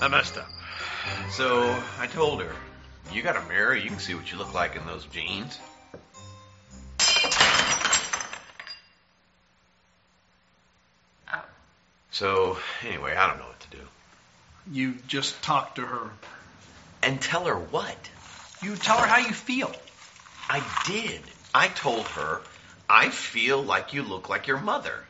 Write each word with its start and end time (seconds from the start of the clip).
I 0.00 0.08
messed 0.08 0.36
up. 0.36 0.48
So 1.30 1.82
I 1.98 2.06
told 2.06 2.42
her, 2.42 2.52
you 3.12 3.22
got 3.22 3.36
a 3.36 3.42
mirror, 3.48 3.74
you 3.74 3.88
can 3.88 3.98
see 3.98 4.14
what 4.14 4.30
you 4.30 4.36
look 4.36 4.52
like 4.52 4.76
in 4.76 4.84
those 4.86 5.06
jeans. 5.06 5.58
Oh. 11.32 11.44
So 12.10 12.58
anyway, 12.86 13.14
I 13.16 13.26
don't 13.26 13.38
know 13.38 13.46
what 13.46 13.60
to 13.60 13.70
do. 13.70 13.82
You 14.70 14.94
just 15.06 15.42
talk 15.42 15.76
to 15.76 15.82
her. 15.82 16.10
And 17.02 17.20
tell 17.20 17.44
her 17.44 17.54
what? 17.54 18.10
You 18.62 18.76
tell 18.76 18.98
her 18.98 19.06
how 19.06 19.18
you 19.18 19.32
feel. 19.32 19.72
I 20.48 20.62
did. 20.86 21.20
I 21.54 21.68
told 21.68 22.06
her, 22.08 22.42
I 22.88 23.08
feel 23.08 23.62
like 23.62 23.94
you 23.94 24.02
look 24.02 24.28
like 24.28 24.46
your 24.46 24.58
mother. 24.60 25.04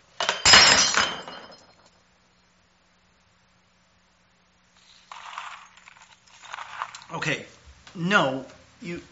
Okay, 7.26 7.44
no, 7.96 8.46
you 8.80 9.02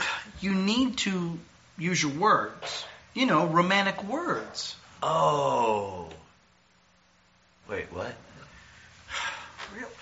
you 0.40 0.54
need 0.54 0.98
to 0.98 1.36
use 1.76 2.00
your 2.00 2.12
words. 2.12 2.84
You 3.12 3.26
know, 3.26 3.46
romantic 3.46 4.04
words. 4.04 4.76
Oh. 5.02 6.08
Wait, 7.68 7.86
what? 7.92 8.14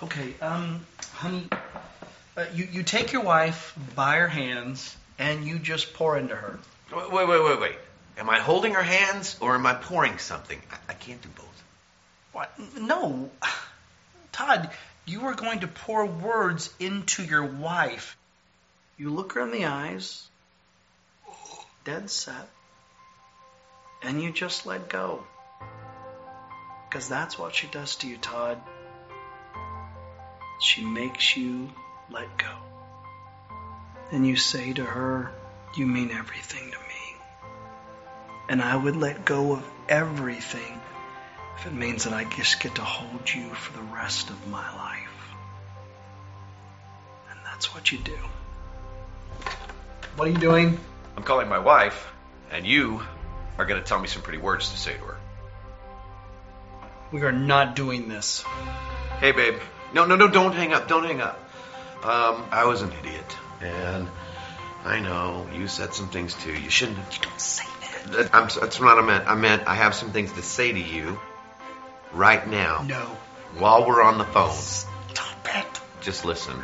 Okay, 0.03 0.35
um, 0.43 0.85
honey, 1.15 1.49
uh, 2.37 2.45
you 2.53 2.69
you 2.71 2.83
take 2.83 3.13
your 3.13 3.23
wife 3.23 3.75
by 3.97 4.17
her 4.17 4.29
hands 4.29 4.95
and 5.19 5.47
you 5.47 5.59
just 5.59 5.95
pour 5.95 6.19
into 6.19 6.37
her. 6.37 6.59
Wait, 6.95 7.11
wait, 7.11 7.29
wait, 7.29 7.45
wait, 7.45 7.61
wait. 7.61 7.77
Am 8.19 8.29
I 8.29 8.41
holding 8.41 8.75
her 8.75 8.83
hands 8.83 9.39
or 9.41 9.55
am 9.55 9.65
I 9.65 9.73
pouring 9.73 10.19
something? 10.19 10.61
I, 10.71 10.77
I 10.91 10.95
can't 10.95 11.23
do 11.23 11.31
both. 11.35 11.63
What? 12.33 12.53
No, 12.79 13.31
Todd, 14.33 14.71
you 15.05 15.27
are 15.27 15.35
going 15.35 15.61
to 15.61 15.69
pour 15.69 16.07
words 16.07 16.73
into 16.79 17.25
your 17.25 17.45
wife. 17.45 18.17
You 18.97 19.11
look 19.11 19.33
her 19.33 19.41
in 19.41 19.51
the 19.51 19.67
eyes, 19.67 20.29
dead 21.85 22.11
set, 22.11 22.49
and 24.03 24.23
you 24.23 24.31
just 24.31 24.67
let 24.67 24.89
go. 24.89 25.25
Because 26.89 27.09
that's 27.09 27.39
what 27.39 27.55
she 27.55 27.67
does 27.69 27.97
to 27.97 28.07
you, 28.07 28.17
Todd. 28.19 28.61
She 30.61 30.85
makes 30.85 31.37
you 31.37 31.71
let 32.11 32.37
go. 32.39 32.55
And 34.13 34.27
you 34.27 34.37
say 34.37 34.73
to 34.75 34.85
her, 34.85 35.33
You 35.77 35.87
mean 35.87 36.11
everything 36.11 36.71
to 36.71 36.79
me. 36.79 37.17
And 38.49 38.61
I 38.61 38.77
would 38.77 38.97
let 38.97 39.25
go 39.25 39.55
of 39.55 39.65
everything 39.89 40.81
if 41.57 41.67
it 41.67 41.73
means 41.73 42.05
that 42.05 42.13
I 42.13 42.25
just 42.25 42.61
get 42.61 42.75
to 42.77 42.83
hold 42.83 43.33
you 43.33 43.49
for 43.55 43.73
the 43.73 43.85
rest 43.85 44.31
of 44.31 44.49
my 44.49 44.77
life. 44.77 44.92
That's 47.63 47.73
what 47.77 47.93
you 47.93 47.99
do. 47.99 48.19
What 50.17 50.27
are 50.27 50.31
you 50.33 50.37
doing? 50.37 50.81
I'm 51.17 51.23
calling 51.23 51.49
my 51.49 51.61
wife, 51.61 52.13
and 52.51 52.67
you 52.67 53.01
are 53.57 53.65
going 53.65 53.81
to 53.81 53.87
tell 53.87 54.01
me 54.01 54.09
some 54.09 54.21
pretty 54.21 54.41
words 54.41 54.71
to 54.71 54.77
say 54.77 54.95
to 54.95 54.99
her. 55.05 55.17
We 57.13 57.23
are 57.23 57.31
not 57.31 57.77
doing 57.77 58.09
this. 58.09 58.43
Hey, 59.21 59.31
babe. 59.31 59.61
No, 59.95 60.07
no, 60.07 60.17
no, 60.17 60.27
don't 60.27 60.57
hang 60.57 60.73
up. 60.73 60.89
Don't 60.89 61.05
hang 61.05 61.21
up. 61.21 61.39
Um, 62.03 62.45
I 62.51 62.65
was 62.65 62.83
an 62.83 62.91
idiot. 62.99 63.37
And 63.61 64.09
I 64.85 64.99
know 64.99 65.47
you 65.55 65.69
said 65.69 65.95
some 65.95 66.09
things 66.09 66.35
too. 66.35 66.53
You 66.53 66.69
shouldn't 66.69 66.99
have. 66.99 67.15
You 67.15 67.21
don't 67.21 67.41
say 67.41 67.65
that. 68.11 68.35
I'm, 68.35 68.49
that's 68.61 68.81
what 68.81 68.99
I 68.99 69.03
meant. 69.03 69.29
I 69.29 69.37
meant 69.37 69.69
I 69.69 69.77
have 69.77 69.95
some 69.95 70.11
things 70.11 70.33
to 70.33 70.43
say 70.43 70.73
to 70.73 70.81
you 70.81 71.21
right 72.13 72.45
now 72.45 72.83
No. 72.89 73.03
while 73.57 73.87
we're 73.87 74.03
on 74.03 74.19
the 74.19 74.25
phone. 74.25 74.51
Stop 74.51 75.47
it. 75.47 75.81
Just 76.01 76.25
listen. 76.25 76.57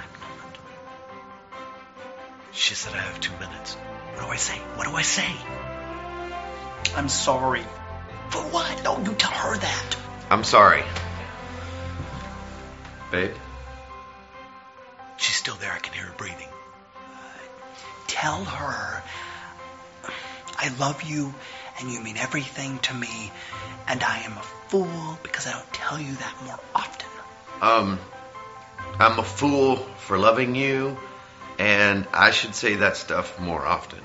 She 2.59 2.75
said 2.75 2.93
I 2.93 2.99
have 2.99 3.21
two 3.21 3.33
minutes. 3.39 3.75
What 4.15 4.27
do 4.27 4.29
I 4.33 4.37
say? 4.37 4.59
What 4.75 4.89
do 4.89 4.95
I 4.95 5.03
say? 5.03 5.29
I'm 6.97 7.09
sorry. 7.09 7.63
For 8.31 8.43
what? 8.43 8.83
No, 8.83 8.99
you 8.99 9.15
tell 9.15 9.31
her 9.31 9.57
that. 9.57 9.97
I'm 10.29 10.43
sorry. 10.43 10.83
Babe? 13.13 13.31
She's 15.19 15.37
still 15.37 15.55
there. 15.55 15.73
I 15.73 15.79
can 15.79 15.95
hear 15.95 16.07
her 16.07 16.15
breathing. 16.17 16.49
Tell 18.09 18.45
her 18.45 19.03
I 20.59 20.69
love 20.81 21.05
you 21.05 21.33
and 21.79 21.93
you 21.93 22.01
mean 22.01 22.17
everything 22.17 22.81
to 22.81 22.95
me, 22.95 23.31
and 23.87 24.03
I 24.03 24.19
am 24.23 24.33
a 24.37 24.43
fool 24.67 25.17
because 25.23 25.47
I 25.47 25.53
don't 25.53 25.73
tell 25.73 26.01
you 26.01 26.13
that 26.13 26.35
more 26.45 26.59
often. 26.75 27.09
Um, 27.63 28.01
I'm 28.99 29.17
a 29.21 29.23
fool 29.23 29.77
for 29.77 30.19
loving 30.19 30.57
you, 30.57 30.99
and 31.59 32.07
I 32.13 32.31
should 32.31 32.55
say 32.55 32.77
that 32.77 32.97
stuff 32.97 33.39
more 33.41 33.65
often. 33.65 34.01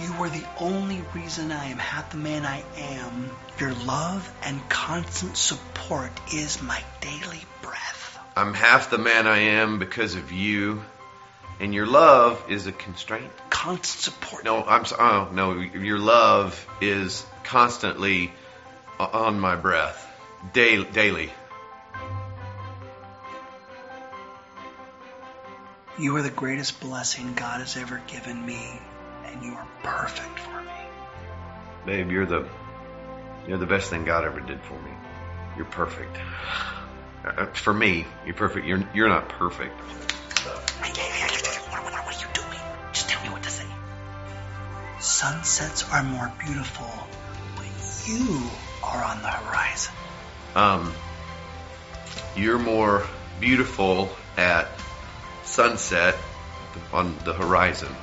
You 0.00 0.12
were 0.14 0.30
the 0.30 0.46
only 0.58 1.02
reason 1.14 1.52
I 1.52 1.66
am 1.66 1.78
half 1.78 2.10
the 2.10 2.16
man 2.16 2.46
I 2.46 2.64
am. 2.78 3.30
Your 3.58 3.74
love 3.74 4.32
and 4.42 4.66
constant 4.70 5.36
support 5.36 6.10
is 6.32 6.62
my 6.62 6.82
daily 7.00 7.42
breath. 7.60 8.18
I'm 8.34 8.54
half 8.54 8.90
the 8.90 8.98
man 8.98 9.26
I 9.26 9.38
am 9.38 9.78
because 9.78 10.14
of 10.14 10.32
you, 10.32 10.82
and 11.58 11.74
your 11.74 11.86
love 11.86 12.42
is 12.48 12.66
a 12.66 12.72
constraint. 12.72 13.30
Constant 13.50 14.14
support. 14.14 14.44
No, 14.44 14.64
I'm 14.64 14.84
oh 14.98 15.28
no, 15.32 15.60
your 15.60 15.98
love 15.98 16.66
is 16.80 17.26
constantly 17.44 18.32
uh, 18.98 19.04
on 19.12 19.38
my 19.38 19.56
breath, 19.56 20.06
daily. 20.54 20.86
daily. 20.92 21.32
You 26.00 26.16
are 26.16 26.22
the 26.22 26.30
greatest 26.30 26.80
blessing 26.80 27.34
God 27.34 27.60
has 27.60 27.76
ever 27.76 28.00
given 28.06 28.46
me, 28.46 28.80
and 29.26 29.42
you 29.42 29.52
are 29.52 29.68
perfect 29.82 30.38
for 30.38 30.62
me. 30.62 30.72
Babe, 31.84 32.10
you're 32.10 32.24
the 32.24 32.48
you're 33.46 33.58
the 33.58 33.66
best 33.66 33.90
thing 33.90 34.06
God 34.06 34.24
ever 34.24 34.40
did 34.40 34.62
for 34.62 34.80
me. 34.80 34.92
You're 35.58 35.66
perfect. 35.66 36.16
Uh, 37.22 37.44
for 37.48 37.74
me, 37.74 38.06
you're 38.24 38.34
perfect. 38.34 38.66
You're 38.66 38.82
you're 38.94 39.10
not 39.10 39.28
perfect. 39.28 39.78
What, 39.78 40.14
what, 41.68 41.92
what 41.92 41.94
are 41.94 42.12
you 42.18 42.28
doing? 42.32 42.60
Just 42.94 43.10
tell 43.10 43.22
me 43.22 43.28
what 43.28 43.42
to 43.42 43.50
say. 43.50 43.66
Sunsets 45.00 45.84
are 45.92 46.02
more 46.02 46.32
beautiful 46.38 46.86
when 47.56 47.68
you 48.06 48.48
are 48.82 49.04
on 49.04 49.20
the 49.20 49.28
horizon. 49.28 49.92
Um, 50.54 50.94
you're 52.34 52.58
more 52.58 53.06
beautiful 53.38 54.08
at 54.38 54.66
sunset 55.44 56.16
on 56.92 57.16
the 57.24 57.32
horizon. 57.32 57.94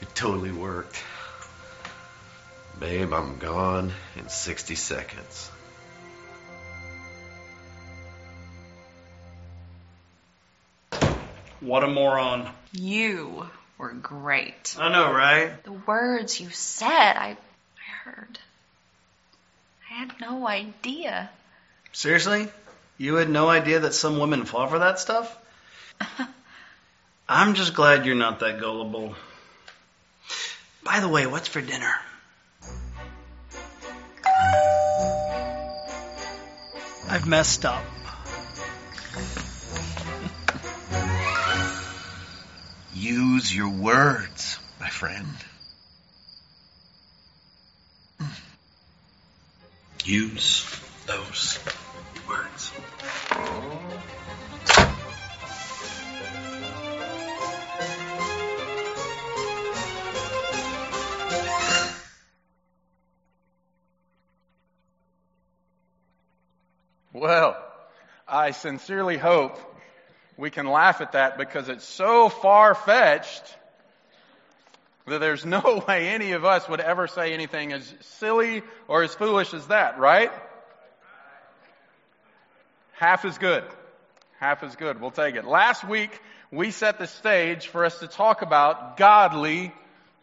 It 0.00 0.14
totally 0.14 0.52
worked. 0.52 1.02
Babe, 2.78 3.12
I'm 3.12 3.38
gone 3.38 3.92
in 4.16 4.28
60 4.28 4.76
seconds. 4.76 5.50
What 11.60 11.82
a 11.82 11.88
moron. 11.88 12.48
You 12.72 13.48
were 13.78 13.92
great. 13.92 14.76
I 14.78 14.92
know, 14.92 15.12
right? 15.12 15.62
The 15.64 15.72
words 15.72 16.40
you 16.40 16.50
said, 16.50 16.88
I, 16.88 17.36
I 17.36 17.90
heard. 18.04 18.38
I 19.98 20.02
had 20.02 20.20
no 20.20 20.46
idea. 20.46 21.28
Seriously? 21.90 22.46
You 22.98 23.16
had 23.16 23.28
no 23.28 23.48
idea 23.48 23.80
that 23.80 23.94
some 23.94 24.20
women 24.20 24.44
fall 24.44 24.68
for 24.68 24.78
that 24.78 25.00
stuff? 25.00 25.36
I'm 27.28 27.54
just 27.54 27.74
glad 27.74 28.06
you're 28.06 28.14
not 28.14 28.38
that 28.38 28.60
gullible. 28.60 29.16
By 30.84 31.00
the 31.00 31.08
way, 31.08 31.26
what's 31.26 31.48
for 31.48 31.60
dinner? 31.60 31.92
I've 37.08 37.26
messed 37.26 37.64
up. 37.64 37.82
Use 42.94 43.52
your 43.52 43.70
words, 43.70 44.60
my 44.78 44.90
friend. 44.90 45.26
Use 50.08 50.64
those 51.04 51.58
words. 52.26 52.72
Well, 67.12 67.62
I 68.26 68.52
sincerely 68.52 69.18
hope 69.18 69.58
we 70.38 70.48
can 70.48 70.66
laugh 70.66 71.02
at 71.02 71.12
that 71.12 71.36
because 71.36 71.68
it's 71.68 71.84
so 71.84 72.30
far 72.30 72.74
fetched. 72.74 73.58
That 75.08 75.20
there's 75.20 75.44
no 75.44 75.82
way 75.88 76.08
any 76.08 76.32
of 76.32 76.44
us 76.44 76.68
would 76.68 76.80
ever 76.80 77.06
say 77.06 77.34
anything 77.34 77.72
as 77.72 77.94
silly 78.00 78.62
or 78.86 79.02
as 79.02 79.14
foolish 79.14 79.52
as 79.54 79.66
that, 79.68 79.98
right? 79.98 80.30
Half 82.92 83.24
is 83.24 83.38
good. 83.38 83.64
Half 84.40 84.62
is 84.64 84.74
good. 84.76 85.00
We'll 85.00 85.10
take 85.10 85.34
it. 85.34 85.44
Last 85.44 85.86
week, 85.86 86.10
we 86.50 86.70
set 86.70 86.98
the 86.98 87.06
stage 87.06 87.68
for 87.68 87.84
us 87.84 87.98
to 88.00 88.06
talk 88.06 88.42
about 88.42 88.96
godly 88.96 89.72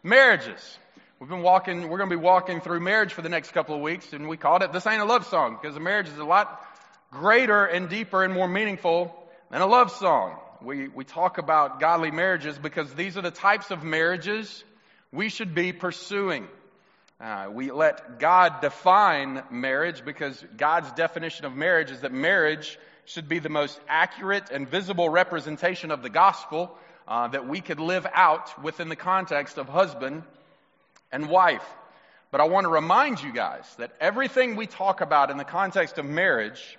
marriages. 0.02 0.78
We've 1.18 1.30
been 1.30 1.42
walking, 1.42 1.88
we're 1.88 1.98
going 1.98 2.10
to 2.10 2.16
be 2.16 2.22
walking 2.22 2.60
through 2.60 2.80
marriage 2.80 3.12
for 3.12 3.22
the 3.22 3.28
next 3.28 3.52
couple 3.52 3.74
of 3.74 3.80
weeks, 3.80 4.12
and 4.12 4.28
we 4.28 4.36
called 4.36 4.62
it 4.62 4.72
This 4.72 4.86
Ain't 4.86 5.00
a 5.00 5.06
Love 5.06 5.26
Song, 5.26 5.58
because 5.60 5.76
a 5.76 5.80
marriage 5.80 6.08
is 6.08 6.18
a 6.18 6.24
lot 6.24 6.62
greater 7.10 7.64
and 7.64 7.88
deeper 7.88 8.22
and 8.22 8.34
more 8.34 8.48
meaningful 8.48 9.14
than 9.50 9.62
a 9.62 9.66
love 9.66 9.90
song. 9.92 10.36
We, 10.60 10.88
we 10.88 11.04
talk 11.04 11.38
about 11.38 11.80
godly 11.80 12.10
marriages 12.10 12.58
because 12.58 12.92
these 12.94 13.16
are 13.16 13.22
the 13.22 13.30
types 13.30 13.70
of 13.70 13.84
marriages 13.84 14.64
we 15.12 15.28
should 15.28 15.54
be 15.54 15.72
pursuing. 15.72 16.48
Uh, 17.20 17.48
we 17.50 17.70
let 17.70 18.18
God 18.18 18.60
define 18.60 19.42
marriage 19.50 20.04
because 20.04 20.44
God's 20.56 20.92
definition 20.92 21.46
of 21.46 21.54
marriage 21.54 21.90
is 21.90 22.00
that 22.00 22.12
marriage 22.12 22.78
should 23.06 23.28
be 23.28 23.38
the 23.38 23.48
most 23.48 23.80
accurate 23.88 24.50
and 24.50 24.68
visible 24.68 25.08
representation 25.08 25.90
of 25.90 26.02
the 26.02 26.10
gospel 26.10 26.76
uh, 27.08 27.28
that 27.28 27.48
we 27.48 27.60
could 27.60 27.80
live 27.80 28.06
out 28.12 28.62
within 28.62 28.88
the 28.88 28.96
context 28.96 29.58
of 29.58 29.68
husband 29.68 30.24
and 31.12 31.28
wife. 31.28 31.64
But 32.30 32.40
I 32.40 32.44
want 32.44 32.64
to 32.64 32.70
remind 32.70 33.22
you 33.22 33.32
guys 33.32 33.64
that 33.78 33.92
everything 34.00 34.56
we 34.56 34.66
talk 34.66 35.00
about 35.00 35.30
in 35.30 35.36
the 35.36 35.44
context 35.44 35.98
of 35.98 36.04
marriage 36.04 36.76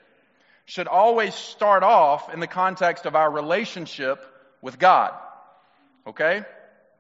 should 0.66 0.88
always 0.88 1.34
start 1.34 1.82
off 1.82 2.32
in 2.34 2.42
the 2.42 2.48
context 2.48 3.06
of 3.06 3.16
our 3.16 3.32
relationship 3.32 4.24
with 4.62 4.78
God. 4.78 5.14
Okay? 6.06 6.44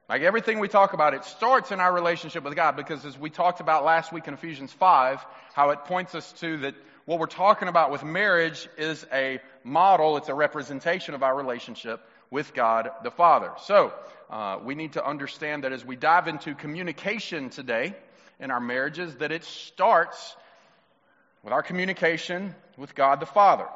Like 0.09 0.21
everything 0.21 0.59
we 0.59 0.69
talk 0.69 0.93
about, 0.93 1.13
it 1.13 1.25
starts 1.25 1.71
in 1.71 1.81
our 1.81 1.93
relationship 1.93 2.45
with 2.45 2.55
God 2.55 2.77
because 2.77 3.03
as 3.05 3.19
we 3.19 3.29
talked 3.29 3.59
about 3.59 3.83
last 3.83 4.13
week 4.13 4.29
in 4.29 4.33
Ephesians 4.33 4.71
5, 4.71 5.25
how 5.53 5.71
it 5.71 5.83
points 5.83 6.15
us 6.15 6.31
to 6.39 6.57
that 6.59 6.75
what 7.03 7.19
we're 7.19 7.25
talking 7.25 7.67
about 7.67 7.91
with 7.91 8.05
marriage 8.05 8.69
is 8.77 9.05
a 9.11 9.39
model, 9.65 10.15
it's 10.15 10.29
a 10.29 10.33
representation 10.33 11.13
of 11.13 11.23
our 11.23 11.35
relationship 11.35 11.99
with 12.31 12.53
God 12.53 12.89
the 13.03 13.11
Father. 13.11 13.51
So, 13.63 13.93
uh, 14.29 14.59
we 14.63 14.75
need 14.75 14.93
to 14.93 15.05
understand 15.05 15.65
that 15.65 15.73
as 15.73 15.83
we 15.83 15.97
dive 15.97 16.29
into 16.29 16.55
communication 16.55 17.49
today 17.49 17.93
in 18.39 18.49
our 18.49 18.61
marriages, 18.61 19.15
that 19.15 19.33
it 19.33 19.43
starts 19.43 20.37
with 21.43 21.51
our 21.51 21.63
communication 21.63 22.55
with 22.77 22.95
God 22.95 23.19
the 23.19 23.25
Father. 23.25 23.67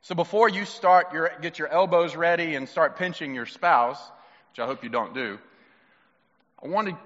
So 0.00 0.16
before 0.16 0.48
you 0.48 0.64
start 0.64 1.12
your, 1.12 1.30
get 1.40 1.60
your 1.60 1.68
elbows 1.68 2.16
ready 2.16 2.56
and 2.56 2.68
start 2.68 2.96
pinching 2.96 3.34
your 3.36 3.46
spouse, 3.46 4.00
which 4.52 4.58
I 4.58 4.66
hope 4.66 4.84
you 4.84 4.90
don't 4.90 5.14
do, 5.14 5.38
I 6.62 6.68
want 6.68 6.88
to 6.88 6.98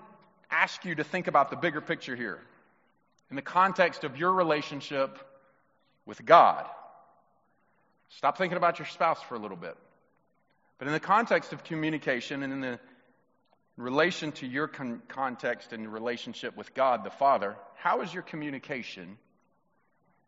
ask 0.51 0.85
you 0.85 0.97
to 0.97 1.05
think 1.05 1.29
about 1.29 1.51
the 1.51 1.57
bigger 1.57 1.81
picture 1.81 2.17
here 2.17 2.41
in 3.31 3.37
the 3.37 3.43
context 3.43 4.03
of 4.03 4.17
your 4.17 4.33
relationship 4.33 5.17
with 6.07 6.25
God. 6.25 6.67
Stop 8.09 8.37
thinking 8.37 8.57
about 8.57 8.81
your 8.81 8.87
spouse 8.87 9.23
for 9.23 9.37
a 9.37 9.39
little 9.39 9.57
bit. 9.57 9.77
But 10.79 10.89
in 10.89 10.93
the 10.93 10.99
context 10.99 11.53
of 11.53 11.63
communication 11.63 12.43
and 12.43 12.53
in 12.53 12.61
the 12.61 12.81
relation 13.77 14.33
to 14.33 14.47
your 14.47 14.67
con- 14.67 15.01
context 15.07 15.73
and 15.73 15.93
relationship 15.93 16.57
with 16.57 16.75
God 16.75 17.05
the 17.05 17.11
Father, 17.11 17.55
how 17.77 18.03
is 18.03 18.13
your 18.13 18.25
communication 18.25 19.19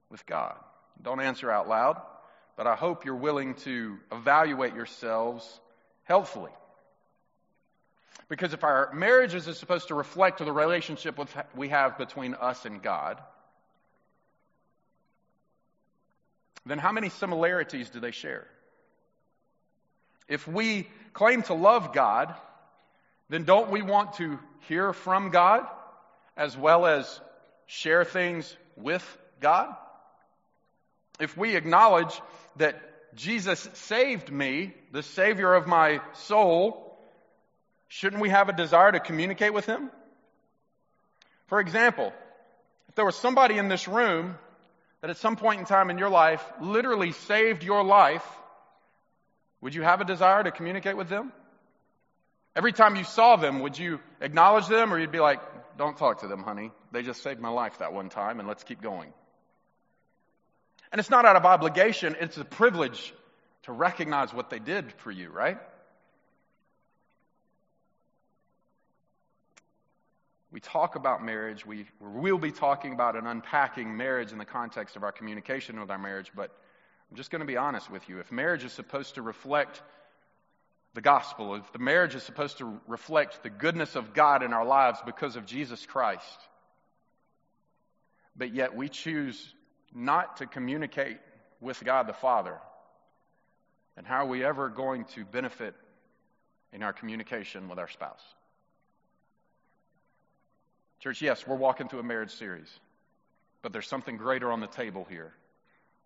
with 0.08 0.24
God? 0.24 0.54
Don't 1.02 1.20
answer 1.20 1.50
out 1.50 1.68
loud, 1.68 2.00
but 2.56 2.68
I 2.68 2.76
hope 2.76 3.04
you're 3.04 3.16
willing 3.16 3.54
to 3.54 3.98
evaluate 4.12 4.76
yourselves 4.76 5.60
helpfully. 6.04 6.52
Because 8.28 8.52
if 8.52 8.62
our 8.62 8.92
marriages 8.92 9.48
are 9.48 9.54
supposed 9.54 9.88
to 9.88 9.94
reflect 9.94 10.38
the 10.38 10.52
relationship 10.52 11.18
we 11.54 11.68
have 11.70 11.96
between 11.96 12.34
us 12.34 12.64
and 12.66 12.82
God, 12.82 13.20
then 16.66 16.78
how 16.78 16.92
many 16.92 17.08
similarities 17.08 17.88
do 17.88 18.00
they 18.00 18.10
share? 18.10 18.46
If 20.28 20.46
we 20.46 20.88
claim 21.14 21.42
to 21.44 21.54
love 21.54 21.94
God, 21.94 22.34
then 23.30 23.44
don't 23.44 23.70
we 23.70 23.80
want 23.80 24.14
to 24.14 24.38
hear 24.68 24.92
from 24.92 25.30
God 25.30 25.66
as 26.36 26.56
well 26.56 26.84
as 26.84 27.20
share 27.66 28.04
things 28.04 28.54
with 28.76 29.04
God? 29.40 29.74
If 31.18 31.36
we 31.36 31.56
acknowledge 31.56 32.20
that 32.56 32.80
Jesus 33.14 33.68
saved 33.74 34.30
me, 34.30 34.74
the 34.92 35.02
Savior 35.02 35.54
of 35.54 35.66
my 35.66 36.00
soul, 36.12 36.87
shouldn't 37.88 38.22
we 38.22 38.28
have 38.28 38.48
a 38.48 38.52
desire 38.52 38.92
to 38.92 39.00
communicate 39.00 39.52
with 39.52 39.66
Him? 39.66 39.90
For 41.46 41.60
example, 41.60 42.12
if 42.88 42.94
there 42.94 43.04
was 43.04 43.16
somebody 43.16 43.58
in 43.58 43.68
this 43.68 43.88
room 43.88 44.36
that 45.00 45.10
at 45.10 45.16
some 45.16 45.36
point 45.36 45.60
in 45.60 45.66
time 45.66 45.90
in 45.90 45.98
your 45.98 46.10
life 46.10 46.44
literally 46.60 47.12
saved 47.12 47.62
your 47.62 47.82
life 47.82 48.24
would 49.60 49.74
you 49.74 49.82
have 49.82 50.00
a 50.00 50.04
desire 50.04 50.42
to 50.42 50.50
communicate 50.50 50.96
with 50.96 51.08
them? 51.08 51.32
Every 52.54 52.72
time 52.72 52.96
you 52.96 53.04
saw 53.04 53.36
them, 53.36 53.60
would 53.60 53.78
you 53.78 54.00
acknowledge 54.20 54.68
them 54.68 54.92
or 54.92 54.98
you'd 54.98 55.12
be 55.12 55.20
like, 55.20 55.40
don't 55.76 55.96
talk 55.96 56.20
to 56.20 56.28
them, 56.28 56.42
honey. 56.42 56.72
They 56.92 57.02
just 57.02 57.22
saved 57.22 57.40
my 57.40 57.50
life 57.50 57.78
that 57.78 57.92
one 57.92 58.08
time 58.08 58.40
and 58.40 58.48
let's 58.48 58.64
keep 58.64 58.80
going. 58.80 59.12
And 60.90 60.98
it's 60.98 61.10
not 61.10 61.24
out 61.24 61.36
of 61.36 61.44
obligation, 61.44 62.16
it's 62.18 62.38
a 62.38 62.44
privilege 62.44 63.12
to 63.64 63.72
recognize 63.72 64.32
what 64.32 64.48
they 64.48 64.58
did 64.58 64.92
for 64.98 65.10
you, 65.10 65.28
right? 65.28 65.58
We 70.50 70.60
talk 70.60 70.96
about 70.96 71.22
marriage, 71.22 71.66
we 71.66 71.86
will 72.00 72.38
be 72.38 72.52
talking 72.52 72.94
about 72.94 73.16
and 73.16 73.26
unpacking 73.26 73.96
marriage 73.96 74.32
in 74.32 74.38
the 74.38 74.46
context 74.46 74.96
of 74.96 75.02
our 75.02 75.12
communication 75.12 75.78
with 75.78 75.90
our 75.90 75.98
marriage, 75.98 76.32
but 76.34 76.50
I'm 77.10 77.16
just 77.16 77.30
going 77.30 77.40
to 77.40 77.46
be 77.46 77.58
honest 77.58 77.90
with 77.90 78.08
you. 78.08 78.18
If 78.20 78.32
marriage 78.32 78.64
is 78.64 78.72
supposed 78.72 79.16
to 79.16 79.22
reflect 79.22 79.82
the 80.94 81.02
gospel, 81.02 81.54
if 81.54 81.70
the 81.72 81.78
marriage 81.78 82.14
is 82.14 82.22
supposed 82.22 82.58
to 82.58 82.80
reflect 82.86 83.42
the 83.42 83.50
goodness 83.50 83.94
of 83.94 84.14
God 84.14 84.42
in 84.42 84.54
our 84.54 84.64
lives 84.64 84.98
because 85.04 85.36
of 85.36 85.44
Jesus 85.44 85.84
Christ, 85.84 86.40
but 88.34 88.54
yet 88.54 88.74
we 88.74 88.88
choose 88.88 89.54
not 89.94 90.38
to 90.38 90.46
communicate 90.46 91.18
with 91.60 91.82
God 91.84 92.06
the 92.06 92.14
Father, 92.14 92.56
then 93.96 94.04
how 94.04 94.24
are 94.24 94.28
we 94.28 94.44
ever 94.44 94.70
going 94.70 95.04
to 95.14 95.24
benefit 95.24 95.74
in 96.72 96.82
our 96.82 96.92
communication 96.92 97.68
with 97.68 97.78
our 97.78 97.88
spouse? 97.88 98.22
Church, 101.00 101.22
yes, 101.22 101.46
we're 101.46 101.56
walking 101.56 101.88
through 101.88 102.00
a 102.00 102.04
marriage 102.04 102.32
series, 102.32 102.68
but 103.62 103.72
there's 103.72 103.86
something 103.86 104.16
greater 104.16 104.50
on 104.50 104.60
the 104.60 104.66
table 104.66 105.06
here 105.08 105.32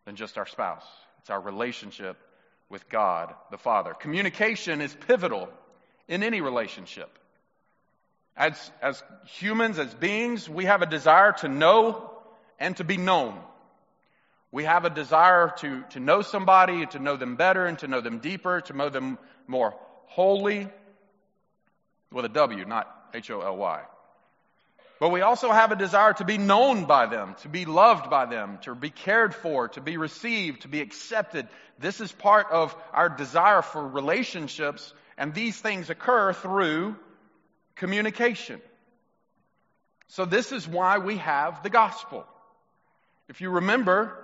than 0.04 0.16
just 0.16 0.36
our 0.36 0.46
spouse. 0.46 0.84
It's 1.20 1.30
our 1.30 1.40
relationship 1.40 2.18
with 2.68 2.88
God 2.88 3.34
the 3.50 3.58
Father. 3.58 3.94
Communication 3.94 4.80
is 4.80 4.94
pivotal 5.06 5.48
in 6.08 6.22
any 6.22 6.40
relationship. 6.40 7.18
As, 8.36 8.70
as 8.82 9.02
humans, 9.26 9.78
as 9.78 9.94
beings, 9.94 10.48
we 10.48 10.64
have 10.66 10.82
a 10.82 10.86
desire 10.86 11.32
to 11.40 11.48
know 11.48 12.10
and 12.58 12.76
to 12.76 12.84
be 12.84 12.96
known. 12.96 13.38
We 14.50 14.64
have 14.64 14.84
a 14.84 14.90
desire 14.90 15.52
to, 15.58 15.82
to 15.90 16.00
know 16.00 16.20
somebody, 16.20 16.84
to 16.86 16.98
know 16.98 17.16
them 17.16 17.36
better, 17.36 17.64
and 17.64 17.78
to 17.78 17.88
know 17.88 18.02
them 18.02 18.18
deeper, 18.18 18.60
to 18.62 18.72
know 18.74 18.90
them 18.90 19.18
more 19.46 19.74
wholly, 20.06 20.68
with 22.10 22.26
a 22.26 22.28
W, 22.28 22.64
not 22.66 23.10
H 23.14 23.30
O 23.30 23.40
L 23.40 23.56
Y. 23.56 23.82
But 25.02 25.10
we 25.10 25.20
also 25.20 25.50
have 25.50 25.72
a 25.72 25.76
desire 25.76 26.12
to 26.12 26.24
be 26.24 26.38
known 26.38 26.84
by 26.84 27.06
them, 27.06 27.34
to 27.42 27.48
be 27.48 27.64
loved 27.64 28.08
by 28.08 28.26
them, 28.26 28.60
to 28.62 28.72
be 28.72 28.90
cared 28.90 29.34
for, 29.34 29.66
to 29.70 29.80
be 29.80 29.96
received, 29.96 30.62
to 30.62 30.68
be 30.68 30.80
accepted. 30.80 31.48
This 31.80 32.00
is 32.00 32.12
part 32.12 32.52
of 32.52 32.72
our 32.92 33.08
desire 33.08 33.62
for 33.62 33.84
relationships, 33.84 34.94
and 35.18 35.34
these 35.34 35.60
things 35.60 35.90
occur 35.90 36.32
through 36.32 36.94
communication. 37.74 38.62
So 40.06 40.24
this 40.24 40.52
is 40.52 40.68
why 40.68 40.98
we 40.98 41.16
have 41.16 41.64
the 41.64 41.70
gospel. 41.70 42.24
If 43.28 43.40
you 43.40 43.50
remember, 43.50 44.16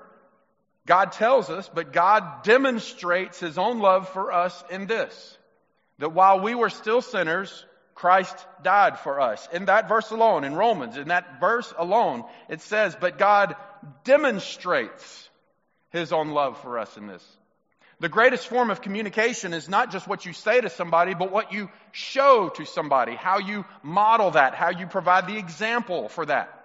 God 0.87 1.11
tells 1.11 1.51
us, 1.51 1.69
but 1.75 1.93
God 1.93 2.45
demonstrates 2.45 3.41
His 3.41 3.59
own 3.59 3.81
love 3.81 4.11
for 4.11 4.31
us 4.31 4.63
in 4.71 4.87
this, 4.87 5.39
that 5.99 6.13
while 6.13 6.39
we 6.39 6.55
were 6.55 6.71
still 6.71 7.03
sinners, 7.03 7.65
Christ 7.99 8.37
died 8.63 9.01
for 9.01 9.21
us. 9.21 9.49
In 9.53 9.65
that 9.65 9.89
verse 9.89 10.13
alone, 10.13 10.45
in 10.45 10.55
Romans, 10.55 10.97
in 10.97 11.09
that 11.09 11.41
verse 11.41 11.75
alone, 11.77 12.23
it 12.49 12.61
says, 12.61 12.97
but 13.01 13.19
God 13.19 13.57
demonstrates 14.05 15.29
His 15.91 16.13
own 16.13 16.29
love 16.29 16.61
for 16.63 16.79
us 16.79 16.97
in 16.97 17.09
this. 17.09 17.25
The 17.99 18.09
greatest 18.09 18.47
form 18.47 18.71
of 18.71 18.83
communication 18.83 19.53
is 19.53 19.69
not 19.69 19.91
just 19.91 20.07
what 20.07 20.25
you 20.25 20.33
say 20.33 20.61
to 20.61 20.71
somebody, 20.71 21.15
but 21.15 21.33
what 21.33 21.53
you 21.53 21.71
show 21.91 22.51
to 22.51 22.65
somebody, 22.65 23.17
how 23.17 23.39
you 23.39 23.65
model 23.83 24.31
that, 24.31 24.55
how 24.55 24.71
you 24.71 24.87
provide 24.87 25.27
the 25.27 25.37
example 25.37 26.09
for 26.09 26.25
that. 26.25 26.58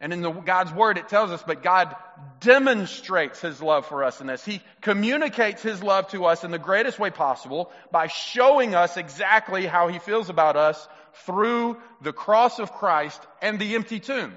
And 0.00 0.12
in 0.12 0.22
the, 0.22 0.30
God's 0.30 0.72
Word, 0.72 0.98
it 0.98 1.08
tells 1.08 1.30
us, 1.30 1.42
but 1.46 1.62
God 1.62 1.94
demonstrates 2.40 3.40
His 3.40 3.62
love 3.62 3.86
for 3.86 4.04
us 4.04 4.20
in 4.20 4.26
this. 4.26 4.44
He 4.44 4.60
communicates 4.80 5.62
His 5.62 5.82
love 5.82 6.08
to 6.08 6.26
us 6.26 6.44
in 6.44 6.50
the 6.50 6.58
greatest 6.58 6.98
way 6.98 7.10
possible 7.10 7.70
by 7.90 8.08
showing 8.08 8.74
us 8.74 8.96
exactly 8.96 9.66
how 9.66 9.88
He 9.88 9.98
feels 9.98 10.28
about 10.28 10.56
us 10.56 10.88
through 11.26 11.76
the 12.02 12.12
cross 12.12 12.58
of 12.58 12.72
Christ 12.72 13.20
and 13.40 13.58
the 13.58 13.76
empty 13.76 14.00
tomb. 14.00 14.34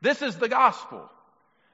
This 0.00 0.22
is 0.22 0.36
the 0.36 0.48
gospel. 0.48 1.08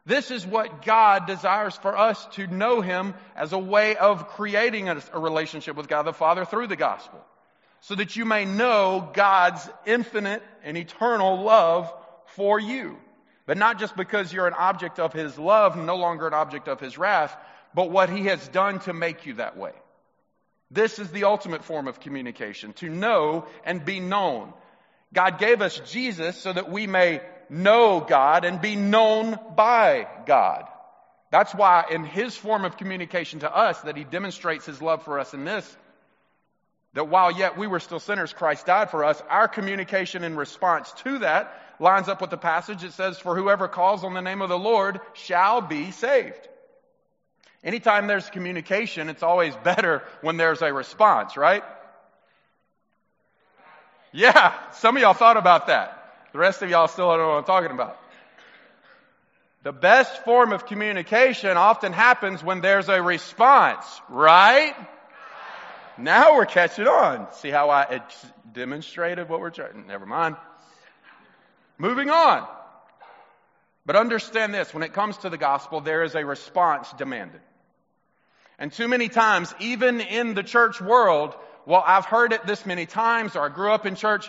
This 0.06 0.30
is 0.30 0.46
what 0.46 0.84
God 0.84 1.26
desires 1.26 1.76
for 1.76 1.96
us 1.96 2.24
to 2.32 2.46
know 2.46 2.80
Him 2.80 3.14
as 3.36 3.52
a 3.52 3.58
way 3.58 3.96
of 3.96 4.28
creating 4.28 4.88
a, 4.88 5.00
a 5.12 5.18
relationship 5.18 5.76
with 5.76 5.88
God 5.88 6.02
the 6.02 6.12
Father 6.12 6.44
through 6.44 6.66
the 6.66 6.76
gospel. 6.76 7.20
So 7.82 7.94
that 7.94 8.16
you 8.16 8.24
may 8.24 8.44
know 8.44 9.10
God's 9.14 9.66
infinite 9.86 10.42
and 10.64 10.76
eternal 10.76 11.42
love 11.42 11.90
for 12.36 12.58
you. 12.58 12.96
But 13.46 13.58
not 13.58 13.78
just 13.78 13.96
because 13.96 14.32
you're 14.32 14.46
an 14.46 14.54
object 14.54 14.98
of 14.98 15.12
His 15.12 15.38
love, 15.38 15.76
no 15.76 15.96
longer 15.96 16.26
an 16.26 16.34
object 16.34 16.68
of 16.68 16.80
His 16.80 16.98
wrath, 16.98 17.36
but 17.74 17.90
what 17.90 18.10
He 18.10 18.26
has 18.26 18.46
done 18.48 18.80
to 18.80 18.92
make 18.92 19.26
you 19.26 19.34
that 19.34 19.56
way. 19.56 19.72
This 20.70 20.98
is 20.98 21.10
the 21.10 21.24
ultimate 21.24 21.64
form 21.64 21.88
of 21.88 22.00
communication, 22.00 22.72
to 22.74 22.88
know 22.88 23.46
and 23.64 23.84
be 23.84 23.98
known. 23.98 24.52
God 25.12 25.38
gave 25.38 25.62
us 25.62 25.80
Jesus 25.86 26.36
so 26.36 26.52
that 26.52 26.70
we 26.70 26.86
may 26.86 27.20
know 27.48 28.00
God 28.00 28.44
and 28.44 28.60
be 28.60 28.76
known 28.76 29.36
by 29.56 30.06
God. 30.26 30.64
That's 31.30 31.54
why 31.54 31.84
in 31.90 32.04
his 32.04 32.36
form 32.36 32.64
of 32.64 32.76
communication 32.76 33.40
to 33.40 33.54
us 33.54 33.80
that 33.82 33.96
he 33.96 34.04
demonstrates 34.04 34.66
his 34.66 34.80
love 34.80 35.04
for 35.04 35.18
us 35.18 35.34
in 35.34 35.44
this 35.44 35.76
that 36.92 37.08
while 37.08 37.30
yet 37.30 37.56
we 37.56 37.68
were 37.68 37.78
still 37.78 38.00
sinners 38.00 38.32
Christ 38.32 38.66
died 38.66 38.90
for 38.90 39.04
us 39.04 39.22
our 39.28 39.46
communication 39.46 40.24
in 40.24 40.36
response 40.36 40.92
to 41.04 41.20
that 41.20 41.54
lines 41.80 42.08
up 42.08 42.20
with 42.20 42.30
the 42.30 42.36
passage 42.36 42.84
it 42.84 42.92
says 42.92 43.18
for 43.18 43.34
whoever 43.34 43.66
calls 43.66 44.04
on 44.04 44.14
the 44.14 44.20
name 44.20 44.42
of 44.42 44.48
the 44.48 44.58
Lord 44.58 45.00
shall 45.14 45.60
be 45.60 45.90
saved. 45.90 46.48
Anytime 47.64 48.06
there's 48.06 48.28
communication 48.30 49.08
it's 49.08 49.22
always 49.22 49.56
better 49.56 50.02
when 50.20 50.36
there's 50.36 50.62
a 50.62 50.72
response, 50.72 51.36
right? 51.36 51.64
Yeah, 54.12 54.54
some 54.72 54.96
of 54.96 55.02
y'all 55.02 55.14
thought 55.14 55.36
about 55.36 55.68
that. 55.68 55.96
The 56.32 56.38
rest 56.38 56.62
of 56.62 56.70
y'all 56.70 56.88
still 56.88 57.08
don't 57.08 57.18
know 57.18 57.28
what 57.28 57.38
I'm 57.38 57.44
talking 57.44 57.70
about. 57.70 57.98
The 59.62 59.72
best 59.72 60.24
form 60.24 60.52
of 60.52 60.66
communication 60.66 61.56
often 61.56 61.92
happens 61.92 62.42
when 62.42 62.60
there's 62.60 62.88
a 62.88 63.02
response, 63.02 63.84
right? 64.08 64.74
Now 65.98 66.36
we're 66.36 66.46
catching 66.46 66.86
on. 66.86 67.32
See 67.34 67.50
how 67.50 67.68
I 67.68 68.00
demonstrated 68.52 69.28
what 69.28 69.40
we're 69.40 69.50
trying? 69.50 69.86
Never 69.86 70.06
mind. 70.06 70.36
Moving 71.80 72.10
on. 72.10 72.46
But 73.86 73.96
understand 73.96 74.52
this, 74.52 74.74
when 74.74 74.82
it 74.82 74.92
comes 74.92 75.16
to 75.18 75.30
the 75.30 75.38
gospel, 75.38 75.80
there 75.80 76.02
is 76.02 76.14
a 76.14 76.26
response 76.26 76.92
demanded. 76.98 77.40
And 78.58 78.70
too 78.70 78.86
many 78.86 79.08
times, 79.08 79.54
even 79.60 80.02
in 80.02 80.34
the 80.34 80.42
church 80.42 80.78
world, 80.82 81.34
well, 81.64 81.82
I've 81.84 82.04
heard 82.04 82.34
it 82.34 82.46
this 82.46 82.66
many 82.66 82.84
times, 82.84 83.34
or 83.34 83.46
I 83.46 83.48
grew 83.48 83.72
up 83.72 83.86
in 83.86 83.94
church, 83.94 84.28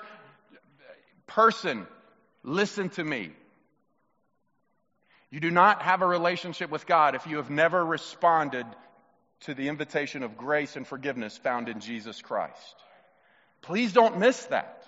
person, 1.27 1.85
listen 2.41 2.87
to 2.91 3.03
me. 3.03 3.31
You 5.29 5.41
do 5.41 5.51
not 5.51 5.81
have 5.81 6.01
a 6.01 6.07
relationship 6.07 6.69
with 6.69 6.87
God 6.87 7.15
if 7.15 7.27
you 7.27 7.35
have 7.35 7.49
never 7.49 7.85
responded 7.85 8.65
to 9.41 9.53
the 9.53 9.67
invitation 9.67 10.23
of 10.23 10.37
grace 10.37 10.77
and 10.77 10.87
forgiveness 10.87 11.37
found 11.37 11.67
in 11.67 11.81
Jesus 11.81 12.21
Christ. 12.21 12.75
Please 13.61 13.91
don't 13.91 14.19
miss 14.19 14.41
that. 14.45 14.80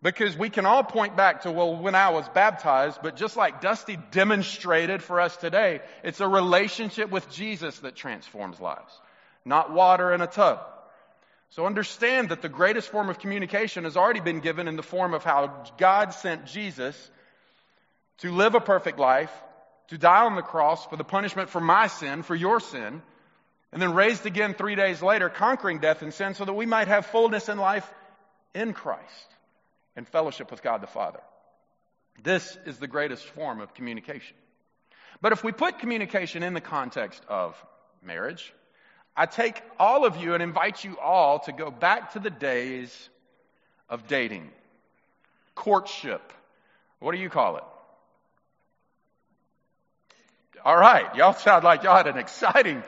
Because 0.00 0.36
we 0.36 0.48
can 0.48 0.64
all 0.64 0.84
point 0.84 1.16
back 1.16 1.42
to, 1.42 1.50
well, 1.50 1.74
when 1.74 1.96
I 1.96 2.10
was 2.10 2.28
baptized, 2.28 3.00
but 3.02 3.16
just 3.16 3.36
like 3.36 3.60
Dusty 3.60 3.98
demonstrated 4.12 5.02
for 5.02 5.20
us 5.20 5.36
today, 5.36 5.80
it's 6.04 6.20
a 6.20 6.28
relationship 6.28 7.10
with 7.10 7.28
Jesus 7.30 7.76
that 7.80 7.96
transforms 7.96 8.60
lives, 8.60 8.92
not 9.44 9.72
water 9.72 10.12
in 10.12 10.20
a 10.20 10.28
tub. 10.28 10.60
So 11.50 11.66
understand 11.66 12.28
that 12.28 12.42
the 12.42 12.48
greatest 12.48 12.90
form 12.90 13.08
of 13.08 13.18
communication 13.18 13.84
has 13.84 13.96
already 13.96 14.20
been 14.20 14.38
given 14.38 14.68
in 14.68 14.76
the 14.76 14.84
form 14.84 15.14
of 15.14 15.24
how 15.24 15.64
God 15.78 16.10
sent 16.10 16.46
Jesus 16.46 17.10
to 18.18 18.30
live 18.30 18.54
a 18.54 18.60
perfect 18.60 19.00
life, 19.00 19.32
to 19.88 19.98
die 19.98 20.24
on 20.24 20.36
the 20.36 20.42
cross 20.42 20.86
for 20.86 20.96
the 20.96 21.04
punishment 21.04 21.48
for 21.48 21.60
my 21.60 21.88
sin, 21.88 22.22
for 22.22 22.36
your 22.36 22.60
sin, 22.60 23.02
and 23.72 23.82
then 23.82 23.94
raised 23.94 24.26
again 24.26 24.54
three 24.54 24.76
days 24.76 25.02
later, 25.02 25.28
conquering 25.28 25.80
death 25.80 26.02
and 26.02 26.14
sin 26.14 26.34
so 26.34 26.44
that 26.44 26.52
we 26.52 26.66
might 26.66 26.86
have 26.86 27.06
fullness 27.06 27.48
in 27.48 27.58
life 27.58 27.90
in 28.54 28.72
Christ 28.72 29.34
and 29.98 30.08
fellowship 30.08 30.50
with 30.52 30.62
God 30.62 30.80
the 30.80 30.86
Father. 30.86 31.18
This 32.22 32.56
is 32.64 32.78
the 32.78 32.86
greatest 32.86 33.24
form 33.24 33.60
of 33.60 33.74
communication. 33.74 34.36
But 35.20 35.32
if 35.32 35.42
we 35.42 35.50
put 35.50 35.80
communication 35.80 36.44
in 36.44 36.54
the 36.54 36.60
context 36.60 37.20
of 37.28 37.62
marriage, 38.02 38.54
I 39.16 39.26
take 39.26 39.60
all 39.78 40.06
of 40.06 40.16
you 40.16 40.34
and 40.34 40.42
invite 40.42 40.84
you 40.84 40.96
all 40.98 41.40
to 41.40 41.52
go 41.52 41.72
back 41.72 42.12
to 42.12 42.20
the 42.20 42.30
days 42.30 43.10
of 43.88 44.06
dating, 44.06 44.48
courtship. 45.56 46.32
What 47.00 47.12
do 47.12 47.18
you 47.18 47.28
call 47.28 47.56
it? 47.56 47.64
All 50.64 50.76
right, 50.76 51.12
y'all 51.16 51.34
sound 51.34 51.64
like 51.64 51.82
y'all 51.82 51.96
had 51.96 52.06
an 52.06 52.18
exciting 52.18 52.84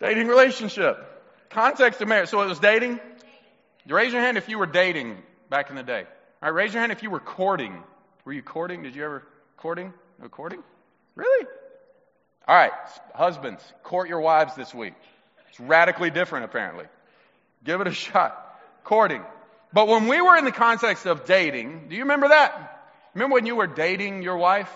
dating 0.00 0.26
relationship. 0.26 0.96
Context 1.50 2.00
of 2.00 2.08
marriage. 2.08 2.30
So 2.30 2.40
it 2.40 2.48
was 2.48 2.58
dating? 2.58 2.98
Raise 3.86 4.12
your 4.12 4.22
hand 4.22 4.38
if 4.38 4.48
you 4.48 4.58
were 4.58 4.66
dating 4.66 5.16
back 5.50 5.70
in 5.70 5.76
the 5.76 5.82
day. 5.82 6.04
All 6.42 6.50
right, 6.50 6.54
raise 6.54 6.72
your 6.72 6.80
hand 6.80 6.92
if 6.92 7.02
you 7.02 7.10
were 7.10 7.20
courting. 7.20 7.82
Were 8.24 8.32
you 8.32 8.42
courting? 8.42 8.82
Did 8.82 8.94
you 8.94 9.04
ever 9.04 9.24
courting? 9.56 9.92
No 10.20 10.28
courting? 10.28 10.62
Really? 11.14 11.46
All 12.46 12.56
right, 12.56 12.72
husbands, 13.14 13.62
court 13.82 14.08
your 14.08 14.20
wives 14.20 14.54
this 14.56 14.74
week. 14.74 14.94
It's 15.50 15.60
radically 15.60 16.10
different, 16.10 16.44
apparently. 16.44 16.86
Give 17.64 17.80
it 17.80 17.86
a 17.86 17.92
shot. 17.92 18.38
Courting. 18.84 19.22
But 19.72 19.88
when 19.88 20.08
we 20.08 20.20
were 20.20 20.36
in 20.36 20.44
the 20.44 20.52
context 20.52 21.06
of 21.06 21.24
dating, 21.24 21.88
do 21.88 21.94
you 21.94 22.02
remember 22.02 22.28
that? 22.28 22.90
Remember 23.14 23.34
when 23.34 23.46
you 23.46 23.56
were 23.56 23.66
dating 23.66 24.22
your 24.22 24.36
wife? 24.36 24.70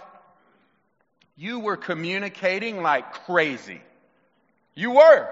You 1.37 1.61
were 1.61 1.77
communicating 1.77 2.83
like 2.83 3.13
crazy. 3.25 3.81
You 4.75 4.93
were. 4.93 5.29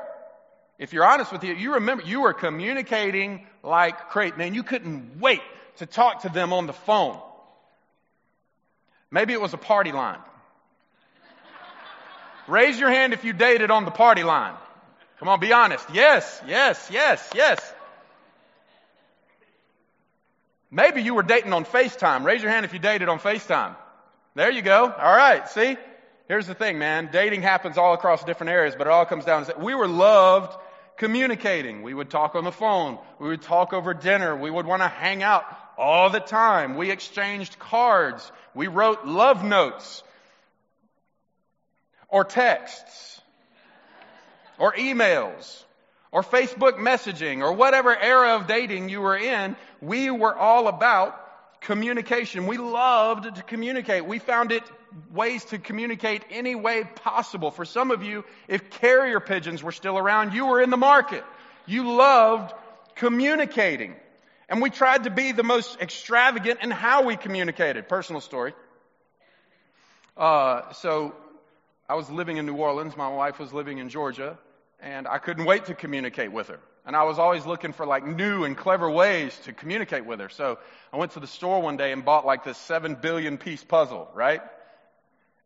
If 0.78 0.92
you're 0.92 1.06
honest 1.06 1.32
with 1.32 1.44
you, 1.44 1.54
you 1.54 1.74
remember 1.74 2.02
you 2.04 2.22
were 2.22 2.32
communicating 2.32 3.46
like 3.62 4.10
crazy. 4.10 4.36
Man, 4.36 4.54
you 4.54 4.62
couldn't 4.62 5.20
wait 5.20 5.40
to 5.76 5.86
talk 5.86 6.22
to 6.22 6.28
them 6.28 6.52
on 6.52 6.66
the 6.66 6.72
phone. 6.72 7.18
Maybe 9.10 9.32
it 9.32 9.40
was 9.40 9.54
a 9.54 9.58
party 9.58 9.92
line. 9.92 10.18
Raise 12.48 12.78
your 12.78 12.90
hand 12.90 13.12
if 13.12 13.24
you 13.24 13.32
dated 13.32 13.70
on 13.70 13.84
the 13.84 13.90
party 13.90 14.24
line. 14.24 14.54
Come 15.18 15.28
on, 15.28 15.40
be 15.40 15.52
honest. 15.52 15.86
Yes, 15.92 16.42
yes, 16.46 16.88
yes, 16.92 17.30
yes. 17.34 17.74
Maybe 20.70 21.02
you 21.02 21.14
were 21.14 21.22
dating 21.22 21.52
on 21.52 21.64
FaceTime. 21.64 22.24
Raise 22.24 22.42
your 22.42 22.50
hand 22.50 22.64
if 22.66 22.72
you 22.72 22.80
dated 22.80 23.08
on 23.08 23.20
FaceTime. 23.20 23.76
There 24.34 24.50
you 24.50 24.60
go. 24.60 24.90
All 24.90 25.16
right. 25.16 25.48
See? 25.48 25.76
Here's 26.26 26.46
the 26.46 26.54
thing, 26.54 26.78
man. 26.78 27.10
Dating 27.12 27.42
happens 27.42 27.76
all 27.76 27.92
across 27.94 28.24
different 28.24 28.50
areas, 28.50 28.74
but 28.76 28.86
it 28.86 28.90
all 28.90 29.04
comes 29.04 29.24
down 29.24 29.44
to 29.44 29.54
we 29.58 29.74
were 29.74 29.88
loved 29.88 30.56
communicating. 30.96 31.82
We 31.82 31.92
would 31.92 32.08
talk 32.08 32.34
on 32.34 32.44
the 32.44 32.52
phone. 32.52 32.98
We 33.18 33.28
would 33.28 33.42
talk 33.42 33.72
over 33.72 33.92
dinner. 33.92 34.34
We 34.34 34.50
would 34.50 34.66
want 34.66 34.82
to 34.82 34.88
hang 34.88 35.22
out 35.22 35.44
all 35.76 36.08
the 36.08 36.20
time. 36.20 36.76
We 36.76 36.90
exchanged 36.90 37.58
cards. 37.58 38.30
We 38.54 38.68
wrote 38.68 39.04
love 39.04 39.44
notes 39.44 40.02
or 42.08 42.24
texts 42.24 43.20
or 44.58 44.72
emails 44.74 45.62
or 46.14 46.22
Facebook 46.22 46.74
messaging 46.74 47.40
or 47.40 47.52
whatever 47.52 47.94
era 47.94 48.36
of 48.36 48.46
dating 48.46 48.88
you 48.88 49.00
were 49.00 49.16
in, 49.16 49.56
we 49.80 50.10
were 50.12 50.34
all 50.34 50.68
about 50.68 51.20
communication. 51.64 52.46
We 52.46 52.58
loved 52.58 53.34
to 53.34 53.42
communicate. 53.42 54.06
We 54.06 54.18
found 54.18 54.52
it 54.52 54.62
ways 55.12 55.44
to 55.46 55.58
communicate 55.58 56.22
any 56.30 56.54
way 56.54 56.84
possible. 56.84 57.50
For 57.50 57.64
some 57.64 57.90
of 57.90 58.02
you, 58.02 58.24
if 58.48 58.70
carrier 58.70 59.20
pigeons 59.20 59.62
were 59.62 59.72
still 59.72 59.98
around, 59.98 60.32
you 60.32 60.46
were 60.46 60.60
in 60.60 60.70
the 60.70 60.76
market. 60.76 61.24
You 61.66 61.92
loved 61.92 62.54
communicating. 62.94 63.96
And 64.48 64.60
we 64.60 64.70
tried 64.70 65.04
to 65.04 65.10
be 65.10 65.32
the 65.32 65.42
most 65.42 65.80
extravagant 65.80 66.60
in 66.62 66.70
how 66.70 67.04
we 67.04 67.16
communicated. 67.16 67.88
Personal 67.88 68.20
story. 68.20 68.54
Uh, 70.16 70.72
so 70.72 71.14
I 71.88 71.94
was 71.94 72.08
living 72.10 72.36
in 72.36 72.46
New 72.46 72.56
Orleans. 72.56 72.96
My 72.96 73.08
wife 73.08 73.38
was 73.38 73.52
living 73.52 73.78
in 73.78 73.88
Georgia. 73.88 74.38
And 74.80 75.08
I 75.08 75.18
couldn't 75.18 75.46
wait 75.46 75.64
to 75.66 75.74
communicate 75.74 76.30
with 76.30 76.48
her. 76.48 76.60
And 76.86 76.94
I 76.94 77.04
was 77.04 77.18
always 77.18 77.46
looking 77.46 77.72
for 77.72 77.86
like 77.86 78.06
new 78.06 78.44
and 78.44 78.56
clever 78.56 78.90
ways 78.90 79.38
to 79.44 79.52
communicate 79.52 80.04
with 80.04 80.20
her. 80.20 80.28
So 80.28 80.58
I 80.92 80.98
went 80.98 81.12
to 81.12 81.20
the 81.20 81.26
store 81.26 81.62
one 81.62 81.76
day 81.76 81.92
and 81.92 82.04
bought 82.04 82.26
like 82.26 82.44
this 82.44 82.58
seven 82.58 82.94
billion 82.94 83.38
piece 83.38 83.64
puzzle, 83.64 84.08
right? 84.14 84.42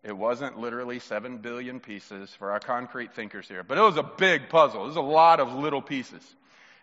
It 0.03 0.17
wasn't 0.17 0.59
literally 0.59 0.99
seven 0.99 1.39
billion 1.39 1.81
pieces 1.81 2.31
for 2.39 2.53
our 2.53 2.61
concrete 2.61 3.15
thinkers 3.15 3.49
here, 3.49 3.63
but 3.63 3.79
it 3.79 3.83
was 3.83 3.97
a 3.97 4.03
big 4.03 4.49
puzzle. 4.49 4.85
It 4.85 4.87
was 4.89 4.97
a 4.97 5.01
lot 5.01 5.41
of 5.41 5.53
little 5.53 5.83
pieces. 5.83 6.23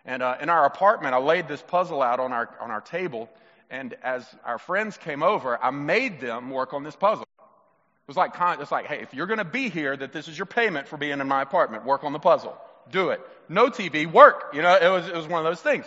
And 0.04 0.22
uh, 0.22 0.36
in 0.40 0.48
our 0.48 0.64
apartment, 0.64 1.14
I 1.14 1.18
laid 1.18 1.48
this 1.48 1.62
puzzle 1.62 2.02
out 2.02 2.20
on 2.20 2.32
our 2.32 2.48
on 2.60 2.70
our 2.70 2.80
table, 2.80 3.28
And 3.70 3.94
as 4.02 4.24
our 4.44 4.58
friends 4.58 4.96
came 4.96 5.22
over, 5.22 5.62
I 5.62 5.70
made 5.70 6.20
them 6.20 6.50
work 6.50 6.72
on 6.72 6.84
this 6.84 6.94
puzzle. 6.94 7.26
It 7.38 8.08
was 8.08 8.16
like, 8.16 8.32
it's 8.60 8.70
like, 8.70 8.86
hey, 8.86 9.00
if 9.02 9.12
you're 9.12 9.26
going 9.26 9.38
to 9.38 9.44
be 9.44 9.68
here, 9.68 9.96
that 9.96 10.12
this 10.12 10.28
is 10.28 10.38
your 10.38 10.46
payment 10.46 10.86
for 10.86 10.96
being 10.96 11.20
in 11.20 11.26
my 11.26 11.42
apartment. 11.42 11.84
Work 11.84 12.04
on 12.04 12.12
the 12.12 12.20
puzzle. 12.20 12.56
Do 12.90 13.10
it. 13.10 13.20
No 13.48 13.68
TV, 13.68 14.10
work. 14.10 14.52
You 14.54 14.62
know, 14.62 14.74
it 14.74 14.88
was, 14.88 15.08
it 15.08 15.14
was 15.14 15.26
one 15.26 15.44
of 15.44 15.50
those 15.50 15.60
things. 15.60 15.84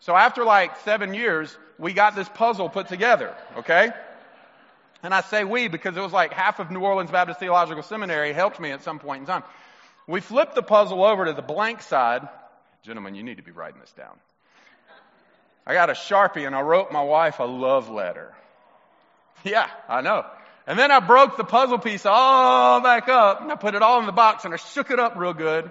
So 0.00 0.14
after 0.14 0.44
like 0.44 0.78
seven 0.80 1.14
years, 1.14 1.56
we 1.78 1.92
got 1.92 2.14
this 2.14 2.28
puzzle 2.28 2.68
put 2.68 2.88
together, 2.88 3.34
okay? 3.58 3.90
And 5.02 5.14
I 5.14 5.20
say 5.22 5.44
we 5.44 5.68
because 5.68 5.96
it 5.96 6.00
was 6.00 6.12
like 6.12 6.32
half 6.32 6.60
of 6.60 6.70
New 6.70 6.80
Orleans 6.80 7.10
Baptist 7.10 7.40
Theological 7.40 7.82
Seminary 7.82 8.32
helped 8.32 8.60
me 8.60 8.70
at 8.70 8.82
some 8.82 8.98
point 8.98 9.20
in 9.20 9.26
time. 9.26 9.42
We 10.06 10.20
flipped 10.20 10.54
the 10.54 10.62
puzzle 10.62 11.04
over 11.04 11.24
to 11.26 11.32
the 11.32 11.42
blank 11.42 11.82
side. 11.82 12.28
Gentlemen, 12.82 13.14
you 13.14 13.22
need 13.22 13.36
to 13.36 13.42
be 13.42 13.50
writing 13.50 13.80
this 13.80 13.92
down. 13.92 14.16
I 15.66 15.74
got 15.74 15.90
a 15.90 15.92
Sharpie 15.92 16.46
and 16.46 16.56
I 16.56 16.62
wrote 16.62 16.92
my 16.92 17.02
wife 17.02 17.40
a 17.40 17.44
love 17.44 17.90
letter. 17.90 18.34
Yeah, 19.44 19.68
I 19.88 20.00
know. 20.00 20.24
And 20.66 20.78
then 20.78 20.90
I 20.90 21.00
broke 21.00 21.36
the 21.36 21.44
puzzle 21.44 21.78
piece 21.78 22.06
all 22.06 22.80
back 22.80 23.08
up 23.08 23.42
and 23.42 23.52
I 23.52 23.54
put 23.54 23.74
it 23.74 23.82
all 23.82 24.00
in 24.00 24.06
the 24.06 24.12
box 24.12 24.44
and 24.44 24.54
I 24.54 24.56
shook 24.56 24.90
it 24.90 24.98
up 24.98 25.16
real 25.16 25.34
good. 25.34 25.70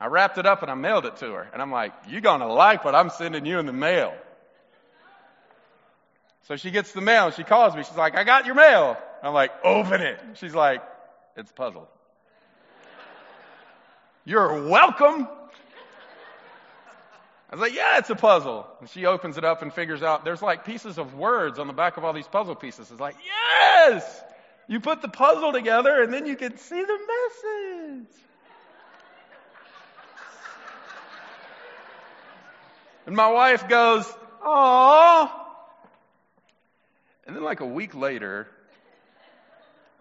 I 0.00 0.06
wrapped 0.06 0.38
it 0.38 0.46
up 0.46 0.62
and 0.62 0.70
I 0.70 0.74
mailed 0.74 1.04
it 1.04 1.16
to 1.16 1.30
her. 1.32 1.46
And 1.52 1.60
I'm 1.60 1.70
like, 1.70 1.92
you're 2.08 2.22
going 2.22 2.40
to 2.40 2.46
like 2.46 2.84
what 2.84 2.94
I'm 2.94 3.10
sending 3.10 3.44
you 3.44 3.58
in 3.58 3.66
the 3.66 3.72
mail. 3.72 4.14
So 6.48 6.56
she 6.56 6.70
gets 6.70 6.92
the 6.92 7.02
mail 7.02 7.26
and 7.26 7.34
she 7.34 7.44
calls 7.44 7.76
me. 7.76 7.82
She's 7.82 7.96
like, 7.96 8.16
I 8.16 8.24
got 8.24 8.46
your 8.46 8.54
mail. 8.54 8.96
I'm 9.22 9.34
like, 9.34 9.52
open 9.62 10.00
it. 10.00 10.18
She's 10.34 10.54
like, 10.54 10.82
it's 11.36 11.50
a 11.50 11.54
puzzle. 11.54 11.86
You're 14.24 14.66
welcome. 14.68 15.28
I 17.50 17.56
was 17.56 17.60
like, 17.60 17.74
yeah, 17.74 17.98
it's 17.98 18.10
a 18.10 18.14
puzzle. 18.14 18.66
And 18.80 18.88
she 18.88 19.06
opens 19.06 19.36
it 19.36 19.44
up 19.44 19.60
and 19.60 19.72
figures 19.72 20.02
out 20.02 20.24
there's 20.24 20.40
like 20.40 20.64
pieces 20.64 20.98
of 20.98 21.14
words 21.14 21.58
on 21.58 21.66
the 21.66 21.72
back 21.72 21.98
of 21.98 22.04
all 22.04 22.12
these 22.12 22.28
puzzle 22.28 22.54
pieces. 22.54 22.90
It's 22.90 23.00
like, 23.00 23.16
yes! 23.24 24.22
You 24.66 24.80
put 24.80 25.02
the 25.02 25.08
puzzle 25.08 25.52
together 25.52 26.02
and 26.02 26.12
then 26.12 26.26
you 26.26 26.36
can 26.36 26.56
see 26.56 26.80
the 26.80 26.98
message. 27.92 28.29
And 33.06 33.16
my 33.16 33.30
wife 33.30 33.68
goes, 33.68 34.12
"Oh." 34.42 35.32
And 37.26 37.36
then 37.36 37.42
like 37.44 37.60
a 37.60 37.66
week 37.66 37.94
later, 37.94 38.48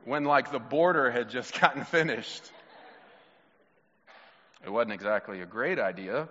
when 0.06 0.26
like 0.26 0.52
the 0.52 0.60
border 0.60 1.12
had 1.12 1.30
just 1.30 1.60
gotten 1.62 1.84
finished, 1.86 2.44
it 4.66 4.70
wasn't 4.70 4.94
exactly 4.94 5.42
a 5.42 5.46
great 5.46 5.80
idea, 5.80 6.28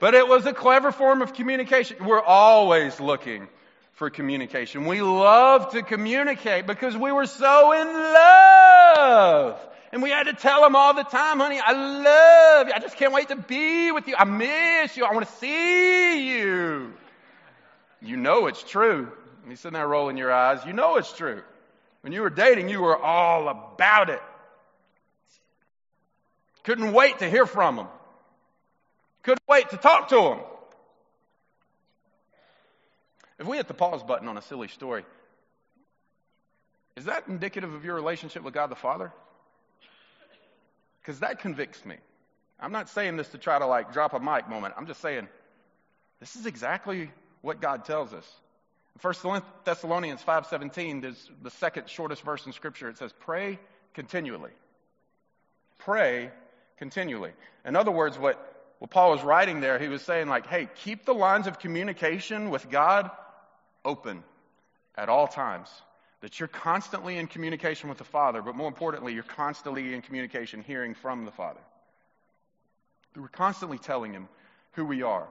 but 0.00 0.14
it 0.14 0.26
was 0.26 0.46
a 0.46 0.52
clever 0.52 0.92
form 0.92 1.22
of 1.22 1.34
communication. 1.34 2.04
We're 2.04 2.22
always 2.22 3.00
looking 3.00 3.48
for 3.94 4.10
communication. 4.10 4.86
We 4.86 5.02
love 5.02 5.72
to 5.72 5.82
communicate 5.82 6.66
because 6.66 6.96
we 6.96 7.12
were 7.12 7.26
so 7.26 7.72
in 7.72 7.88
love. 7.88 9.60
And 9.92 10.02
we 10.02 10.10
had 10.10 10.24
to 10.24 10.34
tell 10.34 10.62
them 10.62 10.76
all 10.76 10.94
the 10.94 11.04
time, 11.04 11.38
honey, 11.38 11.60
I 11.64 11.72
love 11.72 12.68
you. 12.68 12.74
I 12.74 12.78
just 12.78 12.96
can't 12.96 13.12
wait 13.12 13.28
to 13.28 13.36
be 13.36 13.90
with 13.90 14.06
you. 14.06 14.14
I 14.18 14.24
miss 14.24 14.96
you. 14.96 15.04
I 15.04 15.14
want 15.14 15.26
to 15.26 15.32
see 15.36 16.38
you. 16.38 16.92
You 18.02 18.16
know 18.16 18.46
it's 18.46 18.62
true. 18.62 19.10
And 19.42 19.50
he's 19.50 19.60
sitting 19.60 19.74
there 19.74 19.88
rolling 19.88 20.18
your 20.18 20.32
eyes. 20.32 20.60
You 20.66 20.74
know 20.74 20.96
it's 20.96 21.12
true. 21.12 21.42
When 22.02 22.12
you 22.12 22.20
were 22.20 22.30
dating, 22.30 22.68
you 22.68 22.82
were 22.82 22.96
all 22.96 23.48
about 23.48 24.10
it. 24.10 24.22
Couldn't 26.64 26.92
wait 26.92 27.20
to 27.20 27.30
hear 27.30 27.46
from 27.46 27.78
him. 27.78 27.86
Couldn't 29.22 29.42
wait 29.48 29.70
to 29.70 29.78
talk 29.78 30.08
to 30.10 30.20
him. 30.32 30.38
If 33.38 33.46
we 33.46 33.56
hit 33.56 33.68
the 33.68 33.74
pause 33.74 34.02
button 34.02 34.28
on 34.28 34.36
a 34.36 34.42
silly 34.42 34.68
story, 34.68 35.04
is 36.96 37.06
that 37.06 37.28
indicative 37.28 37.72
of 37.72 37.84
your 37.84 37.94
relationship 37.94 38.42
with 38.42 38.52
God 38.52 38.70
the 38.70 38.76
Father? 38.76 39.12
Because 41.08 41.20
that 41.20 41.38
convicts 41.38 41.86
me. 41.86 41.96
I'm 42.60 42.70
not 42.70 42.90
saying 42.90 43.16
this 43.16 43.28
to 43.28 43.38
try 43.38 43.58
to 43.58 43.66
like 43.66 43.94
drop 43.94 44.12
a 44.12 44.20
mic 44.20 44.46
moment. 44.46 44.74
I'm 44.76 44.86
just 44.86 45.00
saying 45.00 45.26
this 46.20 46.36
is 46.36 46.44
exactly 46.44 47.10
what 47.40 47.62
God 47.62 47.86
tells 47.86 48.12
us. 48.12 48.30
First 48.98 49.24
Thessalonians 49.64 50.22
5:17 50.22 51.04
is 51.06 51.30
the 51.40 51.50
second 51.52 51.88
shortest 51.88 52.20
verse 52.20 52.44
in 52.44 52.52
scripture. 52.52 52.90
It 52.90 52.98
says 52.98 53.14
pray 53.20 53.58
continually. 53.94 54.50
Pray 55.78 56.30
continually. 56.76 57.32
In 57.64 57.74
other 57.74 57.90
words, 57.90 58.18
what, 58.18 58.36
what 58.78 58.90
Paul 58.90 59.12
was 59.12 59.22
writing 59.22 59.62
there, 59.62 59.78
he 59.78 59.88
was 59.88 60.02
saying 60.02 60.28
like, 60.28 60.46
hey, 60.46 60.68
keep 60.84 61.06
the 61.06 61.14
lines 61.14 61.46
of 61.46 61.58
communication 61.58 62.50
with 62.50 62.68
God 62.68 63.10
open 63.82 64.24
at 64.94 65.08
all 65.08 65.26
times. 65.26 65.70
That 66.20 66.40
you're 66.40 66.48
constantly 66.48 67.16
in 67.16 67.28
communication 67.28 67.88
with 67.88 67.98
the 67.98 68.04
Father, 68.04 68.42
but 68.42 68.56
more 68.56 68.68
importantly, 68.68 69.14
you're 69.14 69.22
constantly 69.22 69.94
in 69.94 70.02
communication 70.02 70.62
hearing 70.62 70.94
from 70.94 71.24
the 71.24 71.30
Father. 71.30 71.60
We're 73.14 73.28
constantly 73.28 73.78
telling 73.78 74.12
Him 74.12 74.28
who 74.72 74.84
we 74.84 75.02
are, 75.02 75.26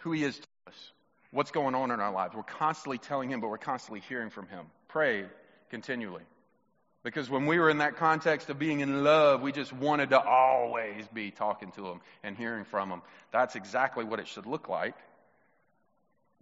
who 0.00 0.12
He 0.12 0.24
is 0.24 0.36
to 0.36 0.46
us, 0.66 0.92
what's 1.30 1.50
going 1.50 1.74
on 1.74 1.90
in 1.90 2.00
our 2.00 2.12
lives. 2.12 2.34
We're 2.34 2.42
constantly 2.42 2.98
telling 2.98 3.30
Him, 3.30 3.40
but 3.40 3.48
we're 3.48 3.58
constantly 3.58 4.00
hearing 4.00 4.30
from 4.30 4.46
Him. 4.48 4.66
Pray 4.88 5.24
continually. 5.70 6.22
Because 7.02 7.28
when 7.28 7.46
we 7.46 7.58
were 7.58 7.68
in 7.68 7.78
that 7.78 7.96
context 7.96 8.48
of 8.48 8.58
being 8.58 8.80
in 8.80 9.04
love, 9.04 9.42
we 9.42 9.52
just 9.52 9.72
wanted 9.72 10.10
to 10.10 10.20
always 10.20 11.06
be 11.08 11.30
talking 11.30 11.70
to 11.72 11.86
Him 11.86 12.00
and 12.22 12.36
hearing 12.36 12.64
from 12.64 12.90
Him. 12.90 13.02
That's 13.30 13.56
exactly 13.56 14.04
what 14.04 14.20
it 14.20 14.28
should 14.28 14.46
look 14.46 14.68
like 14.68 14.94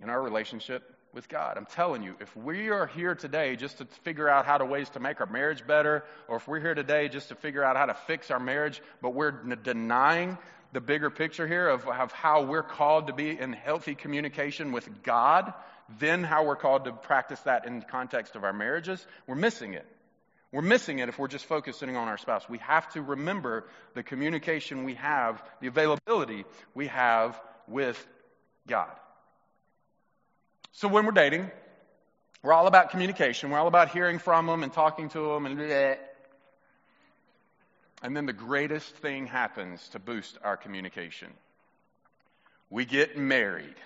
in 0.00 0.10
our 0.10 0.20
relationship 0.20 0.88
with 1.12 1.28
God. 1.28 1.56
I'm 1.56 1.66
telling 1.66 2.02
you, 2.02 2.16
if 2.20 2.34
we 2.36 2.70
are 2.70 2.86
here 2.86 3.14
today 3.14 3.56
just 3.56 3.78
to 3.78 3.84
figure 4.02 4.28
out 4.28 4.46
how 4.46 4.58
to 4.58 4.64
ways 4.64 4.88
to 4.90 5.00
make 5.00 5.20
our 5.20 5.26
marriage 5.26 5.66
better, 5.66 6.04
or 6.26 6.36
if 6.36 6.48
we're 6.48 6.60
here 6.60 6.74
today 6.74 7.08
just 7.08 7.28
to 7.28 7.34
figure 7.34 7.62
out 7.62 7.76
how 7.76 7.86
to 7.86 7.94
fix 8.06 8.30
our 8.30 8.40
marriage, 8.40 8.80
but 9.02 9.14
we're 9.14 9.30
denying 9.30 10.38
the 10.72 10.80
bigger 10.80 11.10
picture 11.10 11.46
here 11.46 11.68
of, 11.68 11.86
of 11.86 12.12
how 12.12 12.44
we're 12.44 12.62
called 12.62 13.08
to 13.08 13.12
be 13.12 13.38
in 13.38 13.52
healthy 13.52 13.94
communication 13.94 14.72
with 14.72 15.02
God, 15.02 15.52
then 15.98 16.24
how 16.24 16.44
we're 16.44 16.56
called 16.56 16.84
to 16.86 16.92
practice 16.92 17.40
that 17.40 17.66
in 17.66 17.80
the 17.80 17.84
context 17.84 18.34
of 18.34 18.44
our 18.44 18.54
marriages, 18.54 19.06
we're 19.26 19.34
missing 19.34 19.74
it. 19.74 19.86
We're 20.50 20.62
missing 20.62 20.98
it 20.98 21.08
if 21.08 21.18
we're 21.18 21.28
just 21.28 21.46
focusing 21.46 21.96
on 21.96 22.08
our 22.08 22.18
spouse. 22.18 22.46
We 22.48 22.58
have 22.58 22.90
to 22.92 23.02
remember 23.02 23.64
the 23.94 24.02
communication 24.02 24.84
we 24.84 24.94
have, 24.94 25.42
the 25.60 25.66
availability 25.66 26.44
we 26.74 26.88
have 26.88 27.40
with 27.66 28.06
God. 28.66 28.90
So 30.72 30.88
when 30.88 31.04
we're 31.04 31.12
dating, 31.12 31.50
we're 32.42 32.52
all 32.52 32.66
about 32.66 32.90
communication. 32.90 33.50
We're 33.50 33.58
all 33.58 33.68
about 33.68 33.90
hearing 33.90 34.18
from 34.18 34.46
them 34.46 34.62
and 34.62 34.72
talking 34.72 35.08
to 35.10 35.34
them 35.34 35.46
and 35.46 35.58
bleh. 35.58 35.96
And 38.02 38.16
then 38.16 38.26
the 38.26 38.32
greatest 38.32 38.94
thing 38.96 39.26
happens 39.26 39.86
to 39.90 39.98
boost 39.98 40.36
our 40.42 40.56
communication. 40.56 41.28
We 42.68 42.84
get 42.84 43.16
married. 43.16 43.76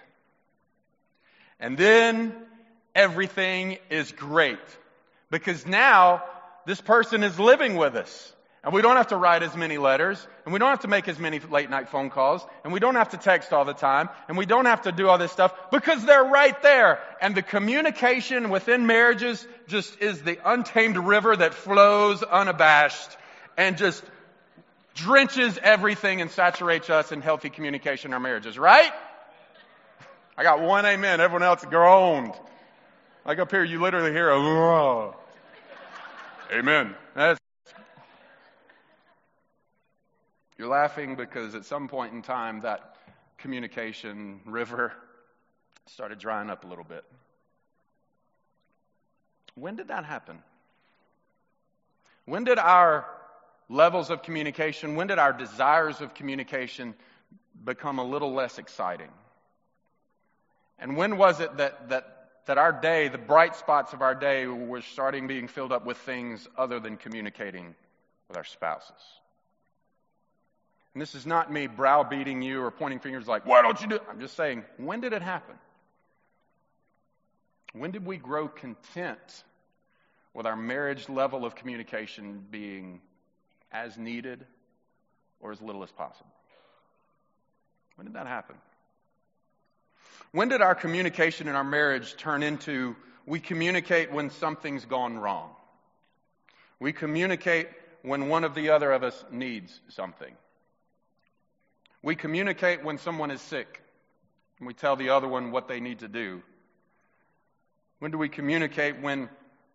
And 1.60 1.76
then 1.76 2.34
everything 2.94 3.78
is 3.90 4.12
great. 4.12 4.58
Because 5.30 5.66
now 5.66 6.22
this 6.66 6.80
person 6.80 7.24
is 7.24 7.38
living 7.38 7.76
with 7.76 7.94
us. 7.96 8.32
And 8.66 8.74
we 8.74 8.82
don't 8.82 8.96
have 8.96 9.06
to 9.08 9.16
write 9.16 9.44
as 9.44 9.54
many 9.54 9.78
letters, 9.78 10.26
and 10.44 10.52
we 10.52 10.58
don't 10.58 10.70
have 10.70 10.80
to 10.80 10.88
make 10.88 11.06
as 11.06 11.20
many 11.20 11.38
late 11.38 11.70
night 11.70 11.88
phone 11.88 12.10
calls, 12.10 12.44
and 12.64 12.72
we 12.72 12.80
don't 12.80 12.96
have 12.96 13.10
to 13.10 13.16
text 13.16 13.52
all 13.52 13.64
the 13.64 13.72
time, 13.72 14.08
and 14.26 14.36
we 14.36 14.44
don't 14.44 14.64
have 14.64 14.82
to 14.82 14.92
do 14.92 15.08
all 15.08 15.18
this 15.18 15.30
stuff 15.30 15.54
because 15.70 16.04
they're 16.04 16.24
right 16.24 16.60
there. 16.62 16.98
And 17.20 17.36
the 17.36 17.42
communication 17.42 18.50
within 18.50 18.88
marriages 18.88 19.46
just 19.68 20.02
is 20.02 20.20
the 20.20 20.40
untamed 20.44 20.96
river 20.96 21.36
that 21.36 21.54
flows 21.54 22.24
unabashed 22.24 23.16
and 23.56 23.78
just 23.78 24.02
drenches 24.96 25.60
everything 25.62 26.20
and 26.20 26.28
saturates 26.32 26.90
us 26.90 27.12
in 27.12 27.20
healthy 27.20 27.50
communication 27.50 28.10
in 28.10 28.14
our 28.14 28.20
marriages, 28.20 28.58
right? 28.58 28.90
I 30.36 30.42
got 30.42 30.60
one 30.60 30.84
amen. 30.84 31.20
Everyone 31.20 31.44
else 31.44 31.64
groaned. 31.64 32.34
Like 33.24 33.38
up 33.38 33.52
here, 33.52 33.62
you 33.62 33.80
literally 33.80 34.10
hear 34.10 34.28
a, 34.28 34.34
oh. 34.34 35.14
amen. 36.52 36.96
That's 37.14 37.38
You're 40.58 40.68
laughing 40.68 41.16
because 41.16 41.54
at 41.54 41.64
some 41.64 41.88
point 41.88 42.14
in 42.14 42.22
time 42.22 42.62
that 42.62 42.96
communication 43.38 44.40
river 44.46 44.92
started 45.86 46.18
drying 46.18 46.50
up 46.50 46.64
a 46.64 46.66
little 46.66 46.84
bit. 46.84 47.04
When 49.54 49.76
did 49.76 49.88
that 49.88 50.04
happen? 50.04 50.38
When 52.24 52.44
did 52.44 52.58
our 52.58 53.06
levels 53.68 54.10
of 54.10 54.22
communication, 54.22 54.96
when 54.96 55.06
did 55.06 55.18
our 55.18 55.32
desires 55.32 56.00
of 56.00 56.14
communication 56.14 56.94
become 57.64 57.98
a 57.98 58.04
little 58.04 58.32
less 58.32 58.58
exciting? 58.58 59.10
And 60.78 60.96
when 60.96 61.16
was 61.16 61.40
it 61.40 61.56
that, 61.56 61.88
that, 61.88 62.28
that 62.46 62.58
our 62.58 62.72
day, 62.72 63.08
the 63.08 63.18
bright 63.18 63.56
spots 63.56 63.92
of 63.92 64.02
our 64.02 64.14
day, 64.14 64.46
were 64.46 64.82
starting 64.82 65.26
being 65.26 65.48
filled 65.48 65.72
up 65.72 65.86
with 65.86 65.96
things 65.98 66.48
other 66.56 66.80
than 66.80 66.96
communicating 66.96 67.74
with 68.28 68.36
our 68.36 68.44
spouses? 68.44 68.92
And 70.96 71.02
this 71.02 71.14
is 71.14 71.26
not 71.26 71.52
me 71.52 71.66
browbeating 71.66 72.40
you 72.40 72.62
or 72.62 72.70
pointing 72.70 73.00
fingers 73.00 73.28
like, 73.28 73.44
why 73.44 73.60
don't 73.60 73.78
you 73.82 73.86
do 73.86 73.96
it? 73.96 74.02
I'm 74.08 74.18
just 74.18 74.34
saying, 74.34 74.64
when 74.78 75.02
did 75.02 75.12
it 75.12 75.20
happen? 75.20 75.54
When 77.74 77.90
did 77.90 78.06
we 78.06 78.16
grow 78.16 78.48
content 78.48 79.44
with 80.32 80.46
our 80.46 80.56
marriage 80.56 81.10
level 81.10 81.44
of 81.44 81.54
communication 81.54 82.42
being 82.50 83.02
as 83.70 83.98
needed 83.98 84.46
or 85.40 85.52
as 85.52 85.60
little 85.60 85.82
as 85.82 85.90
possible? 85.90 86.32
When 87.96 88.06
did 88.06 88.14
that 88.14 88.26
happen? 88.26 88.56
When 90.32 90.48
did 90.48 90.62
our 90.62 90.74
communication 90.74 91.46
in 91.46 91.54
our 91.56 91.62
marriage 91.62 92.16
turn 92.16 92.42
into 92.42 92.96
we 93.26 93.38
communicate 93.38 94.10
when 94.10 94.30
something's 94.30 94.86
gone 94.86 95.18
wrong? 95.18 95.50
We 96.80 96.94
communicate 96.94 97.68
when 98.00 98.30
one 98.30 98.44
of 98.44 98.54
the 98.54 98.70
other 98.70 98.92
of 98.92 99.02
us 99.02 99.22
needs 99.30 99.78
something. 99.90 100.34
We 102.06 102.14
communicate 102.14 102.84
when 102.84 102.98
someone 102.98 103.32
is 103.32 103.40
sick. 103.40 103.82
And 104.60 104.68
we 104.68 104.74
tell 104.74 104.94
the 104.94 105.08
other 105.08 105.26
one 105.26 105.50
what 105.50 105.66
they 105.66 105.80
need 105.80 105.98
to 105.98 106.08
do. 106.08 106.40
When 107.98 108.12
do 108.12 108.16
we 108.16 108.28
communicate 108.28 109.00
when 109.00 109.28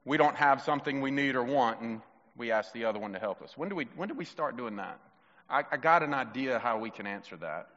we 0.06 0.15
don't 0.15 0.38
have 0.38 0.62
something 0.62 1.02
we 1.02 1.12
need 1.12 1.36
or 1.36 1.44
want 1.44 1.82
and 1.82 2.00
we 2.38 2.50
ask 2.50 2.72
the 2.72 2.86
other 2.86 3.00
one 3.00 3.12
to 3.12 3.20
help 3.20 3.41
us? 3.41 3.58
When 3.58 3.67
do 3.67 3.76
we, 3.76 3.89
when 3.98 4.08
do 4.08 4.15
we 4.15 4.24
start 4.24 4.56
doing 4.56 4.78
that? 4.78 4.98
I, 5.50 5.65
I 5.74 5.76
got 5.76 6.04
an 6.04 6.13
idea 6.13 6.58
how 6.58 6.80
we 6.80 6.89
can 6.89 7.06
answer 7.06 7.36
that. 7.36 7.67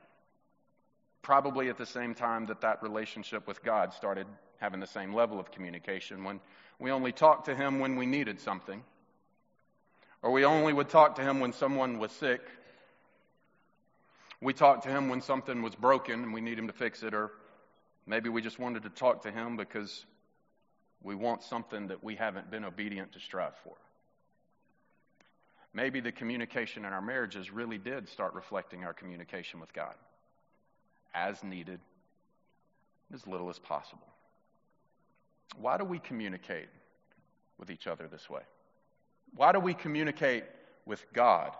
Probably 1.20 1.68
at 1.68 1.76
the 1.76 1.84
same 1.84 2.14
time 2.14 2.46
that 2.46 2.60
that 2.60 2.80
relationship 2.80 3.48
with 3.48 3.60
God 3.64 3.92
started 3.92 4.28
having 4.58 4.78
the 4.78 4.86
same 4.86 5.12
level 5.12 5.40
of 5.40 5.50
communication 5.50 6.22
when 6.22 6.38
we 6.78 6.92
only 6.92 7.10
talked 7.10 7.46
to 7.46 7.56
Him 7.56 7.80
when 7.80 7.96
we 7.96 8.06
needed 8.06 8.38
something, 8.38 8.84
or 10.22 10.30
we 10.30 10.44
only 10.44 10.72
would 10.72 10.90
talk 10.90 11.16
to 11.16 11.22
Him 11.22 11.40
when 11.40 11.52
someone 11.52 11.98
was 11.98 12.12
sick. 12.12 12.40
We 14.40 14.52
talked 14.52 14.84
to 14.84 14.88
Him 14.88 15.08
when 15.08 15.20
something 15.20 15.62
was 15.62 15.74
broken 15.74 16.22
and 16.22 16.34
we 16.34 16.40
need 16.40 16.58
Him 16.58 16.66
to 16.66 16.72
fix 16.72 17.02
it, 17.02 17.14
or 17.14 17.32
maybe 18.06 18.28
we 18.28 18.42
just 18.42 18.58
wanted 18.58 18.82
to 18.82 18.90
talk 18.90 19.22
to 19.22 19.30
Him 19.30 19.56
because 19.56 20.04
we 21.02 21.14
want 21.14 21.42
something 21.42 21.88
that 21.88 22.02
we 22.02 22.16
haven't 22.16 22.50
been 22.50 22.64
obedient 22.64 23.12
to 23.12 23.20
strive 23.20 23.54
for. 23.62 23.74
Maybe 25.72 26.00
the 26.00 26.12
communication 26.12 26.84
in 26.84 26.92
our 26.92 27.02
marriages 27.02 27.50
really 27.50 27.78
did 27.78 28.08
start 28.08 28.34
reflecting 28.34 28.84
our 28.84 28.92
communication 28.92 29.60
with 29.60 29.72
God 29.72 29.94
as 31.14 31.42
needed, 31.44 31.80
as 33.12 33.26
little 33.26 33.50
as 33.50 33.58
possible. 33.58 34.06
Why 35.58 35.76
do 35.76 35.84
we 35.84 35.98
communicate 35.98 36.68
with 37.58 37.70
each 37.70 37.86
other 37.86 38.08
this 38.08 38.28
way? 38.30 38.42
Why 39.34 39.52
do 39.52 39.60
we 39.60 39.74
communicate 39.74 40.44
with 40.86 41.04
God 41.12 41.52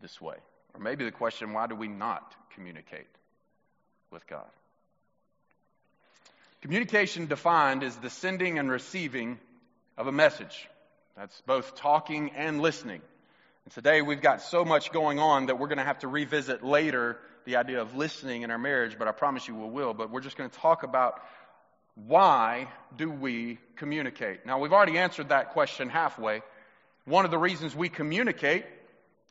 this 0.00 0.20
way? 0.20 0.36
Or 0.74 0.80
maybe 0.80 1.04
the 1.04 1.10
question, 1.10 1.52
why 1.52 1.66
do 1.66 1.74
we 1.74 1.88
not 1.88 2.34
communicate 2.54 3.06
with 4.10 4.26
God? 4.26 4.46
Communication 6.62 7.26
defined 7.26 7.82
is 7.82 7.96
the 7.96 8.10
sending 8.10 8.58
and 8.58 8.70
receiving 8.70 9.38
of 9.96 10.06
a 10.06 10.12
message. 10.12 10.68
That's 11.16 11.40
both 11.46 11.74
talking 11.74 12.32
and 12.36 12.60
listening. 12.60 13.00
And 13.64 13.74
today 13.74 14.02
we've 14.02 14.20
got 14.20 14.42
so 14.42 14.64
much 14.64 14.92
going 14.92 15.18
on 15.18 15.46
that 15.46 15.58
we're 15.58 15.68
going 15.68 15.78
to 15.78 15.84
have 15.84 16.00
to 16.00 16.08
revisit 16.08 16.62
later 16.62 17.18
the 17.46 17.56
idea 17.56 17.80
of 17.80 17.96
listening 17.96 18.42
in 18.42 18.50
our 18.50 18.58
marriage, 18.58 18.96
but 18.98 19.08
I 19.08 19.12
promise 19.12 19.48
you 19.48 19.54
we 19.54 19.68
will. 19.68 19.94
But 19.94 20.10
we're 20.10 20.20
just 20.20 20.36
going 20.36 20.50
to 20.50 20.58
talk 20.58 20.82
about 20.82 21.20
why 21.94 22.68
do 22.96 23.10
we 23.10 23.58
communicate? 23.76 24.46
Now, 24.46 24.58
we've 24.58 24.72
already 24.72 24.98
answered 24.98 25.30
that 25.30 25.50
question 25.50 25.88
halfway. 25.88 26.42
One 27.04 27.24
of 27.24 27.30
the 27.30 27.38
reasons 27.38 27.74
we 27.74 27.88
communicate 27.88 28.64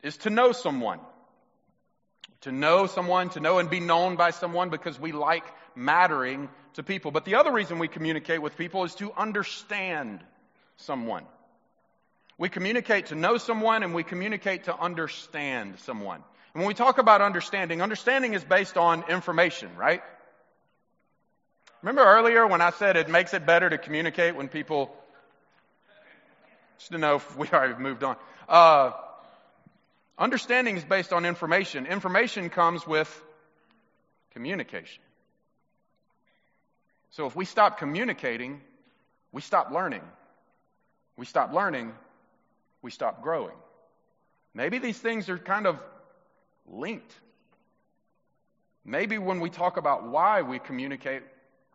is 0.02 0.16
to 0.18 0.30
know 0.30 0.52
someone. 0.52 1.00
To 2.42 2.52
know 2.52 2.86
someone, 2.86 3.28
to 3.30 3.40
know 3.40 3.58
and 3.58 3.68
be 3.68 3.80
known 3.80 4.16
by 4.16 4.30
someone 4.30 4.70
because 4.70 4.98
we 4.98 5.12
like 5.12 5.44
mattering 5.74 6.48
to 6.74 6.82
people. 6.82 7.10
But 7.10 7.24
the 7.24 7.34
other 7.34 7.52
reason 7.52 7.78
we 7.78 7.88
communicate 7.88 8.40
with 8.40 8.56
people 8.56 8.84
is 8.84 8.94
to 8.96 9.12
understand 9.12 10.20
someone. 10.76 11.24
We 12.38 12.48
communicate 12.48 13.06
to 13.06 13.14
know 13.14 13.36
someone 13.36 13.82
and 13.82 13.94
we 13.94 14.02
communicate 14.02 14.64
to 14.64 14.74
understand 14.78 15.78
someone. 15.80 16.22
And 16.54 16.62
when 16.62 16.66
we 16.66 16.74
talk 16.74 16.98
about 16.98 17.20
understanding, 17.20 17.82
understanding 17.82 18.32
is 18.32 18.42
based 18.42 18.78
on 18.78 19.04
information, 19.10 19.76
right? 19.76 20.02
Remember 21.82 22.02
earlier 22.02 22.46
when 22.46 22.60
I 22.60 22.70
said 22.70 22.96
it 22.96 23.08
makes 23.08 23.34
it 23.34 23.46
better 23.46 23.68
to 23.68 23.78
communicate 23.78 24.34
when 24.34 24.48
people, 24.48 24.94
just 26.78 26.92
to 26.92 26.98
know 26.98 27.16
if 27.16 27.36
we 27.36 27.48
already 27.48 27.80
moved 27.80 28.02
on. 28.02 28.16
Uh, 28.48 28.92
understanding 30.20 30.76
is 30.76 30.84
based 30.84 31.12
on 31.12 31.24
information. 31.24 31.86
Information 31.86 32.50
comes 32.50 32.86
with 32.86 33.10
communication. 34.32 35.02
So 37.10 37.26
if 37.26 37.34
we 37.34 37.44
stop 37.44 37.78
communicating, 37.78 38.60
we 39.32 39.40
stop 39.40 39.72
learning. 39.72 40.02
We 41.16 41.26
stop 41.26 41.52
learning, 41.52 41.92
we 42.80 42.90
stop 42.90 43.22
growing. 43.22 43.56
Maybe 44.54 44.78
these 44.78 44.98
things 44.98 45.28
are 45.28 45.36
kind 45.36 45.66
of 45.66 45.78
linked. 46.66 47.14
Maybe 48.86 49.18
when 49.18 49.40
we 49.40 49.50
talk 49.50 49.76
about 49.76 50.08
why 50.08 50.40
we 50.40 50.58
communicate 50.58 51.22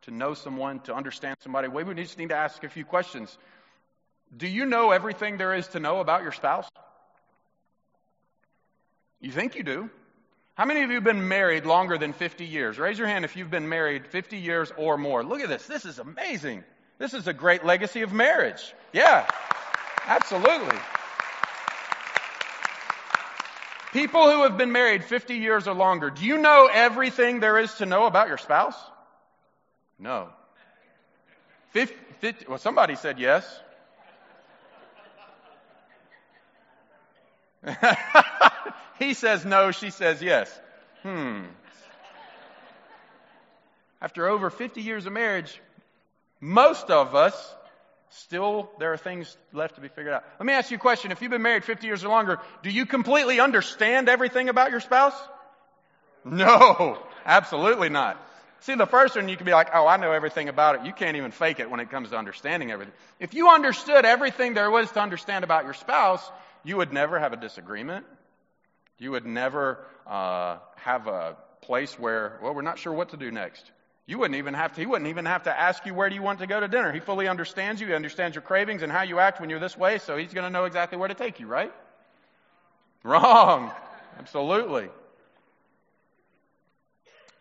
to 0.04 0.12
know 0.12 0.34
someone, 0.34 0.80
to 0.82 0.96
understand 0.96 1.38
somebody, 1.42 1.68
maybe 1.68 1.90
we 1.90 1.94
just 1.94 2.18
need 2.18 2.30
to 2.30 2.36
ask 2.36 2.64
a 2.64 2.70
few 2.70 2.86
questions. 2.86 3.38
Do 4.36 4.48
you 4.48 4.66
know 4.66 4.90
everything 4.90 5.38
there 5.38 5.54
is 5.54 5.68
to 5.70 5.80
know 5.80 6.00
about 6.00 6.24
your 6.24 6.32
spouse? 6.32 6.68
You 9.26 9.32
think 9.32 9.56
you 9.56 9.64
do. 9.64 9.90
How 10.54 10.66
many 10.66 10.84
of 10.84 10.90
you 10.90 10.98
have 10.98 11.04
been 11.04 11.28
married 11.28 11.66
longer 11.66 11.98
than 11.98 12.14
50 12.14 12.46
years? 12.46 12.78
Raise 12.78 13.00
your 13.00 13.08
hand 13.08 13.26
if 13.26 13.36
you've 13.36 13.50
been 13.50 13.68
married 13.68 14.06
50 14.06 14.38
years 14.38 14.72
or 14.78 15.00
more. 15.00 15.24
Look 15.24 15.42
at 15.42 15.50
this. 15.50 15.66
This 15.66 15.84
is 15.84 15.98
amazing. 15.98 16.64
This 17.00 17.16
is 17.16 17.28
a 17.28 17.34
great 17.34 17.66
legacy 17.66 18.04
of 18.04 18.14
marriage. 18.14 18.76
Yeah, 18.94 19.28
absolutely. 20.06 20.78
People 23.94 24.30
who 24.30 24.44
have 24.44 24.60
been 24.60 24.72
married 24.72 25.04
50 25.04 25.34
years 25.34 25.68
or 25.68 25.74
longer, 25.74 26.12
do 26.12 26.24
you 26.24 26.38
know 26.38 26.70
everything 26.72 27.40
there 27.40 27.58
is 27.58 27.74
to 27.76 27.88
know 27.88 28.06
about 28.06 28.28
your 28.28 28.38
spouse? 28.38 28.78
No. 29.98 30.30
50, 31.72 31.96
50, 32.20 32.46
well, 32.48 32.60
somebody 32.60 32.94
said 32.96 33.18
yes. 33.18 33.60
he 39.00 39.14
says 39.14 39.46
no, 39.46 39.72
she 39.72 39.90
says 39.90 40.22
yes. 40.22 40.60
Hmm. 41.04 41.44
After 44.02 44.28
over 44.28 44.50
50 44.50 44.82
years 44.82 45.06
of 45.06 45.14
marriage, 45.14 45.60
most 46.40 46.90
of 46.90 47.16
us 47.16 47.56
still 48.10 48.70
there 48.80 48.94
are 48.94 48.98
things 48.98 49.36
left 49.52 49.76
to 49.76 49.82
be 49.82 49.88
figured 49.88 50.14
out. 50.14 50.24
Let 50.40 50.46
me 50.46 50.54
ask 50.54 50.72
you 50.72 50.78
a 50.78 50.80
question. 50.80 51.12
If 51.12 51.22
you've 51.22 51.32
been 51.32 51.42
married 51.42 51.64
50 51.64 51.88
years 51.88 52.04
or 52.04 52.10
longer, 52.10 52.40
do 52.64 52.70
you 52.70 52.86
completely 52.86 53.40
understand 53.40 54.10
everything 54.10 54.50
about 54.50 54.72
your 54.72 54.80
spouse? 54.80 55.16
No, 56.24 56.98
absolutely 57.26 57.90
not. 57.90 58.22
See, 58.62 58.74
the 58.74 58.88
first 58.88 59.16
one 59.16 59.30
you 59.30 59.38
can 59.38 59.46
be 59.46 59.52
like, 59.52 59.70
oh, 59.74 59.86
I 59.86 59.98
know 59.98 60.12
everything 60.12 60.50
about 60.50 60.76
it. 60.76 60.86
You 60.86 60.94
can't 60.94 61.18
even 61.18 61.32
fake 61.32 61.60
it 61.60 61.70
when 61.70 61.80
it 61.80 61.92
comes 61.92 62.10
to 62.10 62.18
understanding 62.18 62.72
everything. 62.72 62.94
If 63.20 63.36
you 63.36 63.50
understood 63.50 64.06
everything 64.06 64.56
there 64.56 64.72
was 64.72 64.90
to 64.94 65.02
understand 65.02 65.44
about 65.44 65.66
your 65.66 65.74
spouse, 65.74 66.28
you 66.64 66.78
would 66.78 66.92
never 66.92 67.20
have 67.20 67.32
a 67.32 67.38
disagreement. 67.38 68.06
You 68.98 69.12
would 69.12 69.26
never 69.26 69.86
uh, 70.08 70.58
have 70.78 71.08
a 71.08 71.38
place 71.62 71.98
where, 72.00 72.40
well, 72.42 72.54
we're 72.54 72.62
not 72.62 72.80
sure 72.80 72.94
what 72.94 73.10
to 73.10 73.18
do 73.18 73.32
next. 73.32 73.72
You 74.08 74.20
wouldn't 74.20 74.38
even 74.38 74.54
have 74.54 74.74
to, 74.74 74.82
he 74.82 74.86
wouldn't 74.86 75.10
even 75.10 75.26
have 75.26 75.44
to 75.44 75.60
ask 75.60 75.86
you 75.86 75.94
where 75.94 76.10
do 76.10 76.16
you 76.16 76.22
want 76.22 76.40
to 76.40 76.48
go 76.48 76.60
to 76.60 76.68
dinner. 76.68 76.92
He 76.92 77.00
fully 77.00 77.28
understands 77.28 77.82
you. 77.82 77.88
He 77.88 77.94
understands 77.94 78.36
your 78.36 78.44
cravings 78.44 78.84
and 78.84 78.92
how 78.92 79.02
you 79.02 79.20
act 79.20 79.42
when 79.42 79.50
you're 79.50 79.60
this 79.60 79.76
way, 79.76 79.98
so 79.98 80.16
he's 80.16 80.34
going 80.34 80.46
to 80.46 80.52
know 80.52 80.66
exactly 80.66 80.98
where 80.98 81.08
to 81.08 81.16
take 81.16 81.40
you, 81.40 81.48
right? 81.48 81.74
Wrong. 83.04 83.72
Absolutely. 84.20 84.90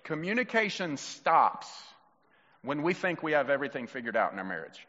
Communication 0.05 0.97
stops 0.97 1.69
when 2.62 2.83
we 2.83 2.95
think 2.95 3.23
we 3.23 3.33
have 3.33 3.51
everything 3.51 3.87
figured 3.87 4.17
out 4.17 4.33
in 4.33 4.38
our 4.38 4.45
marriage. 4.45 4.87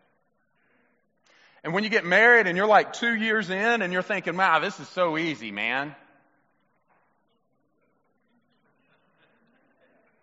And 1.63 1.73
when 1.73 1.83
you 1.83 1.89
get 1.89 2.05
married 2.05 2.47
and 2.47 2.55
you're 2.55 2.67
like 2.67 2.93
two 2.93 3.13
years 3.13 3.49
in 3.49 3.81
and 3.81 3.91
you're 3.91 4.01
thinking, 4.01 4.37
wow, 4.37 4.59
this 4.59 4.79
is 4.79 4.87
so 4.89 5.17
easy, 5.17 5.51
man. 5.51 5.95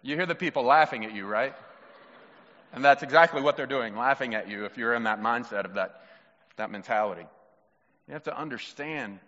You 0.02 0.16
hear 0.16 0.26
the 0.26 0.34
people 0.34 0.64
laughing 0.64 1.04
at 1.04 1.14
you, 1.14 1.26
right? 1.26 1.54
And 2.72 2.84
that's 2.84 3.02
exactly 3.02 3.40
what 3.40 3.56
they're 3.56 3.66
doing, 3.66 3.96
laughing 3.96 4.34
at 4.34 4.48
you 4.48 4.64
if 4.64 4.76
you're 4.76 4.94
in 4.94 5.04
that 5.04 5.20
mindset 5.20 5.64
of 5.64 5.74
that, 5.74 6.02
that 6.56 6.70
mentality. 6.70 7.26
You 8.08 8.14
have 8.14 8.24
to 8.24 8.36
understand 8.36 9.20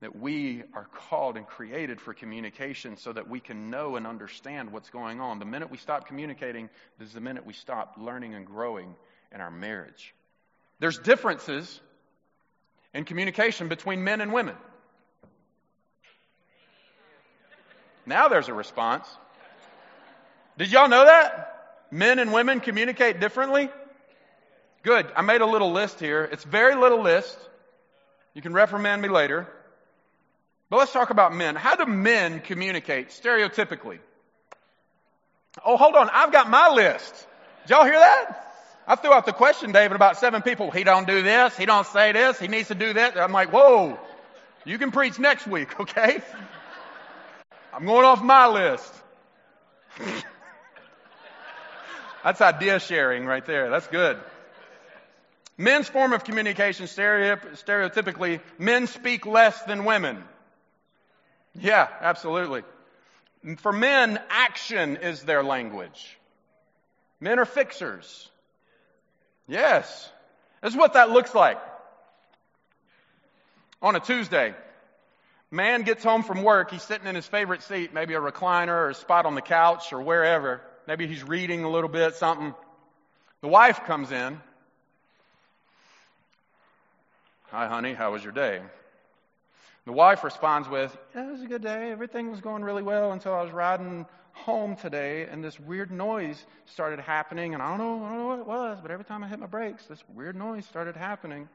that 0.00 0.18
we 0.18 0.62
are 0.74 0.86
called 0.94 1.36
and 1.36 1.46
created 1.46 2.00
for 2.00 2.12
communication 2.12 2.96
so 2.96 3.12
that 3.12 3.28
we 3.28 3.40
can 3.40 3.70
know 3.70 3.96
and 3.96 4.06
understand 4.06 4.72
what's 4.72 4.90
going 4.90 5.20
on. 5.20 5.38
The 5.38 5.44
minute 5.44 5.70
we 5.70 5.78
stop 5.78 6.06
communicating 6.06 6.68
this 6.98 7.08
is 7.08 7.14
the 7.14 7.20
minute 7.20 7.46
we 7.46 7.52
stop 7.52 7.94
learning 7.98 8.34
and 8.34 8.44
growing 8.46 8.94
in 9.32 9.40
our 9.40 9.50
marriage. 9.50 10.14
There's 10.80 10.98
differences 10.98 11.80
in 12.92 13.04
communication 13.04 13.68
between 13.68 14.04
men 14.04 14.20
and 14.20 14.32
women. 14.32 14.56
Now 18.04 18.28
there's 18.28 18.48
a 18.48 18.54
response. 18.54 19.08
Did 20.58 20.72
y'all 20.72 20.88
know 20.88 21.04
that? 21.04 21.52
Men 21.90 22.18
and 22.18 22.32
women 22.32 22.60
communicate 22.60 23.20
differently? 23.20 23.68
Good. 24.82 25.06
I 25.14 25.22
made 25.22 25.40
a 25.40 25.46
little 25.46 25.72
list 25.72 26.00
here. 26.00 26.24
It's 26.24 26.44
very 26.44 26.74
little 26.74 27.02
list. 27.02 27.36
You 28.34 28.42
can 28.42 28.52
reprimand 28.52 29.02
me 29.02 29.08
later. 29.08 29.48
But 30.70 30.78
let's 30.78 30.92
talk 30.92 31.10
about 31.10 31.34
men. 31.34 31.56
How 31.56 31.76
do 31.76 31.86
men 31.86 32.40
communicate 32.40 33.10
stereotypically? 33.10 33.98
Oh, 35.64 35.76
hold 35.76 35.94
on. 35.94 36.10
I've 36.12 36.32
got 36.32 36.50
my 36.50 36.70
list. 36.70 37.14
Did 37.62 37.70
y'all 37.70 37.84
hear 37.84 37.98
that? 37.98 38.42
I 38.86 38.94
threw 38.94 39.12
out 39.12 39.26
the 39.26 39.32
question, 39.32 39.72
David, 39.72 39.96
about 39.96 40.16
seven 40.18 40.42
people. 40.42 40.70
He 40.70 40.84
don't 40.84 41.06
do 41.06 41.22
this. 41.22 41.56
He 41.56 41.66
don't 41.66 41.86
say 41.86 42.12
this. 42.12 42.38
He 42.38 42.46
needs 42.46 42.68
to 42.68 42.74
do 42.74 42.92
that. 42.92 43.18
I'm 43.18 43.32
like, 43.32 43.52
whoa. 43.52 43.98
You 44.64 44.78
can 44.78 44.92
preach 44.92 45.18
next 45.18 45.46
week, 45.46 45.78
okay? 45.80 46.20
I'm 47.72 47.84
going 47.84 48.04
off 48.04 48.22
my 48.22 48.46
list. 48.46 48.94
That's 52.26 52.40
idea 52.40 52.80
sharing 52.80 53.24
right 53.24 53.46
there. 53.46 53.70
That's 53.70 53.86
good. 53.86 54.18
Men's 55.56 55.88
form 55.88 56.12
of 56.12 56.24
communication, 56.24 56.86
stereotypically, 56.86 58.40
men 58.58 58.88
speak 58.88 59.26
less 59.26 59.62
than 59.62 59.84
women. 59.84 60.24
Yeah, 61.54 61.86
absolutely. 62.00 62.64
For 63.58 63.72
men, 63.72 64.18
action 64.28 64.96
is 64.96 65.22
their 65.22 65.44
language. 65.44 66.18
Men 67.20 67.38
are 67.38 67.44
fixers. 67.44 68.28
Yes. 69.46 70.10
This 70.62 70.72
is 70.72 70.76
what 70.76 70.94
that 70.94 71.10
looks 71.10 71.32
like. 71.32 71.58
On 73.80 73.94
a 73.94 74.00
Tuesday, 74.00 74.52
man 75.52 75.82
gets 75.82 76.02
home 76.02 76.24
from 76.24 76.42
work. 76.42 76.72
He's 76.72 76.82
sitting 76.82 77.06
in 77.06 77.14
his 77.14 77.26
favorite 77.28 77.62
seat, 77.62 77.94
maybe 77.94 78.14
a 78.14 78.20
recliner 78.20 78.66
or 78.70 78.90
a 78.90 78.94
spot 78.94 79.26
on 79.26 79.36
the 79.36 79.42
couch 79.42 79.92
or 79.92 80.02
wherever. 80.02 80.60
Maybe 80.86 81.06
he's 81.06 81.24
reading 81.24 81.64
a 81.64 81.70
little 81.70 81.88
bit, 81.88 82.14
something. 82.14 82.54
The 83.40 83.48
wife 83.48 83.84
comes 83.84 84.12
in. 84.12 84.40
Hi, 87.50 87.66
honey, 87.66 87.94
how 87.94 88.12
was 88.12 88.22
your 88.22 88.32
day? 88.32 88.60
The 89.84 89.92
wife 89.92 90.24
responds 90.24 90.68
with, 90.68 90.96
It 91.14 91.30
was 91.30 91.42
a 91.42 91.46
good 91.46 91.62
day. 91.62 91.90
Everything 91.92 92.30
was 92.30 92.40
going 92.40 92.62
really 92.62 92.82
well 92.82 93.12
until 93.12 93.32
I 93.34 93.42
was 93.42 93.52
riding 93.52 94.06
home 94.32 94.76
today 94.76 95.26
and 95.30 95.42
this 95.42 95.58
weird 95.58 95.90
noise 95.90 96.44
started 96.66 97.00
happening. 97.00 97.54
And 97.54 97.62
I 97.62 97.68
don't 97.68 97.78
know, 97.78 98.04
I 98.04 98.08
don't 98.10 98.18
know 98.18 98.26
what 98.26 98.38
it 98.40 98.46
was, 98.46 98.78
but 98.82 98.90
every 98.90 99.04
time 99.04 99.24
I 99.24 99.28
hit 99.28 99.38
my 99.38 99.46
brakes, 99.46 99.86
this 99.86 100.02
weird 100.14 100.36
noise 100.36 100.66
started 100.66 100.96
happening. 100.96 101.48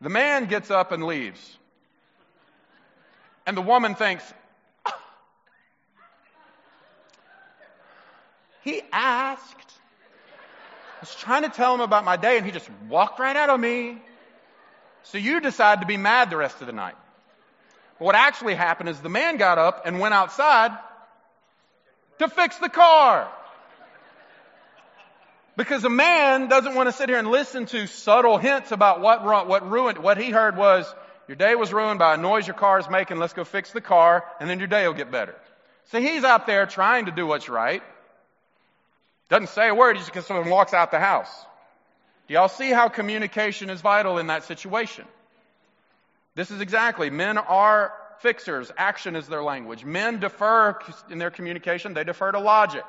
The 0.00 0.08
man 0.08 0.46
gets 0.46 0.70
up 0.70 0.92
and 0.92 1.04
leaves. 1.04 1.58
And 3.46 3.56
the 3.56 3.62
woman 3.62 3.94
thinks, 3.94 4.24
oh, 4.86 4.92
He 8.68 8.82
asked. 8.92 9.72
I 10.96 11.00
was 11.00 11.14
trying 11.14 11.44
to 11.44 11.48
tell 11.48 11.74
him 11.74 11.80
about 11.80 12.04
my 12.04 12.18
day 12.18 12.36
and 12.36 12.44
he 12.44 12.52
just 12.52 12.68
walked 12.86 13.18
right 13.18 13.34
out 13.34 13.48
of 13.48 13.58
me. 13.58 13.96
So 15.04 15.16
you 15.16 15.40
decide 15.40 15.80
to 15.80 15.86
be 15.86 15.96
mad 15.96 16.28
the 16.28 16.36
rest 16.36 16.60
of 16.60 16.66
the 16.66 16.74
night. 16.74 16.96
But 17.98 18.04
what 18.04 18.14
actually 18.14 18.54
happened 18.54 18.90
is 18.90 19.00
the 19.00 19.08
man 19.08 19.38
got 19.38 19.56
up 19.56 19.86
and 19.86 20.00
went 20.00 20.12
outside 20.12 20.76
to 22.18 22.28
fix 22.28 22.58
the 22.58 22.68
car. 22.68 23.30
Because 25.56 25.82
a 25.84 25.90
man 25.90 26.48
doesn't 26.48 26.74
want 26.74 26.90
to 26.90 26.92
sit 26.92 27.08
here 27.08 27.18
and 27.18 27.30
listen 27.30 27.64
to 27.66 27.86
subtle 27.86 28.36
hints 28.36 28.70
about 28.70 29.00
what, 29.00 29.24
what 29.24 29.70
ruined, 29.70 29.96
what 29.96 30.18
he 30.18 30.28
heard 30.28 30.58
was, 30.58 30.84
your 31.26 31.36
day 31.36 31.54
was 31.54 31.72
ruined 31.72 31.98
by 31.98 32.14
a 32.14 32.16
noise 32.18 32.46
your 32.46 32.54
car 32.54 32.78
is 32.78 32.90
making, 32.90 33.16
let's 33.18 33.32
go 33.32 33.44
fix 33.44 33.72
the 33.72 33.80
car, 33.80 34.24
and 34.40 34.50
then 34.50 34.58
your 34.58 34.68
day 34.68 34.86
will 34.86 34.94
get 34.94 35.10
better. 35.10 35.36
So 35.86 36.02
he's 36.02 36.22
out 36.22 36.46
there 36.46 36.66
trying 36.66 37.06
to 37.06 37.12
do 37.12 37.26
what's 37.26 37.48
right. 37.48 37.82
Doesn't 39.28 39.50
say 39.50 39.68
a 39.68 39.74
word, 39.74 39.96
he 39.96 40.00
just 40.00 40.12
gets 40.12 40.30
and 40.30 40.50
walks 40.50 40.72
out 40.72 40.90
the 40.90 40.98
house. 40.98 41.30
Do 42.26 42.34
y'all 42.34 42.48
see 42.48 42.70
how 42.70 42.88
communication 42.88 43.70
is 43.70 43.80
vital 43.80 44.18
in 44.18 44.28
that 44.28 44.44
situation? 44.44 45.04
This 46.34 46.50
is 46.50 46.60
exactly, 46.60 47.10
men 47.10 47.36
are 47.38 47.92
fixers. 48.20 48.70
Action 48.76 49.16
is 49.16 49.26
their 49.26 49.42
language. 49.42 49.84
Men 49.84 50.20
defer 50.20 50.78
in 51.10 51.18
their 51.18 51.30
communication, 51.30 51.94
they 51.94 52.04
defer 52.04 52.32
to 52.32 52.38
logic. 52.38 52.84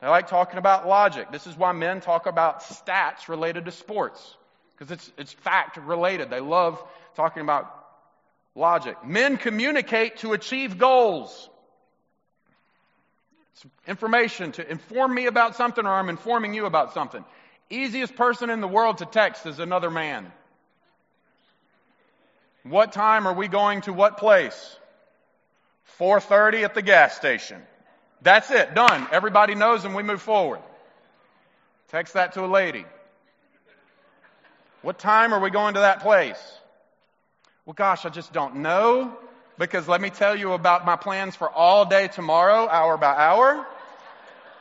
They 0.00 0.08
like 0.08 0.28
talking 0.28 0.58
about 0.58 0.88
logic. 0.88 1.30
This 1.30 1.46
is 1.46 1.56
why 1.56 1.72
men 1.72 2.00
talk 2.00 2.26
about 2.26 2.62
stats 2.62 3.28
related 3.28 3.66
to 3.66 3.70
sports, 3.70 4.36
because 4.72 4.90
it's, 4.90 5.12
it's 5.16 5.32
fact 5.32 5.76
related. 5.76 6.28
They 6.28 6.40
love 6.40 6.82
talking 7.14 7.42
about 7.42 7.72
logic. 8.56 8.96
Men 9.04 9.36
communicate 9.36 10.18
to 10.18 10.32
achieve 10.32 10.76
goals. 10.76 11.48
Information 13.86 14.52
to 14.52 14.70
inform 14.70 15.14
me 15.14 15.26
about 15.26 15.56
something, 15.56 15.86
or 15.86 15.92
I'm 15.92 16.08
informing 16.08 16.54
you 16.54 16.66
about 16.66 16.94
something. 16.94 17.24
Easiest 17.70 18.16
person 18.16 18.50
in 18.50 18.60
the 18.60 18.68
world 18.68 18.98
to 18.98 19.06
text 19.06 19.46
is 19.46 19.58
another 19.58 19.90
man. 19.90 20.32
What 22.64 22.92
time 22.92 23.26
are 23.26 23.34
we 23.34 23.48
going 23.48 23.82
to 23.82 23.92
what 23.92 24.18
place? 24.18 24.76
4:30 25.98 26.64
at 26.64 26.74
the 26.74 26.82
gas 26.82 27.16
station. 27.16 27.62
That's 28.22 28.50
it, 28.50 28.74
done. 28.74 29.08
Everybody 29.10 29.54
knows 29.54 29.84
and 29.84 29.94
we 29.94 30.02
move 30.02 30.22
forward. 30.22 30.60
Text 31.88 32.14
that 32.14 32.34
to 32.34 32.44
a 32.44 32.46
lady. 32.46 32.86
What 34.80 34.98
time 34.98 35.34
are 35.34 35.40
we 35.40 35.50
going 35.50 35.74
to 35.74 35.80
that 35.80 36.00
place? 36.00 36.58
Well, 37.66 37.74
gosh, 37.74 38.04
I 38.04 38.08
just 38.08 38.32
don't 38.32 38.56
know 38.56 39.16
because 39.58 39.86
let 39.88 40.00
me 40.00 40.10
tell 40.10 40.36
you 40.36 40.52
about 40.52 40.84
my 40.84 40.96
plans 40.96 41.36
for 41.36 41.50
all 41.50 41.84
day 41.84 42.08
tomorrow, 42.08 42.68
hour 42.68 42.96
by 42.96 43.14
hour. 43.14 43.66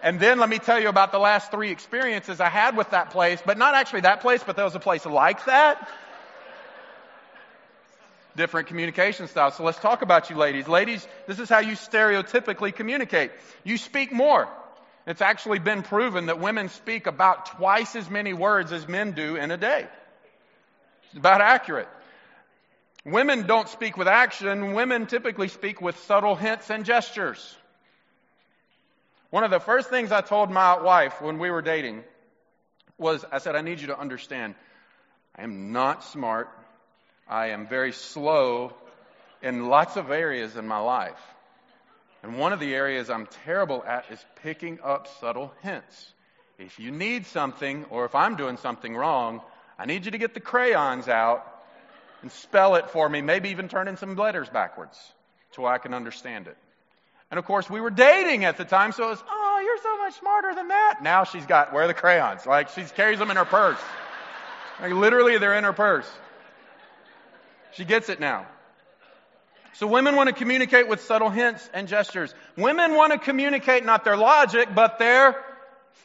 And 0.04 0.20
then 0.20 0.40
let 0.40 0.50
me 0.50 0.58
tell 0.58 0.80
you 0.80 0.90
about 0.90 1.12
the 1.12 1.20
last 1.20 1.52
three 1.52 1.72
experiences 1.72 2.40
I 2.40 2.50
had 2.50 2.76
with 2.76 2.90
that 2.90 3.12
place, 3.12 3.42
but 3.46 3.58
not 3.58 3.76
actually 3.76 4.02
that 4.02 4.22
place, 4.22 4.44
but 4.44 4.56
there 4.56 4.66
was 4.66 4.76
a 4.76 4.80
place 4.80 5.06
like 5.06 5.46
that. 5.46 5.88
Different 8.36 8.68
communication 8.68 9.28
styles. 9.28 9.56
So 9.58 9.64
let's 9.64 9.78
talk 9.78 10.02
about 10.02 10.30
you 10.30 10.38
ladies. 10.38 10.68
Ladies, 10.68 11.06
this 11.28 11.40
is 11.40 11.50
how 11.50 11.60
you 11.60 11.74
stereotypically 11.74 12.74
communicate. 12.74 13.32
You 13.64 13.78
speak 13.78 14.12
more. 14.12 14.48
It's 15.06 15.22
actually 15.22 15.60
been 15.60 15.84
proven 15.84 16.28
that 16.28 16.40
women 16.40 16.70
speak 16.70 17.08
about 17.08 17.58
twice 17.58 17.96
as 17.96 18.10
many 18.10 18.34
words 18.34 18.72
as 18.72 18.88
men 18.88 19.12
do 19.12 19.36
in 19.36 19.52
a 19.52 19.58
day. 19.58 19.88
It's 21.06 21.18
about 21.18 21.42
accurate. 21.42 21.90
Women 23.04 23.48
don't 23.48 23.68
speak 23.68 23.98
with 23.98 24.08
action. 24.08 24.74
Women 24.74 25.08
typically 25.08 25.48
speak 25.48 25.82
with 25.82 25.98
subtle 26.02 26.36
hints 26.36 26.70
and 26.70 26.86
gestures. 26.86 27.58
One 29.32 29.44
of 29.44 29.50
the 29.50 29.60
first 29.60 29.90
things 29.90 30.12
I 30.12 30.22
told 30.22 30.52
my 30.52 30.80
wife 30.80 31.22
when 31.22 31.40
we 31.40 31.50
were 31.50 31.62
dating 31.62 32.04
was 32.98 33.26
I 33.32 33.40
said, 33.40 33.56
I 33.56 33.62
need 33.62 33.80
you 33.80 33.88
to 33.88 34.00
understand, 34.00 34.56
I 35.36 35.44
am 35.44 35.72
not 35.72 36.04
smart. 36.04 36.50
I 37.28 37.48
am 37.48 37.66
very 37.66 37.94
slow 37.94 38.74
in 39.42 39.68
lots 39.68 39.96
of 39.96 40.12
areas 40.12 40.58
in 40.58 40.68
my 40.68 40.80
life. 40.80 41.20
And 42.24 42.38
one 42.38 42.54
of 42.54 42.60
the 42.60 42.76
areas 42.76 43.10
I'm 43.10 43.26
terrible 43.46 43.84
at 43.88 44.12
is 44.12 44.24
picking 44.44 44.80
up 44.84 45.08
subtle 45.20 45.52
hints. 45.62 46.14
If 46.60 46.78
you 46.78 46.92
need 46.92 47.26
something, 47.26 47.86
or 47.90 48.06
if 48.06 48.14
I'm 48.14 48.36
doing 48.36 48.58
something 48.58 48.96
wrong, 48.96 49.42
I 49.80 49.86
need 49.86 50.06
you 50.06 50.12
to 50.12 50.18
get 50.20 50.34
the 50.34 50.40
crayons 50.42 51.08
out 51.08 51.51
and 52.22 52.32
spell 52.32 52.76
it 52.76 52.90
for 52.90 53.08
me, 53.08 53.22
maybe 53.22 53.50
even 53.50 53.68
turn 53.68 53.88
in 53.88 53.98
some 53.98 54.16
letters 54.16 54.50
backwards 54.50 54.98
so 55.52 55.66
I 55.66 55.78
can 55.78 55.94
understand 55.94 56.48
it. 56.48 56.58
And 57.30 57.38
of 57.38 57.46
course, 57.46 57.70
we 57.70 57.80
were 57.80 57.90
dating 57.90 58.44
at 58.46 58.58
the 58.58 58.66
time, 58.66 58.92
so 58.92 59.06
it 59.06 59.10
was, 59.10 59.24
oh, 59.30 59.62
you're 59.64 59.82
so 59.82 59.98
much 59.98 60.20
smarter 60.20 60.54
than 60.54 60.68
that. 60.68 61.00
Now 61.02 61.24
she's 61.24 61.46
got, 61.46 61.74
where 61.74 61.84
are 61.84 61.88
the 61.88 61.94
crayons? 61.94 62.46
Like, 62.46 62.70
she 62.70 62.84
carries 62.84 63.20
them 63.20 63.32
in 63.32 63.38
her 63.38 63.46
purse. 63.46 63.80
Like, 64.82 64.94
literally, 64.94 65.38
they're 65.38 65.56
in 65.56 65.64
her 65.64 65.74
purse. 65.74 66.10
She 67.74 67.86
gets 67.86 68.10
it 68.10 68.20
now. 68.20 68.46
So 69.74 69.88
women 69.88 70.18
want 70.18 70.28
to 70.28 70.36
communicate 70.36 70.90
with 70.90 71.02
subtle 71.02 71.30
hints 71.30 71.68
and 71.74 71.88
gestures. 71.88 72.36
Women 72.58 72.96
want 72.96 73.14
to 73.14 73.18
communicate 73.18 73.86
not 73.86 74.04
their 74.04 74.18
logic, 74.18 74.70
but 74.76 75.00
their 75.00 75.42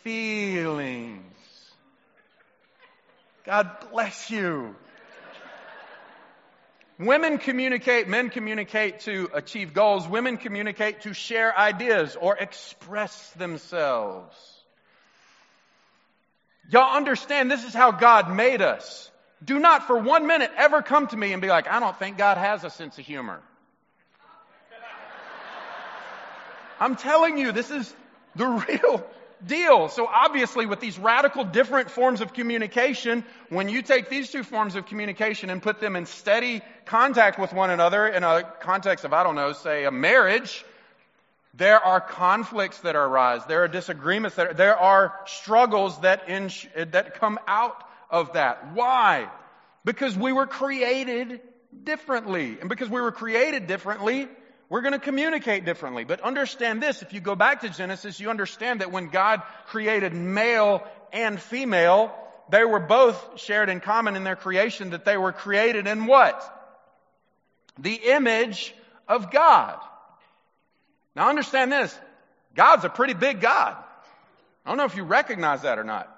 feelings. 0.05 1.25
God 3.45 3.71
bless 3.91 4.31
you. 4.31 4.77
Women 6.99 7.39
communicate, 7.39 8.09
men 8.09 8.31
communicate 8.31 9.01
to 9.01 9.29
achieve 9.35 9.75
goals. 9.75 10.09
Women 10.09 10.39
communicate 10.39 11.03
to 11.03 11.13
share 11.13 11.57
ideas 11.57 12.17
or 12.19 12.37
express 12.37 13.31
themselves. 13.33 14.35
Y'all 16.71 16.97
understand 16.97 17.51
this 17.51 17.65
is 17.65 17.75
how 17.75 17.93
God 17.93 18.35
made 18.35 18.63
us. 18.63 19.11
Do 19.45 19.59
not 19.59 19.87
for 19.87 19.99
one 19.99 20.27
minute 20.27 20.51
ever 20.57 20.81
come 20.81 21.07
to 21.09 21.17
me 21.17 21.33
and 21.33 21.43
be 21.43 21.49
like, 21.49 21.69
I 21.69 21.81
don't 21.81 21.97
think 21.99 22.17
God 22.17 22.39
has 22.39 22.65
a 22.65 22.71
sense 22.71 22.99
of 22.99 23.05
humor. 23.05 23.43
I'm 26.81 26.97
telling 26.97 27.37
you, 27.37 27.53
this 27.53 27.71
is 27.71 27.95
the 28.35 28.47
real 28.69 29.07
deal. 29.45 29.89
So 29.89 30.07
obviously 30.07 30.67
with 30.67 30.81
these 30.81 30.99
radical 30.99 31.45
different 31.45 31.91
forms 31.91 32.21
of 32.21 32.33
communication, 32.33 33.25
when 33.49 33.69
you 33.69 33.83
take 33.83 34.09
these 34.09 34.31
two 34.31 34.43
forms 34.43 34.77
of 34.77 34.87
communication 34.87 35.51
and 35.51 35.61
put 35.63 35.81
them 35.81 35.97
in 35.97 36.07
steady 36.07 36.63
contact 36.85 37.39
with 37.39 37.53
one 37.53 37.71
another 37.71 38.07
in 38.07 38.23
a 38.25 38.43
context 38.61 39.05
of, 39.05 39.13
I 39.13 39.23
don't 39.23 39.35
know, 39.35 39.53
say 39.53 39.85
a 39.85 39.91
marriage, 39.91 40.65
There 41.57 41.81
are 41.83 42.01
conflicts 42.03 42.81
that 42.81 42.97
arise. 42.97 43.41
There 43.47 43.65
are 43.65 43.69
disagreements 43.69 44.37
that 44.37 44.59
there 44.59 44.77
are 44.77 45.15
struggles 45.25 45.99
that 46.01 46.29
in, 46.29 46.51
that 46.91 47.15
come 47.15 47.39
out 47.47 47.83
of 48.11 48.35
that. 48.35 48.75
Why? 48.75 49.31
Because 49.85 50.15
we 50.17 50.33
were 50.33 50.47
created 50.47 51.41
differently. 51.83 52.59
And 52.61 52.69
because 52.69 52.91
we 52.91 53.01
were 53.01 53.13
created 53.13 53.67
differently, 53.67 54.29
we're 54.69 54.81
going 54.81 54.93
to 54.93 54.99
communicate 54.99 55.65
differently. 55.65 56.05
But 56.05 56.21
understand 56.21 56.83
this, 56.83 57.03
if 57.03 57.13
you 57.13 57.21
go 57.21 57.37
back 57.37 57.61
to 57.61 57.69
Genesis, 57.69 58.19
you 58.19 58.31
understand 58.31 58.81
that 58.81 58.91
when 58.91 59.09
God 59.09 59.43
created 59.67 60.13
male 60.13 60.83
and 61.13 61.41
female, 61.41 62.13
they 62.49 62.65
were 62.65 62.81
both 62.81 63.41
shared 63.41 63.69
in 63.69 63.81
common 63.81 64.17
in 64.17 64.25
their 64.25 64.37
creation 64.37 64.91
that 64.91 65.05
they 65.05 65.17
were 65.17 65.33
created 65.33 65.87
in 65.87 66.07
what? 66.07 66.43
The 67.79 67.95
image 67.95 68.75
of 69.07 69.31
God. 69.31 69.79
Now 71.15 71.29
understand 71.29 71.71
this. 71.71 71.97
God's 72.55 72.85
a 72.85 72.89
pretty 72.89 73.15
big 73.15 73.41
God. 73.41 73.77
I 74.65 74.69
don't 74.69 74.79
know 74.79 74.85
if 74.85 74.97
you 74.97 75.05
recognize 75.05 75.63
that 75.63 75.79
or 75.79 75.85
not. 75.85 76.13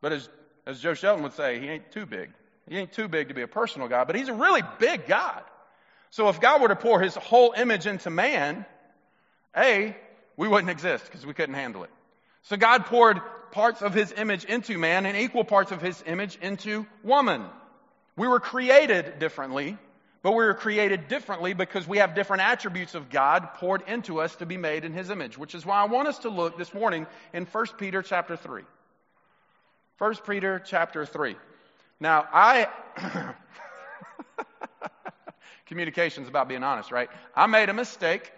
But 0.00 0.12
as, 0.12 0.28
as 0.66 0.80
Joe 0.80 0.94
Shelton 0.94 1.22
would 1.22 1.34
say, 1.34 1.60
he 1.60 1.68
ain't 1.68 1.92
too 1.92 2.06
big. 2.06 2.30
He 2.68 2.78
ain't 2.78 2.92
too 2.92 3.08
big 3.08 3.28
to 3.28 3.34
be 3.34 3.42
a 3.42 3.48
personal 3.48 3.88
God, 3.88 4.06
but 4.06 4.16
he's 4.16 4.28
a 4.28 4.34
really 4.34 4.62
big 4.78 5.06
God. 5.06 5.42
So 6.14 6.28
if 6.28 6.40
God 6.40 6.62
were 6.62 6.68
to 6.68 6.76
pour 6.76 7.00
his 7.00 7.16
whole 7.16 7.54
image 7.56 7.88
into 7.88 8.08
man, 8.08 8.64
A, 9.56 9.96
we 10.36 10.46
wouldn't 10.46 10.70
exist 10.70 11.04
because 11.06 11.26
we 11.26 11.34
couldn't 11.34 11.56
handle 11.56 11.82
it. 11.82 11.90
So 12.42 12.56
God 12.56 12.86
poured 12.86 13.20
parts 13.50 13.82
of 13.82 13.94
his 13.94 14.12
image 14.12 14.44
into 14.44 14.78
man 14.78 15.06
and 15.06 15.16
equal 15.16 15.42
parts 15.42 15.72
of 15.72 15.82
his 15.82 16.00
image 16.06 16.38
into 16.40 16.86
woman. 17.02 17.42
We 18.16 18.28
were 18.28 18.38
created 18.38 19.18
differently, 19.18 19.76
but 20.22 20.30
we 20.30 20.44
were 20.44 20.54
created 20.54 21.08
differently 21.08 21.52
because 21.52 21.84
we 21.88 21.98
have 21.98 22.14
different 22.14 22.44
attributes 22.44 22.94
of 22.94 23.10
God 23.10 23.54
poured 23.54 23.82
into 23.88 24.20
us 24.20 24.36
to 24.36 24.46
be 24.46 24.56
made 24.56 24.84
in 24.84 24.92
his 24.92 25.10
image, 25.10 25.36
which 25.36 25.56
is 25.56 25.66
why 25.66 25.80
I 25.80 25.86
want 25.86 26.06
us 26.06 26.18
to 26.20 26.28
look 26.28 26.56
this 26.56 26.72
morning 26.72 27.08
in 27.32 27.44
1 27.44 27.66
Peter 27.76 28.02
chapter 28.02 28.36
3. 28.36 28.62
1 29.98 30.14
Peter 30.24 30.62
chapter 30.64 31.06
3. 31.06 31.34
Now, 31.98 32.24
I 32.32 32.68
Communication 35.66 36.24
is 36.24 36.28
about 36.28 36.48
being 36.48 36.62
honest, 36.62 36.90
right? 36.90 37.08
I 37.34 37.46
made 37.46 37.68
a 37.68 37.74
mistake. 37.74 38.30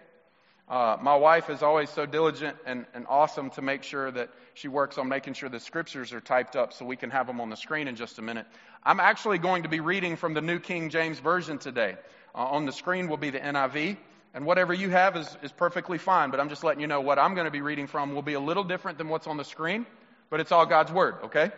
Uh, 0.69 0.97
my 1.01 1.15
wife 1.15 1.49
is 1.49 1.61
always 1.61 1.89
so 1.89 2.05
diligent 2.05 2.57
and, 2.65 2.85
and 2.93 3.05
awesome 3.07 3.49
to 3.51 3.61
make 3.61 3.83
sure 3.83 4.11
that 4.11 4.29
she 4.53 4.67
works 4.67 4.97
on 4.97 5.07
making 5.07 5.33
sure 5.33 5.47
the 5.47 5.59
scriptures 5.59 6.11
are 6.11 6.19
typed 6.19 6.55
up 6.55 6.73
so 6.73 6.85
we 6.85 6.97
can 6.97 7.09
have 7.09 7.27
them 7.27 7.39
on 7.39 7.49
the 7.49 7.55
screen 7.55 7.87
in 7.87 7.95
just 7.95 8.19
a 8.19 8.21
minute. 8.21 8.45
I'm 8.83 8.99
actually 8.99 9.37
going 9.37 9.63
to 9.63 9.69
be 9.69 9.79
reading 9.79 10.17
from 10.17 10.33
the 10.33 10.41
New 10.41 10.59
King 10.59 10.89
James 10.89 11.19
Version 11.19 11.57
today. 11.57 11.95
Uh, 12.35 12.39
on 12.39 12.65
the 12.65 12.71
screen 12.71 13.07
will 13.07 13.17
be 13.17 13.29
the 13.29 13.39
NIV, 13.39 13.97
and 14.33 14.45
whatever 14.45 14.73
you 14.73 14.89
have 14.89 15.15
is, 15.15 15.37
is 15.41 15.51
perfectly 15.51 15.97
fine, 15.97 16.31
but 16.31 16.39
I'm 16.39 16.49
just 16.49 16.63
letting 16.63 16.81
you 16.81 16.87
know 16.87 17.01
what 17.01 17.17
I'm 17.17 17.33
going 17.33 17.45
to 17.45 17.51
be 17.51 17.61
reading 17.61 17.87
from 17.87 18.13
will 18.13 18.21
be 18.21 18.33
a 18.33 18.39
little 18.39 18.63
different 18.63 18.97
than 18.97 19.07
what's 19.09 19.27
on 19.27 19.37
the 19.37 19.45
screen, 19.45 19.85
but 20.29 20.39
it's 20.39 20.51
all 20.51 20.65
God's 20.65 20.91
Word, 20.91 21.15
okay? 21.25 21.51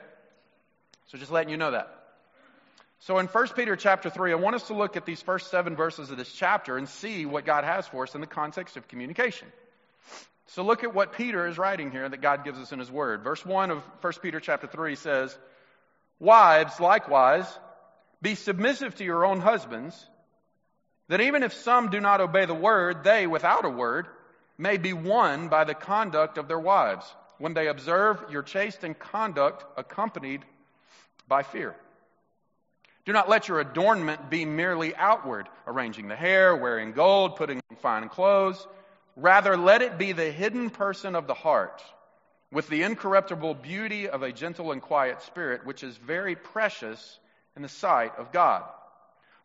So 1.08 1.18
just 1.18 1.32
letting 1.32 1.50
you 1.50 1.58
know 1.58 1.72
that. 1.72 1.99
So 3.00 3.18
in 3.18 3.28
1 3.28 3.48
Peter 3.56 3.78
chapter 3.78 4.10
3, 4.10 4.34
I 4.34 4.36
want 4.36 4.58
us 4.58 4.68
to 4.68 4.74
look 4.74 4.98
at 4.98 5.06
these 5.06 5.22
first 5.22 5.50
seven 5.50 5.76
verses 5.76 6.12
of 6.12 6.18
this 6.18 6.32
chapter 6.34 6.78
and 6.78 6.88
see 6.88 7.26
what 7.26 7.46
God 7.46 7.64
has 7.64 7.88
for 7.88 8.04
us 8.04 8.14
in 8.14 8.20
the 8.20 8.28
context 8.28 8.76
of 8.76 8.90
communication. 8.90 9.48
So 10.48 10.64
look 10.64 10.84
at 10.84 10.94
what 10.94 11.14
Peter 11.14 11.48
is 11.48 11.58
writing 11.58 11.92
here 11.92 12.10
that 12.10 12.22
God 12.22 12.44
gives 12.44 12.60
us 12.60 12.74
in 12.74 12.80
his 12.80 12.92
word. 12.92 13.24
Verse 13.24 13.46
1 13.46 13.72
of 13.72 13.84
1 14.02 14.14
Peter 14.22 14.42
chapter 14.42 14.68
3 14.68 14.96
says, 14.96 15.38
Wives, 16.20 16.80
likewise, 16.80 17.46
be 18.22 18.36
submissive 18.36 18.96
to 18.96 19.06
your 19.06 19.26
own 19.26 19.40
husbands, 19.40 19.96
that 21.08 21.22
even 21.22 21.44
if 21.44 21.54
some 21.54 21.90
do 21.90 22.02
not 22.02 22.20
obey 22.20 22.46
the 22.46 22.54
word, 22.54 23.06
they, 23.06 23.28
without 23.28 23.64
a 23.64 23.70
word, 23.70 24.08
may 24.58 24.76
be 24.76 24.92
won 24.92 25.48
by 25.48 25.64
the 25.64 25.74
conduct 25.74 26.38
of 26.38 26.50
their 26.50 26.60
wives, 26.60 27.06
when 27.38 27.54
they 27.54 27.68
observe 27.68 28.26
your 28.30 28.44
chaste 28.44 28.84
and 28.84 29.00
conduct 29.00 29.64
accompanied 29.78 30.44
by 31.30 31.44
fear. 31.44 31.76
Do 33.10 33.14
not 33.14 33.28
let 33.28 33.48
your 33.48 33.60
adornment 33.60 34.30
be 34.30 34.46
merely 34.46 34.96
outward, 34.96 35.50
arranging 35.66 36.10
the 36.10 36.16
hair, 36.16 36.56
wearing 36.56 36.92
gold, 36.92 37.38
putting 37.38 37.60
on 37.72 37.78
fine 37.78 38.08
clothes. 38.08 38.68
Rather, 39.16 39.58
let 39.58 39.82
it 39.82 39.98
be 39.98 40.12
the 40.12 40.32
hidden 40.32 40.70
person 40.70 41.16
of 41.16 41.26
the 41.26 41.34
heart, 41.34 41.82
with 42.52 42.68
the 42.68 42.84
incorruptible 42.84 43.56
beauty 43.56 44.08
of 44.08 44.22
a 44.22 44.32
gentle 44.32 44.72
and 44.72 44.80
quiet 44.80 45.24
spirit, 45.24 45.66
which 45.66 45.84
is 45.84 45.98
very 45.98 46.36
precious 46.36 47.20
in 47.56 47.64
the 47.64 47.68
sight 47.68 48.16
of 48.20 48.32
God. 48.32 48.64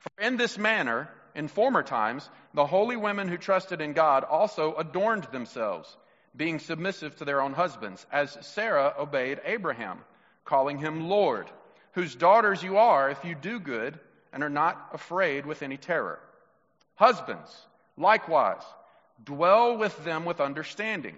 For 0.00 0.22
in 0.22 0.36
this 0.36 0.58
manner, 0.58 1.08
in 1.34 1.48
former 1.48 1.82
times, 1.82 2.28
the 2.52 2.66
holy 2.66 2.96
women 2.96 3.28
who 3.28 3.38
trusted 3.38 3.80
in 3.80 3.94
God 3.94 4.24
also 4.24 4.74
adorned 4.74 5.24
themselves, 5.32 5.96
being 6.36 6.58
submissive 6.58 7.16
to 7.16 7.24
their 7.24 7.40
own 7.40 7.54
husbands, 7.54 8.04
as 8.12 8.36
Sarah 8.42 8.92
obeyed 8.98 9.40
Abraham, 9.42 10.00
calling 10.44 10.76
him 10.76 11.08
Lord 11.08 11.50
whose 11.94 12.14
daughters 12.14 12.62
you 12.62 12.76
are 12.76 13.10
if 13.10 13.24
you 13.24 13.34
do 13.34 13.58
good 13.58 13.98
and 14.32 14.42
are 14.42 14.50
not 14.50 14.90
afraid 14.92 15.46
with 15.46 15.62
any 15.62 15.76
terror. 15.76 16.18
Husbands, 16.96 17.50
likewise, 17.96 18.62
dwell 19.24 19.76
with 19.76 20.04
them 20.04 20.24
with 20.24 20.40
understanding, 20.40 21.16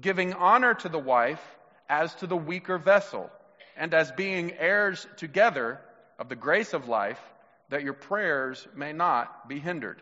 giving 0.00 0.32
honor 0.32 0.74
to 0.74 0.88
the 0.88 0.98
wife 0.98 1.42
as 1.88 2.14
to 2.16 2.26
the 2.26 2.36
weaker 2.36 2.78
vessel, 2.78 3.30
and 3.76 3.92
as 3.94 4.10
being 4.12 4.52
heirs 4.52 5.06
together 5.16 5.80
of 6.18 6.28
the 6.28 6.36
grace 6.36 6.72
of 6.72 6.88
life, 6.88 7.20
that 7.68 7.82
your 7.82 7.92
prayers 7.92 8.66
may 8.74 8.92
not 8.92 9.48
be 9.48 9.58
hindered. 9.58 10.00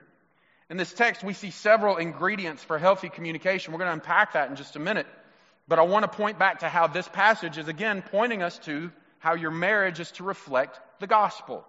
In 0.70 0.76
this 0.76 0.92
text, 0.92 1.24
we 1.24 1.34
see 1.34 1.50
several 1.50 1.96
ingredients 1.96 2.62
for 2.62 2.78
healthy 2.78 3.08
communication. 3.08 3.72
We're 3.72 3.80
going 3.80 3.88
to 3.88 3.94
unpack 3.94 4.32
that 4.32 4.48
in 4.48 4.56
just 4.56 4.76
a 4.76 4.80
minute. 4.80 5.06
But 5.66 5.78
I 5.78 5.82
want 5.82 6.04
to 6.04 6.16
point 6.16 6.38
back 6.38 6.60
to 6.60 6.68
how 6.68 6.86
this 6.86 7.08
passage 7.08 7.58
is 7.58 7.68
again 7.68 8.02
pointing 8.10 8.42
us 8.42 8.58
to 8.60 8.90
how 9.24 9.34
your 9.34 9.50
marriage 9.50 10.00
is 10.00 10.10
to 10.10 10.22
reflect 10.22 10.78
the 11.00 11.06
gospel. 11.06 11.64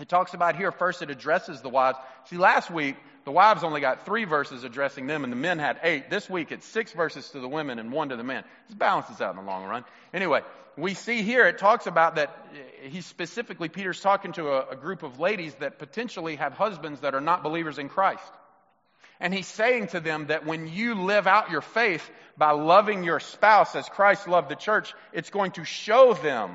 It 0.00 0.08
talks 0.08 0.34
about 0.34 0.54
here, 0.54 0.70
first 0.70 1.02
it 1.02 1.10
addresses 1.10 1.60
the 1.62 1.68
wives. 1.68 1.98
See, 2.26 2.36
last 2.36 2.70
week, 2.70 2.94
the 3.24 3.32
wives 3.32 3.64
only 3.64 3.80
got 3.80 4.06
three 4.06 4.24
verses 4.24 4.62
addressing 4.62 5.08
them, 5.08 5.24
and 5.24 5.32
the 5.32 5.36
men 5.36 5.58
had 5.58 5.80
eight. 5.82 6.10
This 6.10 6.30
week, 6.30 6.52
it's 6.52 6.64
six 6.64 6.92
verses 6.92 7.28
to 7.30 7.40
the 7.40 7.48
women 7.48 7.80
and 7.80 7.90
one 7.90 8.10
to 8.10 8.16
the 8.16 8.22
men. 8.22 8.44
It 8.68 8.78
balances 8.78 9.20
out 9.20 9.30
in 9.30 9.36
the 9.36 9.50
long 9.50 9.64
run. 9.64 9.84
Anyway, 10.14 10.42
we 10.76 10.94
see 10.94 11.22
here, 11.22 11.48
it 11.48 11.58
talks 11.58 11.88
about 11.88 12.14
that 12.14 12.38
eh, 12.54 12.88
he 12.88 13.00
specifically, 13.00 13.68
Peter's 13.68 14.00
talking 14.00 14.30
to 14.34 14.50
a, 14.50 14.68
a 14.68 14.76
group 14.76 15.02
of 15.02 15.18
ladies 15.18 15.52
that 15.56 15.80
potentially 15.80 16.36
have 16.36 16.52
husbands 16.52 17.00
that 17.00 17.16
are 17.16 17.20
not 17.20 17.42
believers 17.42 17.78
in 17.78 17.88
Christ. 17.88 18.32
And 19.20 19.34
he's 19.34 19.46
saying 19.46 19.88
to 19.88 20.00
them 20.00 20.28
that 20.28 20.46
when 20.46 20.66
you 20.66 20.94
live 20.94 21.26
out 21.26 21.50
your 21.50 21.60
faith 21.60 22.08
by 22.38 22.52
loving 22.52 23.04
your 23.04 23.20
spouse 23.20 23.76
as 23.76 23.88
Christ 23.88 24.26
loved 24.26 24.48
the 24.48 24.56
church, 24.56 24.94
it's 25.12 25.28
going 25.28 25.52
to 25.52 25.64
show 25.64 26.14
them, 26.14 26.52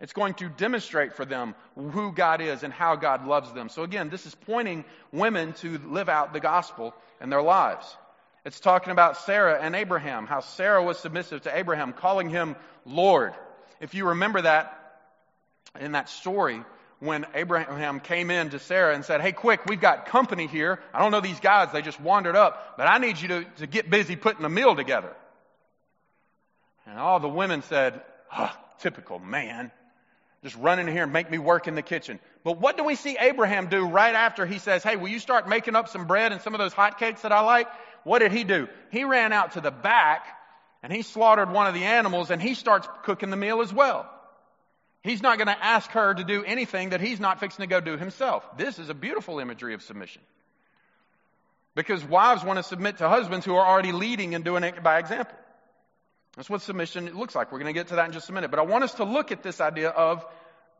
it's 0.00 0.14
going 0.14 0.34
to 0.34 0.48
demonstrate 0.48 1.14
for 1.14 1.26
them 1.26 1.54
who 1.74 2.12
God 2.12 2.40
is 2.40 2.62
and 2.62 2.72
how 2.72 2.96
God 2.96 3.26
loves 3.26 3.52
them. 3.52 3.68
So 3.68 3.82
again, 3.82 4.08
this 4.08 4.24
is 4.24 4.34
pointing 4.34 4.86
women 5.12 5.52
to 5.54 5.78
live 5.78 6.08
out 6.08 6.32
the 6.32 6.40
gospel 6.40 6.94
in 7.20 7.28
their 7.28 7.42
lives. 7.42 7.84
It's 8.46 8.60
talking 8.60 8.92
about 8.92 9.18
Sarah 9.18 9.58
and 9.60 9.74
Abraham, 9.74 10.26
how 10.26 10.40
Sarah 10.40 10.82
was 10.82 10.98
submissive 10.98 11.42
to 11.42 11.56
Abraham, 11.56 11.92
calling 11.92 12.30
him 12.30 12.56
Lord. 12.86 13.34
If 13.80 13.94
you 13.94 14.08
remember 14.08 14.40
that 14.40 14.72
in 15.78 15.92
that 15.92 16.08
story, 16.08 16.62
when 17.00 17.26
Abraham 17.34 18.00
came 18.00 18.30
in 18.30 18.50
to 18.50 18.58
Sarah 18.58 18.94
and 18.94 19.04
said, 19.04 19.20
Hey, 19.20 19.32
quick, 19.32 19.66
we've 19.66 19.80
got 19.80 20.06
company 20.06 20.46
here. 20.46 20.80
I 20.94 21.00
don't 21.00 21.10
know 21.10 21.20
these 21.20 21.40
guys. 21.40 21.72
They 21.72 21.82
just 21.82 22.00
wandered 22.00 22.36
up, 22.36 22.76
but 22.76 22.86
I 22.86 22.98
need 22.98 23.20
you 23.20 23.28
to, 23.28 23.44
to 23.58 23.66
get 23.66 23.90
busy 23.90 24.16
putting 24.16 24.44
a 24.44 24.48
meal 24.48 24.74
together. 24.74 25.14
And 26.86 26.98
all 26.98 27.20
the 27.20 27.28
women 27.28 27.62
said, 27.62 28.00
oh, 28.36 28.52
typical 28.78 29.18
man. 29.18 29.70
Just 30.42 30.56
run 30.56 30.78
in 30.78 30.86
here 30.86 31.02
and 31.02 31.12
make 31.12 31.30
me 31.30 31.38
work 31.38 31.66
in 31.66 31.74
the 31.74 31.82
kitchen. 31.82 32.20
But 32.44 32.60
what 32.60 32.76
do 32.76 32.84
we 32.84 32.94
see 32.94 33.16
Abraham 33.18 33.68
do 33.68 33.84
right 33.84 34.14
after 34.14 34.46
he 34.46 34.58
says, 34.58 34.82
Hey, 34.82 34.96
will 34.96 35.08
you 35.08 35.18
start 35.18 35.48
making 35.48 35.74
up 35.74 35.88
some 35.88 36.06
bread 36.06 36.32
and 36.32 36.40
some 36.40 36.54
of 36.54 36.58
those 36.58 36.72
hot 36.72 36.98
cakes 36.98 37.22
that 37.22 37.32
I 37.32 37.40
like? 37.40 37.68
What 38.04 38.20
did 38.20 38.30
he 38.30 38.44
do? 38.44 38.68
He 38.90 39.02
ran 39.04 39.32
out 39.32 39.52
to 39.52 39.60
the 39.60 39.72
back 39.72 40.24
and 40.82 40.92
he 40.92 41.02
slaughtered 41.02 41.50
one 41.50 41.66
of 41.66 41.74
the 41.74 41.84
animals 41.84 42.30
and 42.30 42.40
he 42.40 42.54
starts 42.54 42.86
cooking 43.02 43.30
the 43.30 43.36
meal 43.36 43.60
as 43.60 43.72
well. 43.72 44.08
He's 45.06 45.22
not 45.22 45.38
going 45.38 45.46
to 45.46 45.64
ask 45.64 45.88
her 45.92 46.14
to 46.14 46.24
do 46.24 46.42
anything 46.42 46.90
that 46.90 47.00
he's 47.00 47.20
not 47.20 47.38
fixing 47.38 47.62
to 47.62 47.68
go 47.68 47.80
do 47.80 47.96
himself. 47.96 48.44
This 48.56 48.80
is 48.80 48.88
a 48.88 48.94
beautiful 48.94 49.38
imagery 49.38 49.72
of 49.74 49.82
submission. 49.82 50.20
Because 51.76 52.04
wives 52.04 52.42
want 52.42 52.58
to 52.58 52.64
submit 52.64 52.98
to 52.98 53.08
husbands 53.08 53.46
who 53.46 53.54
are 53.54 53.64
already 53.64 53.92
leading 53.92 54.34
and 54.34 54.44
doing 54.44 54.64
it 54.64 54.82
by 54.82 54.98
example. 54.98 55.36
That's 56.34 56.50
what 56.50 56.62
submission 56.62 57.16
looks 57.16 57.36
like. 57.36 57.52
We're 57.52 57.60
going 57.60 57.72
to 57.72 57.78
get 57.78 57.88
to 57.88 57.96
that 57.96 58.06
in 58.06 58.12
just 58.12 58.28
a 58.28 58.32
minute. 58.32 58.50
But 58.50 58.58
I 58.58 58.64
want 58.64 58.82
us 58.82 58.94
to 58.94 59.04
look 59.04 59.30
at 59.30 59.44
this 59.44 59.60
idea 59.60 59.90
of 59.90 60.26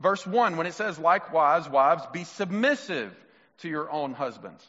verse 0.00 0.26
1 0.26 0.56
when 0.56 0.66
it 0.66 0.74
says, 0.74 0.98
likewise, 0.98 1.68
wives, 1.68 2.02
be 2.12 2.24
submissive 2.24 3.14
to 3.58 3.68
your 3.68 3.90
own 3.92 4.12
husbands. 4.12 4.66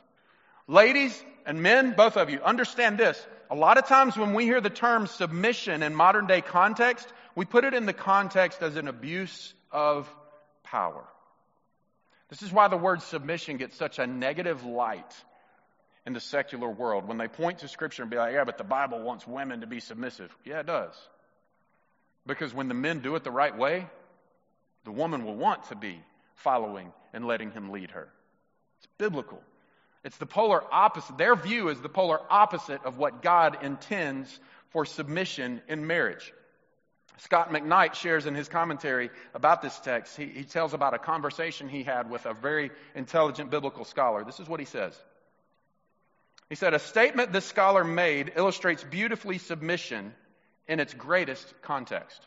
Ladies 0.67 1.19
and 1.47 1.63
men, 1.63 1.93
both 1.97 2.15
of 2.15 2.29
you, 2.29 2.41
understand 2.41 2.99
this. 2.99 3.25
A 3.49 3.55
lot 3.55 3.77
of 3.77 3.87
times 3.87 4.17
when 4.17 4.33
we 4.33 4.43
hear 4.43 4.61
the 4.61 4.69
term 4.69 5.07
submission 5.07 5.81
in 5.81 5.95
modern 5.95 6.27
day 6.27 6.41
context, 6.41 7.07
we 7.37 7.45
put 7.45 7.65
it 7.65 7.75
in 7.75 7.85
the 7.85 7.93
context 7.93 8.63
as 8.63 8.77
an 8.77 8.87
abuse 8.87 9.53
of 9.71 10.09
power. 10.63 11.03
This 12.29 12.41
is 12.41 12.51
why 12.51 12.67
the 12.67 12.77
word 12.77 13.03
submission 13.03 13.57
gets 13.57 13.77
such 13.77 13.99
a 13.99 14.07
negative 14.07 14.65
light 14.65 15.13
in 16.07 16.13
the 16.13 16.19
secular 16.19 16.67
world 16.67 17.07
when 17.07 17.19
they 17.19 17.27
point 17.27 17.59
to 17.59 17.67
Scripture 17.67 18.01
and 18.01 18.09
be 18.09 18.17
like, 18.17 18.33
yeah, 18.33 18.43
but 18.43 18.57
the 18.57 18.63
Bible 18.63 19.03
wants 19.03 19.27
women 19.27 19.61
to 19.61 19.67
be 19.67 19.79
submissive. 19.79 20.35
Yeah, 20.45 20.61
it 20.61 20.65
does. 20.65 20.95
Because 22.25 22.55
when 22.55 22.69
the 22.69 22.73
men 22.73 23.01
do 23.01 23.15
it 23.15 23.23
the 23.23 23.29
right 23.29 23.55
way, 23.55 23.85
the 24.85 24.91
woman 24.91 25.23
will 25.23 25.35
want 25.35 25.65
to 25.65 25.75
be 25.75 26.01
following 26.37 26.91
and 27.13 27.27
letting 27.27 27.51
him 27.51 27.69
lead 27.69 27.91
her. 27.91 28.07
It's 28.79 28.87
biblical. 28.97 29.43
It's 30.03 30.17
the 30.17 30.25
polar 30.25 30.63
opposite. 30.73 31.19
Their 31.19 31.35
view 31.35 31.69
is 31.69 31.79
the 31.81 31.87
polar 31.87 32.19
opposite 32.31 32.83
of 32.83 32.97
what 32.97 33.21
God 33.21 33.59
intends 33.61 34.39
for 34.69 34.85
submission 34.85 35.61
in 35.67 35.85
marriage. 35.85 36.33
Scot 37.17 37.51
McKnight 37.51 37.95
shares 37.95 38.25
in 38.25 38.35
his 38.35 38.47
commentary 38.47 39.09
about 39.33 39.61
this 39.61 39.77
text, 39.79 40.15
he, 40.15 40.25
he 40.25 40.43
tells 40.43 40.73
about 40.73 40.93
a 40.93 40.99
conversation 40.99 41.67
he 41.67 41.83
had 41.83 42.09
with 42.09 42.25
a 42.25 42.33
very 42.33 42.71
intelligent 42.93 43.49
biblical 43.49 43.85
scholar. 43.85 44.23
This 44.23 44.39
is 44.39 44.47
what 44.47 44.59
he 44.59 44.65
says. 44.65 44.95
He 46.49 46.55
said, 46.55 46.73
A 46.73 46.79
statement 46.79 47.33
this 47.33 47.45
scholar 47.45 47.83
made 47.83 48.33
illustrates 48.35 48.83
beautifully 48.83 49.39
submission 49.39 50.13
in 50.67 50.79
its 50.79 50.93
greatest 50.93 51.53
context. 51.61 52.21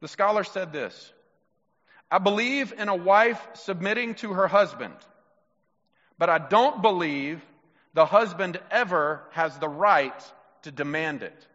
The 0.00 0.08
scholar 0.08 0.44
said 0.44 0.72
this 0.72 1.12
I 2.10 2.18
believe 2.18 2.72
in 2.76 2.88
a 2.88 2.96
wife 2.96 3.40
submitting 3.54 4.14
to 4.16 4.34
her 4.34 4.46
husband, 4.46 4.94
but 6.18 6.30
I 6.30 6.38
don't 6.38 6.80
believe 6.80 7.42
the 7.94 8.06
husband 8.06 8.58
ever 8.70 9.22
has 9.32 9.58
the 9.58 9.68
right 9.68 10.32
to 10.62 10.70
demand 10.70 11.22
it. 11.22 11.46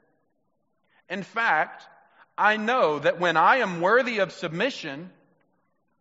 In 1.10 1.24
fact, 1.24 1.88
I 2.38 2.58
know 2.58 3.00
that 3.00 3.20
when 3.20 3.36
I 3.36 3.58
am 3.58 3.82
worthy 3.82 4.20
of 4.20 4.32
submission, 4.32 5.10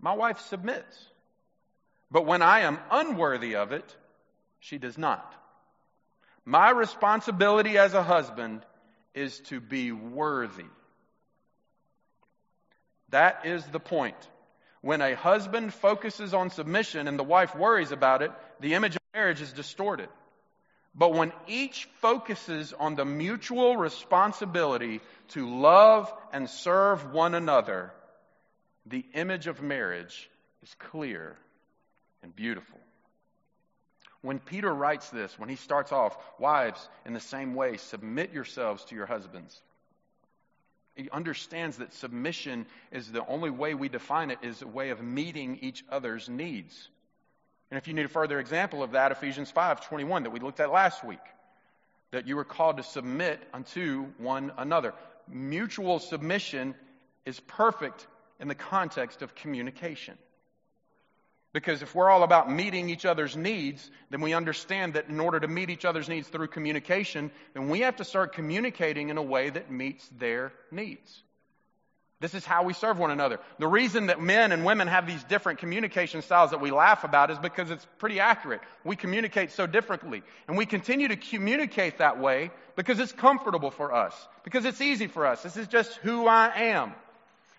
my 0.01 0.12
wife 0.12 0.41
submits. 0.41 1.05
But 2.11 2.26
when 2.26 2.43
I 2.43 2.61
am 2.61 2.78
unworthy 2.91 3.57
of 3.57 3.72
it, 3.72 3.97
she 4.61 4.78
does 4.78 4.99
not. 4.99 5.34
My 6.45 6.70
responsibility 6.70 7.78
as 7.78 7.95
a 7.95 8.03
husband 8.03 8.62
is 9.14 9.41
to 9.41 9.61
be 9.61 9.93
worthy. 9.93 10.66
That 13.09 13.47
is 13.47 13.64
the 13.66 13.80
point. 13.80 14.16
When 14.82 15.01
a 15.01 15.16
husband 15.16 15.72
focuses 15.74 16.34
on 16.34 16.51
submission 16.51 17.09
and 17.09 17.18
the 17.18 17.24
wife 17.24 17.57
worries 17.57 17.91
about 17.91 18.22
it, 18.22 18.30
the 18.61 18.74
image 18.74 18.95
of 18.95 19.03
marriage 19.14 19.41
is 19.41 19.53
distorted. 19.53 20.09
But 20.99 21.12
when 21.12 21.32
each 21.47 21.84
focuses 22.01 22.72
on 22.72 22.94
the 22.94 23.05
mutual 23.05 23.76
responsibility 23.76 25.03
to 25.28 25.47
love 25.61 26.12
and 26.32 26.49
serve 26.49 27.12
one 27.12 27.34
another, 27.34 27.92
the 28.86 29.05
image 29.12 29.47
of 29.47 29.61
marriage 29.61 30.30
is 30.62 30.74
clear 30.78 31.36
and 32.22 32.34
beautiful. 32.34 32.78
When 34.22 34.38
Peter 34.38 34.72
writes 34.72 35.11
this, 35.11 35.38
when 35.38 35.51
he 35.51 35.57
starts 35.57 35.92
off, 35.92 36.16
wives, 36.38 36.88
in 37.05 37.12
the 37.12 37.20
same 37.20 37.55
way, 37.55 37.76
submit 37.76 38.32
yourselves 38.32 38.84
to 38.86 38.94
your 38.94 39.07
husbands. 39.07 39.61
He 40.94 41.11
understands 41.11 41.76
that 41.76 41.92
submission 41.92 42.64
is 42.90 43.12
the 43.12 43.24
only 43.26 43.51
way 43.51 43.74
we 43.74 43.90
define 43.90 44.30
it 44.30 44.38
is 44.42 44.62
a 44.62 44.66
way 44.66 44.88
of 44.88 45.03
meeting 45.03 45.59
each 45.61 45.84
other's 45.90 46.26
needs. 46.28 46.88
And 47.70 47.78
if 47.78 47.88
you 47.88 47.94
need 47.94 48.06
a 48.06 48.08
further 48.08 48.38
example 48.38 48.82
of 48.82 48.92
that, 48.92 49.12
Ephesians 49.12 49.50
5:21 49.50 50.22
that 50.24 50.30
we 50.30 50.40
looked 50.40 50.60
at 50.60 50.70
last 50.70 51.02
week, 51.02 51.18
that 52.12 52.26
you 52.26 52.38
are 52.38 52.44
called 52.44 52.76
to 52.76 52.82
submit 52.82 53.42
unto 53.52 54.04
one 54.18 54.52
another. 54.56 54.94
Mutual 55.28 55.98
submission 55.98 56.74
is 57.24 57.40
perfect 57.40 58.06
in 58.38 58.48
the 58.48 58.54
context 58.54 59.22
of 59.22 59.34
communication. 59.34 60.16
Because 61.52 61.80
if 61.80 61.94
we're 61.94 62.10
all 62.10 62.22
about 62.22 62.50
meeting 62.50 62.90
each 62.90 63.06
other's 63.06 63.34
needs, 63.34 63.90
then 64.10 64.20
we 64.20 64.34
understand 64.34 64.94
that 64.94 65.08
in 65.08 65.18
order 65.18 65.40
to 65.40 65.48
meet 65.48 65.70
each 65.70 65.86
other's 65.86 66.08
needs 66.08 66.28
through 66.28 66.48
communication, 66.48 67.30
then 67.54 67.70
we 67.70 67.80
have 67.80 67.96
to 67.96 68.04
start 68.04 68.34
communicating 68.34 69.08
in 69.08 69.16
a 69.16 69.22
way 69.22 69.48
that 69.48 69.70
meets 69.70 70.06
their 70.08 70.52
needs. 70.70 71.22
This 72.18 72.34
is 72.34 72.46
how 72.46 72.64
we 72.64 72.72
serve 72.72 72.98
one 72.98 73.10
another. 73.10 73.40
The 73.58 73.66
reason 73.66 74.06
that 74.06 74.22
men 74.22 74.50
and 74.50 74.64
women 74.64 74.88
have 74.88 75.06
these 75.06 75.22
different 75.24 75.58
communication 75.58 76.22
styles 76.22 76.52
that 76.52 76.62
we 76.62 76.70
laugh 76.70 77.04
about 77.04 77.30
is 77.30 77.38
because 77.38 77.70
it's 77.70 77.86
pretty 77.98 78.20
accurate. 78.20 78.62
We 78.84 78.96
communicate 78.96 79.52
so 79.52 79.66
differently. 79.66 80.22
And 80.48 80.56
we 80.56 80.64
continue 80.64 81.08
to 81.08 81.16
communicate 81.16 81.98
that 81.98 82.18
way 82.18 82.50
because 82.74 83.00
it's 83.00 83.12
comfortable 83.12 83.70
for 83.70 83.92
us, 83.94 84.14
because 84.44 84.64
it's 84.64 84.80
easy 84.80 85.08
for 85.08 85.26
us. 85.26 85.42
This 85.42 85.58
is 85.58 85.66
just 85.66 85.94
who 85.96 86.26
I 86.26 86.52
am. 86.56 86.94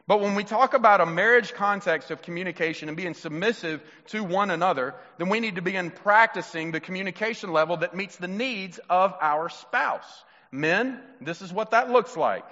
But 0.08 0.22
when 0.22 0.34
we 0.34 0.44
talk 0.44 0.74
about 0.74 1.02
a 1.02 1.06
marriage 1.06 1.54
context 1.54 2.10
of 2.10 2.24
communication 2.24 2.88
and 2.88 2.98
being 2.98 3.14
submissive 3.14 3.84
to 4.08 4.24
one 4.24 4.50
another, 4.50 4.96
then 5.20 5.30
we 5.30 5.40
need 5.40 5.56
to 5.56 5.62
begin 5.62 5.92
practicing 5.92 6.72
the 6.72 6.80
communication 6.80 7.52
level 7.52 7.78
that 7.78 7.96
meets 7.96 8.16
the 8.16 8.30
needs 8.30 8.80
of 8.90 9.14
our 9.22 9.50
spouse. 9.50 10.24
Men, 10.50 11.00
this 11.22 11.42
is 11.42 11.54
what 11.54 11.72
that 11.72 11.92
looks 11.92 12.18
like. 12.18 12.46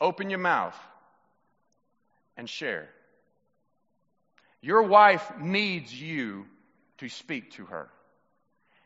Open 0.00 0.30
your 0.30 0.38
mouth 0.38 0.76
and 2.36 2.48
share. 2.48 2.88
Your 4.60 4.82
wife 4.82 5.30
needs 5.38 5.92
you 5.92 6.46
to 6.98 7.08
speak 7.08 7.52
to 7.52 7.66
her. 7.66 7.88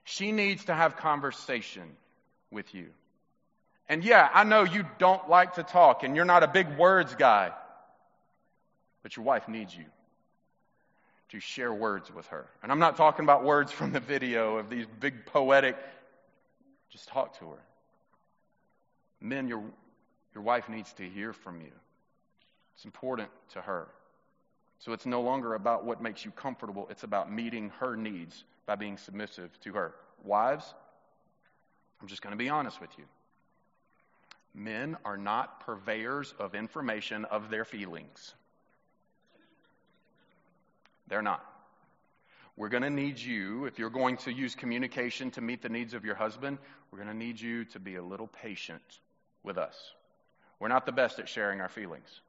She 0.04 0.32
needs 0.32 0.64
to 0.66 0.74
have 0.74 0.96
conversation 0.96 1.96
with 2.50 2.74
you. 2.74 2.88
And 3.88 4.04
yeah, 4.04 4.28
I 4.32 4.44
know 4.44 4.62
you 4.62 4.84
don't 4.98 5.28
like 5.28 5.54
to 5.54 5.62
talk 5.62 6.04
and 6.04 6.14
you're 6.14 6.24
not 6.24 6.42
a 6.42 6.48
big 6.48 6.78
words 6.78 7.14
guy, 7.14 7.52
but 9.02 9.16
your 9.16 9.24
wife 9.24 9.48
needs 9.48 9.76
you 9.76 9.84
to 11.30 11.40
share 11.40 11.72
words 11.72 12.12
with 12.12 12.26
her. 12.28 12.46
And 12.62 12.70
I'm 12.70 12.78
not 12.78 12.96
talking 12.96 13.24
about 13.24 13.44
words 13.44 13.72
from 13.72 13.92
the 13.92 14.00
video 14.00 14.58
of 14.58 14.68
these 14.68 14.86
big 15.00 15.26
poetic, 15.26 15.76
just 16.90 17.08
talk 17.08 17.38
to 17.38 17.46
her. 17.46 17.62
Men, 19.20 19.48
your 19.48 19.62
your 20.34 20.42
wife 20.42 20.68
needs 20.68 20.92
to 20.94 21.08
hear 21.08 21.32
from 21.32 21.60
you. 21.60 21.72
It's 22.74 22.84
important 22.84 23.28
to 23.52 23.60
her. 23.60 23.88
So 24.78 24.92
it's 24.92 25.06
no 25.06 25.20
longer 25.20 25.54
about 25.54 25.84
what 25.84 26.00
makes 26.00 26.24
you 26.24 26.30
comfortable, 26.30 26.88
it's 26.90 27.02
about 27.02 27.30
meeting 27.30 27.70
her 27.80 27.96
needs 27.96 28.44
by 28.66 28.76
being 28.76 28.96
submissive 28.96 29.50
to 29.60 29.74
her. 29.74 29.94
Wives, 30.24 30.74
I'm 32.00 32.08
just 32.08 32.22
going 32.22 32.32
to 32.32 32.38
be 32.38 32.48
honest 32.48 32.80
with 32.80 32.90
you. 32.96 33.04
Men 34.54 34.96
are 35.04 35.16
not 35.16 35.60
purveyors 35.60 36.34
of 36.38 36.54
information 36.54 37.24
of 37.26 37.50
their 37.50 37.64
feelings. 37.64 38.34
They're 41.08 41.22
not. 41.22 41.44
We're 42.56 42.68
going 42.68 42.82
to 42.82 42.90
need 42.90 43.18
you, 43.18 43.66
if 43.66 43.78
you're 43.78 43.90
going 43.90 44.16
to 44.18 44.32
use 44.32 44.54
communication 44.54 45.30
to 45.32 45.40
meet 45.40 45.62
the 45.62 45.68
needs 45.68 45.94
of 45.94 46.04
your 46.04 46.14
husband, 46.14 46.58
we're 46.90 46.98
going 46.98 47.10
to 47.10 47.16
need 47.16 47.40
you 47.40 47.64
to 47.66 47.80
be 47.80 47.96
a 47.96 48.02
little 48.02 48.26
patient 48.26 48.82
with 49.42 49.58
us. 49.58 49.76
We're 50.60 50.68
not 50.68 50.86
the 50.86 50.92
best 50.92 51.18
at 51.18 51.28
sharing 51.28 51.60
our 51.60 51.68
feelings. 51.68 52.20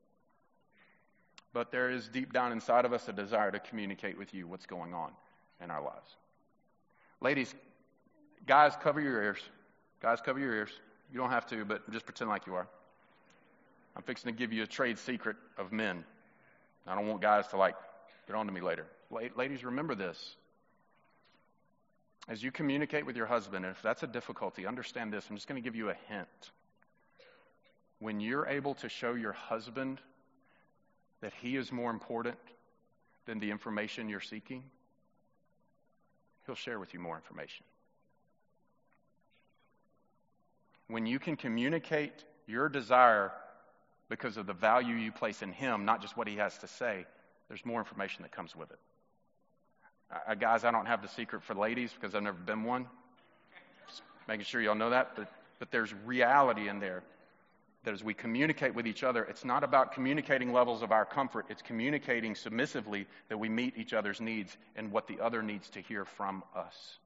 But 1.54 1.72
there 1.72 1.92
is 1.92 2.08
deep 2.08 2.32
down 2.32 2.54
inside 2.54 2.86
of 2.86 2.94
us 2.94 3.08
a 3.10 3.14
desire 3.14 3.52
to 3.52 3.60
communicate 3.60 4.18
with 4.18 4.34
you 4.34 4.48
what's 4.48 4.66
going 4.66 4.94
on 4.94 5.12
in 5.62 5.70
our 5.70 5.84
lives. 5.84 6.16
Ladies, 7.20 7.54
guys, 8.48 8.74
cover 8.82 9.02
your 9.02 9.22
ears. 9.22 9.40
Guys, 10.02 10.20
cover 10.22 10.40
your 10.40 10.54
ears. 10.54 10.72
You 11.12 11.20
don't 11.20 11.30
have 11.30 11.46
to, 11.48 11.66
but 11.66 11.92
just 11.92 12.06
pretend 12.06 12.30
like 12.30 12.48
you 12.48 12.56
are. 12.56 12.68
I'm 13.98 14.02
fixing 14.04 14.32
to 14.32 14.38
give 14.38 14.54
you 14.54 14.64
a 14.64 14.68
trade 14.68 14.98
secret 14.98 15.36
of 15.58 15.74
men. 15.74 16.06
I 16.88 16.96
don't 16.96 17.08
want 17.08 17.22
guys 17.22 17.48
to 17.50 17.58
like 17.58 17.76
get 18.28 18.36
on 18.36 18.46
to 18.46 18.52
me 18.54 18.62
later. 18.62 18.86
Ladies, 19.36 19.66
remember 19.66 19.94
this. 19.94 20.36
As 22.30 22.42
you 22.42 22.50
communicate 22.50 23.06
with 23.06 23.18
your 23.18 23.26
husband, 23.26 23.66
if 23.66 23.82
that's 23.82 24.04
a 24.04 24.08
difficulty, 24.08 24.66
understand 24.66 25.12
this. 25.12 25.28
I'm 25.30 25.36
just 25.36 25.50
going 25.50 25.62
to 25.62 25.68
give 25.68 25.76
you 25.76 25.90
a 25.90 25.96
hint 26.08 26.52
when 28.02 28.20
you're 28.20 28.48
able 28.48 28.74
to 28.74 28.90
show 28.90 29.14
your 29.14 29.32
husband 29.32 30.02
that 31.22 31.32
he 31.40 31.56
is 31.56 31.72
more 31.72 31.92
important 31.92 32.36
than 33.28 33.40
the 33.40 33.52
information 33.52 34.10
you're 34.10 34.20
seeking, 34.20 34.64
he'll 36.48 36.56
share 36.56 36.80
with 36.80 36.96
you 36.96 37.00
more 37.00 37.16
information. 37.16 37.64
When 40.88 41.06
you 41.06 41.20
can 41.20 41.38
communicate 41.38 42.26
your 42.48 42.70
desire 42.70 43.32
because 44.10 44.36
of 44.36 44.48
the 44.48 44.54
value 44.54 44.96
you 44.96 45.12
place 45.12 45.44
in 45.44 45.52
him, 45.52 45.86
not 45.86 46.02
just 46.02 46.18
what 46.18 46.28
he 46.28 46.38
has 46.38 46.58
to 46.58 46.68
say, 46.68 47.06
there's 47.50 47.64
more 47.64 47.80
information 47.80 48.24
that 48.24 48.32
comes 48.32 48.56
with 48.56 48.72
it. 48.72 48.80
Uh, 50.28 50.34
guys, 50.34 50.64
I 50.66 50.72
don't 50.72 50.88
have 50.88 51.04
the 51.04 51.08
secret 51.08 51.44
for 51.44 51.54
ladies 51.54 51.92
because 51.94 52.16
I've 52.16 52.24
never 52.24 52.40
been 52.40 52.64
one. 52.64 52.88
Just 53.88 54.02
making 54.28 54.46
sure 54.46 54.60
y'all 54.60 54.74
know 54.74 54.90
that, 54.90 55.16
but, 55.16 55.32
but 55.60 55.70
there's 55.70 55.94
reality 56.04 56.68
in 56.68 56.80
there 56.80 57.04
that 57.84 57.94
as 57.94 58.04
we 58.04 58.14
communicate 58.14 58.76
with 58.76 58.86
each 58.86 59.04
other, 59.04 59.24
it's 59.24 59.44
not 59.44 59.64
about 59.64 59.94
communicating 59.94 60.54
levels 60.54 60.84
of 60.84 60.92
our 60.92 61.06
comfort, 61.06 61.48
it's 61.50 61.62
communicating 61.62 62.36
submissively 62.36 63.08
that 63.30 63.38
we 63.38 63.50
meet 63.50 63.78
each 63.78 63.94
other's 63.94 64.22
needs 64.22 64.56
and 64.76 64.92
what 64.92 65.08
the 65.08 65.20
other 65.20 65.42
needs 65.42 65.70
to 65.72 65.82
hear 65.82 66.06
from 66.06 66.44
us. 66.56 66.98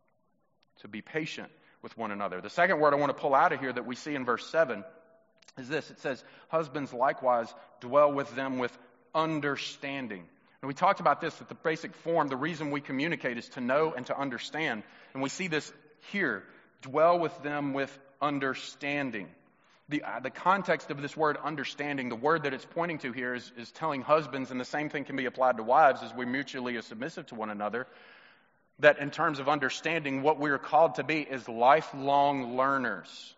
To 0.81 0.87
be 0.87 1.01
patient 1.01 1.49
with 1.81 1.97
one 1.97 2.11
another. 2.11 2.41
The 2.41 2.49
second 2.49 2.79
word 2.79 2.93
I 2.93 2.97
want 2.97 3.15
to 3.15 3.21
pull 3.21 3.33
out 3.33 3.53
of 3.53 3.59
here 3.59 3.71
that 3.71 3.85
we 3.85 3.95
see 3.95 4.15
in 4.15 4.25
verse 4.25 4.45
7 4.49 4.83
is 5.57 5.69
this 5.69 5.89
it 5.89 5.99
says, 5.99 6.23
Husbands 6.49 6.91
likewise 6.93 7.53
dwell 7.79 8.11
with 8.11 8.33
them 8.35 8.57
with 8.59 8.77
understanding. 9.13 10.25
And 10.61 10.67
we 10.67 10.73
talked 10.73 10.99
about 10.99 11.21
this 11.21 11.35
that 11.35 11.47
the 11.47 11.55
basic 11.55 11.95
form, 11.97 12.27
the 12.27 12.35
reason 12.35 12.71
we 12.71 12.81
communicate 12.81 13.37
is 13.37 13.47
to 13.49 13.61
know 13.61 13.93
and 13.95 14.05
to 14.07 14.19
understand. 14.19 14.83
And 15.13 15.21
we 15.21 15.29
see 15.29 15.47
this 15.47 15.71
here. 16.11 16.43
Dwell 16.81 17.19
with 17.19 17.43
them 17.43 17.73
with 17.73 17.95
understanding. 18.21 19.27
The, 19.87 20.01
uh, 20.01 20.19
the 20.19 20.31
context 20.31 20.89
of 20.89 21.01
this 21.01 21.15
word 21.15 21.37
understanding, 21.43 22.09
the 22.09 22.15
word 22.15 22.43
that 22.43 22.53
it's 22.53 22.65
pointing 22.65 22.97
to 22.99 23.11
here 23.11 23.35
is, 23.35 23.51
is 23.55 23.71
telling 23.71 24.01
husbands, 24.01 24.49
and 24.49 24.59
the 24.59 24.65
same 24.65 24.89
thing 24.89 25.05
can 25.05 25.15
be 25.15 25.25
applied 25.25 25.57
to 25.57 25.63
wives 25.63 26.01
as 26.01 26.11
we 26.11 26.25
mutually 26.25 26.75
are 26.75 26.81
submissive 26.81 27.27
to 27.27 27.35
one 27.35 27.51
another, 27.51 27.85
that 28.79 28.97
in 28.97 29.11
terms 29.11 29.37
of 29.37 29.47
understanding, 29.47 30.23
what 30.23 30.39
we 30.39 30.49
are 30.49 30.57
called 30.57 30.95
to 30.95 31.03
be 31.03 31.21
is 31.21 31.47
lifelong 31.47 32.57
learners. 32.57 33.35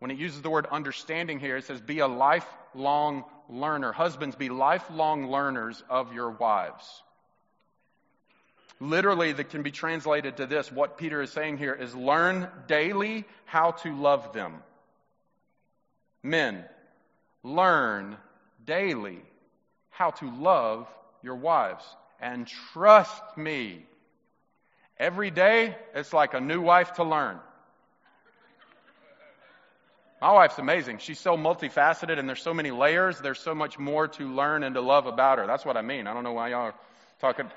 When 0.00 0.10
it 0.10 0.18
uses 0.18 0.42
the 0.42 0.50
word 0.50 0.66
understanding 0.66 1.38
here, 1.38 1.56
it 1.56 1.64
says 1.64 1.80
be 1.80 2.00
a 2.00 2.08
lifelong 2.08 3.24
learner. 3.48 3.92
Husbands, 3.92 4.34
be 4.34 4.48
lifelong 4.48 5.30
learners 5.30 5.82
of 5.88 6.12
your 6.12 6.30
wives. 6.30 7.02
Literally, 8.80 9.32
that 9.32 9.50
can 9.50 9.62
be 9.62 9.70
translated 9.70 10.36
to 10.38 10.46
this. 10.46 10.70
What 10.70 10.98
Peter 10.98 11.22
is 11.22 11.30
saying 11.30 11.56
here 11.58 11.72
is 11.72 11.94
learn 11.94 12.48
daily 12.66 13.24
how 13.46 13.70
to 13.70 13.94
love 13.94 14.34
them. 14.34 14.62
Men, 16.26 16.64
learn 17.44 18.16
daily 18.64 19.22
how 19.90 20.10
to 20.10 20.28
love 20.28 20.88
your 21.22 21.36
wives. 21.36 21.84
And 22.20 22.48
trust 22.72 23.22
me, 23.36 23.86
every 24.98 25.30
day 25.30 25.76
it's 25.94 26.12
like 26.12 26.34
a 26.34 26.40
new 26.40 26.60
wife 26.60 26.94
to 26.94 27.04
learn. 27.04 27.38
My 30.20 30.32
wife's 30.32 30.58
amazing. 30.58 30.98
She's 30.98 31.20
so 31.20 31.36
multifaceted 31.36 32.18
and 32.18 32.28
there's 32.28 32.42
so 32.42 32.54
many 32.54 32.72
layers. 32.72 33.20
There's 33.20 33.38
so 33.38 33.54
much 33.54 33.78
more 33.78 34.08
to 34.08 34.34
learn 34.34 34.64
and 34.64 34.74
to 34.74 34.80
love 34.80 35.06
about 35.06 35.38
her. 35.38 35.46
That's 35.46 35.64
what 35.64 35.76
I 35.76 35.82
mean. 35.82 36.08
I 36.08 36.14
don't 36.14 36.24
know 36.24 36.32
why 36.32 36.48
y'all 36.48 36.62
are 36.62 36.74
talking 37.20 37.48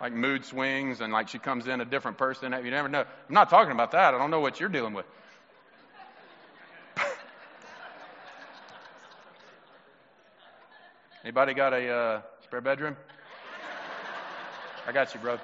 like 0.00 0.14
mood 0.14 0.46
swings 0.46 1.02
and 1.02 1.12
like 1.12 1.28
she 1.28 1.38
comes 1.38 1.66
in 1.66 1.82
a 1.82 1.84
different 1.84 2.16
person. 2.16 2.52
You 2.52 2.70
never 2.70 2.88
know. 2.88 3.00
I'm 3.00 3.34
not 3.34 3.50
talking 3.50 3.72
about 3.72 3.90
that. 3.90 4.14
I 4.14 4.18
don't 4.18 4.30
know 4.30 4.40
what 4.40 4.58
you're 4.58 4.70
dealing 4.70 4.94
with. 4.94 5.04
Anybody 11.26 11.54
got 11.54 11.72
a 11.72 11.90
uh, 11.90 12.20
spare 12.44 12.60
bedroom? 12.60 12.96
I 14.86 14.92
got 14.92 15.12
you, 15.12 15.18
bro. 15.18 15.40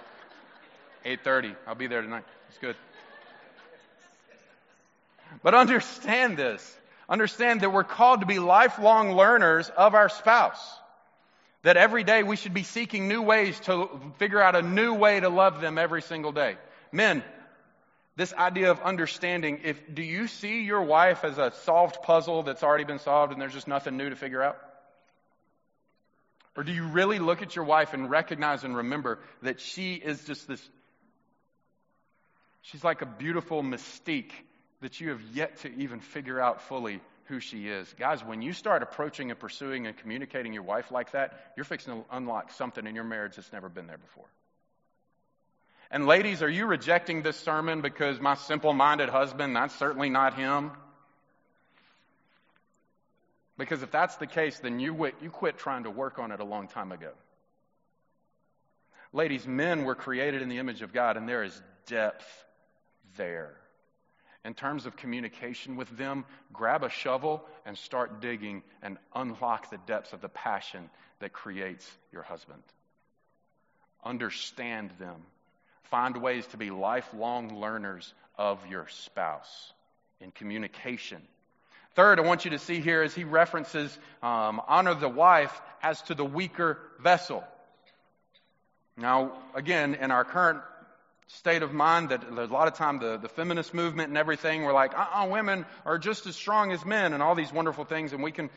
8:30. 1.04 1.56
I'll 1.66 1.74
be 1.74 1.88
there 1.88 2.02
tonight. 2.02 2.22
It's 2.48 2.58
good. 2.58 2.76
But 5.42 5.56
understand 5.56 6.36
this. 6.36 6.78
Understand 7.08 7.62
that 7.62 7.72
we're 7.72 7.82
called 7.82 8.20
to 8.20 8.26
be 8.26 8.38
lifelong 8.38 9.16
learners 9.16 9.70
of 9.70 9.96
our 9.96 10.08
spouse. 10.08 10.62
That 11.62 11.76
every 11.76 12.04
day 12.04 12.22
we 12.22 12.36
should 12.36 12.54
be 12.54 12.62
seeking 12.62 13.08
new 13.08 13.22
ways 13.22 13.58
to 13.62 13.90
figure 14.18 14.40
out 14.40 14.54
a 14.54 14.62
new 14.62 14.94
way 14.94 15.18
to 15.18 15.30
love 15.30 15.60
them 15.60 15.78
every 15.78 16.02
single 16.02 16.30
day. 16.30 16.58
Men, 16.92 17.24
this 18.14 18.32
idea 18.32 18.70
of 18.70 18.80
understanding, 18.82 19.62
if, 19.64 19.82
do 19.92 20.04
you 20.04 20.28
see 20.28 20.62
your 20.62 20.82
wife 20.82 21.24
as 21.24 21.38
a 21.38 21.52
solved 21.64 22.04
puzzle 22.04 22.44
that's 22.44 22.62
already 22.62 22.84
been 22.84 23.00
solved 23.00 23.32
and 23.32 23.42
there's 23.42 23.52
just 23.52 23.66
nothing 23.66 23.96
new 23.96 24.10
to 24.10 24.14
figure 24.14 24.44
out? 24.44 24.56
Or 26.56 26.64
do 26.64 26.72
you 26.72 26.84
really 26.84 27.18
look 27.18 27.42
at 27.42 27.56
your 27.56 27.64
wife 27.64 27.94
and 27.94 28.10
recognize 28.10 28.64
and 28.64 28.76
remember 28.76 29.20
that 29.42 29.60
she 29.60 29.94
is 29.94 30.22
just 30.24 30.46
this, 30.46 30.62
she's 32.60 32.84
like 32.84 33.00
a 33.02 33.06
beautiful 33.06 33.62
mystique 33.62 34.32
that 34.82 35.00
you 35.00 35.10
have 35.10 35.22
yet 35.32 35.58
to 35.58 35.74
even 35.76 36.00
figure 36.00 36.40
out 36.40 36.62
fully 36.62 37.00
who 37.26 37.40
she 37.40 37.68
is. 37.68 37.92
Guys, 37.98 38.22
when 38.22 38.42
you 38.42 38.52
start 38.52 38.82
approaching 38.82 39.30
and 39.30 39.40
pursuing 39.40 39.86
and 39.86 39.96
communicating 39.96 40.52
your 40.52 40.64
wife 40.64 40.90
like 40.90 41.12
that, 41.12 41.52
you're 41.56 41.64
fixing 41.64 41.94
to 41.94 42.04
unlock 42.10 42.50
something 42.52 42.86
in 42.86 42.94
your 42.94 43.04
marriage 43.04 43.36
that's 43.36 43.52
never 43.52 43.68
been 43.68 43.86
there 43.86 43.98
before. 43.98 44.26
And 45.90 46.06
ladies, 46.06 46.42
are 46.42 46.48
you 46.48 46.66
rejecting 46.66 47.22
this 47.22 47.36
sermon 47.36 47.80
because 47.80 48.20
my 48.20 48.34
simple 48.34 48.72
minded 48.72 49.08
husband, 49.08 49.54
that's 49.54 49.74
certainly 49.76 50.10
not 50.10 50.34
him? 50.34 50.72
Because 53.62 53.82
if 53.82 53.90
that's 53.90 54.16
the 54.16 54.26
case, 54.26 54.58
then 54.58 54.80
you, 54.80 55.12
you 55.22 55.30
quit 55.30 55.58
trying 55.58 55.84
to 55.84 55.90
work 55.90 56.18
on 56.18 56.32
it 56.32 56.40
a 56.40 56.44
long 56.44 56.68
time 56.68 56.90
ago. 56.90 57.12
Ladies, 59.12 59.46
men 59.46 59.84
were 59.84 59.94
created 59.94 60.42
in 60.42 60.48
the 60.48 60.58
image 60.58 60.82
of 60.82 60.92
God, 60.92 61.16
and 61.16 61.28
there 61.28 61.44
is 61.44 61.62
depth 61.86 62.26
there 63.16 63.54
in 64.44 64.54
terms 64.54 64.86
of 64.86 64.96
communication 64.96 65.76
with 65.76 65.96
them, 65.96 66.24
grab 66.52 66.82
a 66.82 66.90
shovel 66.90 67.44
and 67.64 67.78
start 67.78 68.20
digging 68.20 68.62
and 68.82 68.98
unlock 69.14 69.70
the 69.70 69.78
depths 69.86 70.12
of 70.12 70.20
the 70.20 70.28
passion 70.28 70.90
that 71.20 71.32
creates 71.32 71.88
your 72.12 72.22
husband. 72.22 72.62
Understand 74.04 74.90
them. 74.98 75.22
Find 75.84 76.16
ways 76.16 76.46
to 76.48 76.56
be 76.56 76.70
lifelong 76.70 77.60
learners 77.60 78.12
of 78.36 78.66
your 78.66 78.88
spouse 78.88 79.72
in 80.20 80.32
communication. 80.32 81.22
Third, 81.94 82.18
I 82.18 82.22
want 82.22 82.44
you 82.44 82.52
to 82.52 82.58
see 82.58 82.80
here 82.80 83.02
as 83.02 83.14
he 83.14 83.24
references 83.24 83.96
um, 84.22 84.60
honor 84.66 84.94
the 84.94 85.08
wife 85.08 85.60
as 85.82 86.00
to 86.02 86.14
the 86.14 86.24
weaker 86.24 86.78
vessel. 87.00 87.44
Now, 88.96 89.32
again, 89.54 89.94
in 89.94 90.10
our 90.10 90.24
current 90.24 90.60
state 91.26 91.62
of 91.62 91.72
mind 91.72 92.10
that 92.10 92.28
a 92.28 92.46
lot 92.46 92.68
of 92.68 92.74
time 92.74 92.98
the, 92.98 93.16
the 93.16 93.28
feminist 93.28 93.72
movement 93.74 94.08
and 94.08 94.18
everything, 94.18 94.64
we're 94.64 94.72
like, 94.72 94.96
uh-uh, 94.96 95.28
women 95.28 95.64
are 95.84 95.98
just 95.98 96.26
as 96.26 96.36
strong 96.36 96.72
as 96.72 96.84
men 96.84 97.12
and 97.12 97.22
all 97.22 97.34
these 97.34 97.52
wonderful 97.52 97.84
things, 97.84 98.12
and 98.12 98.22
we 98.22 98.32
can 98.32 98.50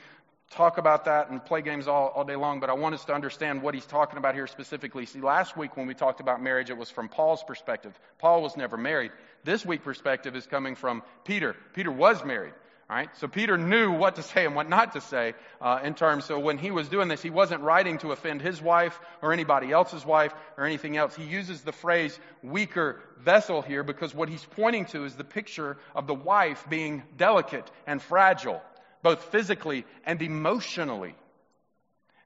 talk 0.51 0.77
about 0.77 1.05
that 1.05 1.29
and 1.29 1.43
play 1.43 1.61
games 1.61 1.87
all, 1.87 2.09
all 2.09 2.23
day 2.23 2.35
long, 2.35 2.59
but 2.59 2.69
I 2.69 2.73
want 2.73 2.95
us 2.95 3.05
to 3.05 3.13
understand 3.13 3.61
what 3.61 3.73
he's 3.73 3.85
talking 3.85 4.17
about 4.17 4.35
here 4.35 4.47
specifically. 4.47 5.05
See, 5.05 5.21
last 5.21 5.57
week 5.57 5.75
when 5.75 5.87
we 5.87 5.93
talked 5.93 6.19
about 6.19 6.41
marriage, 6.41 6.69
it 6.69 6.77
was 6.77 6.89
from 6.89 7.09
Paul's 7.09 7.43
perspective. 7.43 7.97
Paul 8.19 8.41
was 8.41 8.55
never 8.55 8.77
married. 8.77 9.11
This 9.43 9.65
week 9.65 9.83
perspective 9.83 10.35
is 10.35 10.45
coming 10.45 10.75
from 10.75 11.01
Peter. 11.23 11.55
Peter 11.73 11.91
was 11.91 12.23
married. 12.23 12.53
Right, 12.87 13.09
so 13.17 13.27
Peter 13.27 13.57
knew 13.57 13.93
what 13.93 14.17
to 14.17 14.21
say 14.21 14.45
and 14.45 14.55
what 14.55 14.69
not 14.69 14.93
to 14.93 15.01
say 15.01 15.33
uh, 15.59 15.79
in 15.83 15.95
terms. 15.95 16.25
So 16.25 16.37
when 16.37 16.59
he 16.59 16.69
was 16.69 16.87
doing 16.87 17.07
this, 17.07 17.19
he 17.19 17.31
wasn't 17.31 17.61
writing 17.61 17.97
to 17.99 18.11
offend 18.11 18.43
his 18.43 18.61
wife 18.61 18.99
or 19.23 19.33
anybody 19.33 19.71
else's 19.71 20.05
wife 20.05 20.35
or 20.55 20.65
anything 20.65 20.95
else. 20.95 21.15
He 21.15 21.23
uses 21.23 21.61
the 21.61 21.71
phrase 21.71 22.19
"weaker 22.43 23.01
vessel" 23.17 23.63
here 23.63 23.81
because 23.81 24.13
what 24.13 24.29
he's 24.29 24.45
pointing 24.51 24.85
to 24.87 25.03
is 25.03 25.15
the 25.15 25.23
picture 25.23 25.77
of 25.95 26.05
the 26.05 26.13
wife 26.13 26.63
being 26.69 27.01
delicate 27.17 27.69
and 27.87 27.99
fragile, 27.99 28.61
both 29.01 29.19
physically 29.31 29.83
and 30.05 30.21
emotionally. 30.21 31.15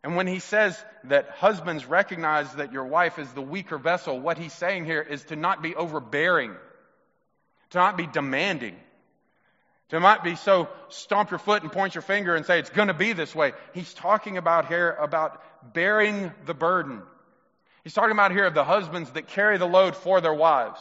And 0.03 0.17
when 0.17 0.27
he 0.27 0.39
says 0.39 0.77
that 1.05 1.29
husbands 1.29 1.85
recognize 1.85 2.51
that 2.55 2.73
your 2.73 2.85
wife 2.85 3.17
is 3.17 3.31
the 3.31 3.41
weaker 3.41 3.77
vessel, 3.77 4.19
what 4.19 4.37
he's 4.37 4.53
saying 4.53 4.83
here 4.83 5.01
is 5.01 5.23
to 5.25 5.37
not 5.37 5.63
be 5.63 5.73
overbearing, 5.75 6.53
to 7.69 7.77
not 7.77 7.95
be 7.95 8.07
demanding 8.07 8.75
to 9.89 9.99
might 9.99 10.23
be 10.23 10.35
so 10.35 10.69
stomp 10.89 11.31
your 11.31 11.39
foot 11.39 11.63
and 11.63 11.71
point 11.71 11.95
your 11.95 12.03
finger 12.03 12.35
and 12.35 12.45
say 12.45 12.59
it's 12.59 12.69
going 12.69 12.89
to 12.89 12.93
be 12.93 13.13
this 13.13 13.33
way. 13.33 13.53
He's 13.73 13.93
talking 13.93 14.37
about 14.37 14.67
here 14.67 14.91
about 14.91 15.41
bearing 15.73 16.31
the 16.45 16.53
burden. 16.53 17.01
He's 17.83 17.93
talking 17.93 18.11
about 18.11 18.31
here 18.31 18.45
of 18.45 18.53
the 18.53 18.63
husbands 18.63 19.11
that 19.11 19.27
carry 19.27 19.57
the 19.57 19.65
load 19.65 19.95
for 19.95 20.21
their 20.21 20.33
wives. 20.33 20.79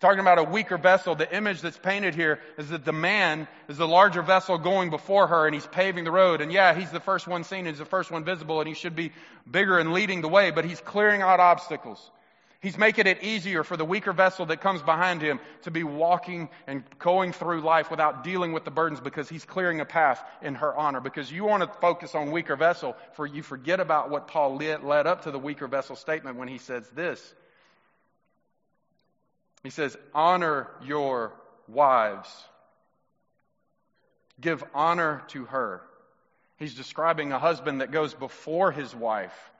Talking 0.00 0.20
about 0.20 0.38
a 0.38 0.44
weaker 0.44 0.78
vessel. 0.78 1.14
The 1.14 1.32
image 1.32 1.60
that's 1.60 1.78
painted 1.78 2.14
here 2.14 2.40
is 2.58 2.70
that 2.70 2.84
the 2.84 2.92
man 2.92 3.46
is 3.68 3.76
the 3.76 3.86
larger 3.86 4.22
vessel 4.22 4.58
going 4.58 4.90
before 4.90 5.26
her 5.28 5.46
and 5.46 5.54
he's 5.54 5.66
paving 5.66 6.04
the 6.04 6.10
road. 6.10 6.40
And 6.40 6.50
yeah, 6.50 6.74
he's 6.74 6.90
the 6.90 7.00
first 7.00 7.28
one 7.28 7.44
seen, 7.44 7.66
he's 7.66 7.78
the 7.78 7.84
first 7.84 8.10
one 8.10 8.24
visible, 8.24 8.60
and 8.60 8.68
he 8.68 8.74
should 8.74 8.96
be 8.96 9.12
bigger 9.48 9.78
and 9.78 9.92
leading 9.92 10.22
the 10.22 10.28
way, 10.28 10.50
but 10.50 10.64
he's 10.64 10.80
clearing 10.80 11.22
out 11.22 11.38
obstacles. 11.38 12.10
He's 12.62 12.78
making 12.78 13.08
it 13.08 13.24
easier 13.24 13.64
for 13.64 13.76
the 13.76 13.84
weaker 13.84 14.12
vessel 14.12 14.46
that 14.46 14.60
comes 14.60 14.82
behind 14.82 15.20
him 15.20 15.40
to 15.62 15.72
be 15.72 15.82
walking 15.82 16.48
and 16.68 16.84
going 17.00 17.32
through 17.32 17.60
life 17.60 17.90
without 17.90 18.22
dealing 18.22 18.52
with 18.52 18.64
the 18.64 18.70
burdens 18.70 19.00
because 19.00 19.28
he's 19.28 19.44
clearing 19.44 19.80
a 19.80 19.84
path 19.84 20.22
in 20.42 20.54
her 20.54 20.72
honor. 20.72 21.00
Because 21.00 21.30
you 21.30 21.42
want 21.42 21.64
to 21.64 21.80
focus 21.80 22.14
on 22.14 22.30
weaker 22.30 22.54
vessel, 22.54 22.96
for 23.14 23.26
you 23.26 23.42
forget 23.42 23.80
about 23.80 24.10
what 24.10 24.28
Paul 24.28 24.56
led 24.56 25.08
up 25.08 25.24
to 25.24 25.32
the 25.32 25.40
weaker 25.40 25.66
vessel 25.66 25.96
statement 25.96 26.36
when 26.36 26.46
he 26.46 26.58
says 26.58 26.88
this. 26.90 27.34
He 29.64 29.70
says, 29.70 29.96
Honor 30.14 30.68
your 30.84 31.32
wives. 31.66 32.30
Give 34.40 34.62
honor 34.72 35.24
to 35.28 35.46
her. 35.46 35.82
He's 36.58 36.76
describing 36.76 37.32
a 37.32 37.40
husband 37.40 37.80
that 37.80 37.90
goes 37.90 38.14
before 38.14 38.70
his 38.70 38.94
wife 38.94 39.51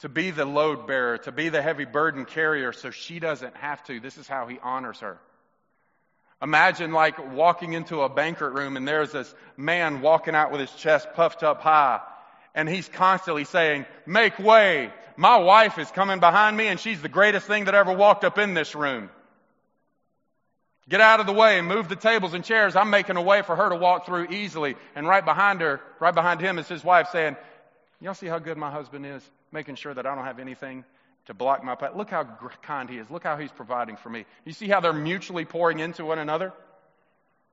to 0.00 0.08
be 0.08 0.30
the 0.30 0.44
load 0.44 0.86
bearer, 0.86 1.18
to 1.18 1.32
be 1.32 1.48
the 1.48 1.62
heavy 1.62 1.84
burden 1.84 2.24
carrier 2.24 2.72
so 2.72 2.90
she 2.90 3.20
doesn't 3.20 3.56
have 3.56 3.82
to. 3.84 4.00
This 4.00 4.18
is 4.18 4.26
how 4.26 4.46
he 4.46 4.58
honors 4.62 5.00
her. 5.00 5.18
Imagine 6.42 6.92
like 6.92 7.32
walking 7.32 7.72
into 7.72 8.02
a 8.02 8.08
banquet 8.08 8.52
room 8.52 8.76
and 8.76 8.86
there's 8.86 9.12
this 9.12 9.32
man 9.56 10.02
walking 10.02 10.34
out 10.34 10.50
with 10.50 10.60
his 10.60 10.72
chest 10.72 11.08
puffed 11.14 11.42
up 11.42 11.62
high 11.62 12.00
and 12.54 12.68
he's 12.68 12.88
constantly 12.88 13.44
saying, 13.44 13.86
make 14.06 14.38
way. 14.38 14.92
My 15.16 15.38
wife 15.38 15.78
is 15.78 15.90
coming 15.90 16.20
behind 16.20 16.56
me 16.56 16.66
and 16.66 16.78
she's 16.78 17.00
the 17.00 17.08
greatest 17.08 17.46
thing 17.46 17.64
that 17.64 17.74
ever 17.74 17.92
walked 17.92 18.24
up 18.24 18.36
in 18.38 18.52
this 18.52 18.74
room. 18.74 19.10
Get 20.88 21.00
out 21.00 21.20
of 21.20 21.26
the 21.26 21.32
way 21.32 21.58
and 21.58 21.66
move 21.66 21.88
the 21.88 21.96
tables 21.96 22.34
and 22.34 22.44
chairs. 22.44 22.76
I'm 22.76 22.90
making 22.90 23.16
a 23.16 23.22
way 23.22 23.40
for 23.42 23.56
her 23.56 23.70
to 23.70 23.76
walk 23.76 24.04
through 24.04 24.26
easily. 24.30 24.76
And 24.94 25.08
right 25.08 25.24
behind 25.24 25.62
her, 25.62 25.80
right 25.98 26.14
behind 26.14 26.40
him 26.40 26.58
is 26.58 26.68
his 26.68 26.84
wife 26.84 27.08
saying, 27.10 27.36
y'all 28.00 28.12
see 28.12 28.26
how 28.26 28.38
good 28.38 28.58
my 28.58 28.70
husband 28.70 29.06
is? 29.06 29.22
Making 29.54 29.76
sure 29.76 29.94
that 29.94 30.04
I 30.04 30.14
don't 30.14 30.24
have 30.24 30.40
anything 30.40 30.84
to 31.26 31.32
block 31.32 31.64
my 31.64 31.76
path. 31.76 31.94
Look 31.96 32.10
how 32.10 32.24
kind 32.62 32.90
he 32.90 32.98
is. 32.98 33.08
Look 33.08 33.22
how 33.22 33.38
he's 33.38 33.52
providing 33.52 33.96
for 33.96 34.10
me. 34.10 34.26
You 34.44 34.52
see 34.52 34.68
how 34.68 34.80
they're 34.80 34.92
mutually 34.92 35.46
pouring 35.46 35.78
into 35.78 36.04
one 36.04 36.18
another? 36.18 36.52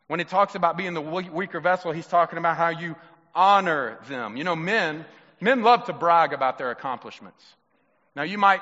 When 0.07 0.19
he 0.19 0.25
talks 0.25 0.55
about 0.55 0.75
being 0.75 0.93
the 0.93 1.01
weaker 1.01 1.61
vessel, 1.61 1.93
he's 1.93 2.07
talking 2.07 2.37
about 2.37 2.57
how 2.57 2.69
you 2.69 2.95
honor 3.33 3.99
them. 4.09 4.35
You 4.35 4.43
know, 4.43 4.55
men, 4.55 5.05
men 5.39 5.61
love 5.61 5.85
to 5.85 5.93
brag 5.93 6.33
about 6.33 6.57
their 6.57 6.71
accomplishments. 6.71 7.45
Now 8.15 8.23
you 8.23 8.37
might 8.37 8.61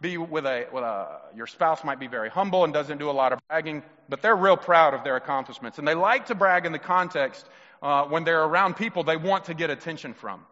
be 0.00 0.18
with 0.18 0.44
a, 0.44 0.66
with 0.70 0.84
a, 0.84 1.20
your 1.34 1.46
spouse 1.46 1.82
might 1.82 1.98
be 1.98 2.06
very 2.06 2.28
humble 2.28 2.64
and 2.64 2.72
doesn't 2.72 2.98
do 2.98 3.08
a 3.10 3.12
lot 3.12 3.32
of 3.32 3.40
bragging, 3.48 3.82
but 4.08 4.20
they're 4.20 4.36
real 4.36 4.58
proud 4.58 4.92
of 4.92 5.02
their 5.02 5.16
accomplishments. 5.16 5.78
And 5.78 5.88
they 5.88 5.94
like 5.94 6.26
to 6.26 6.34
brag 6.34 6.66
in 6.66 6.72
the 6.72 6.78
context 6.78 7.44
uh, 7.82 8.04
when 8.04 8.24
they're 8.24 8.44
around 8.44 8.76
people 8.76 9.02
they 9.02 9.16
want 9.16 9.46
to 9.46 9.54
get 9.54 9.70
attention 9.70 10.12
from. 10.12 10.44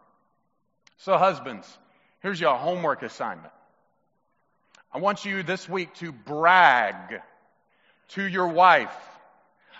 So 0.97 1.19
husbands, 1.19 1.67
here's 2.23 2.41
your 2.41 2.57
homework 2.57 3.03
assignment. 3.03 3.53
I 4.93 4.99
want 4.99 5.25
you 5.25 5.43
this 5.43 5.69
week 5.69 5.95
to 5.97 6.13
brag 6.13 7.21
to 8.11 8.23
your 8.23 8.49
wife 8.49 8.95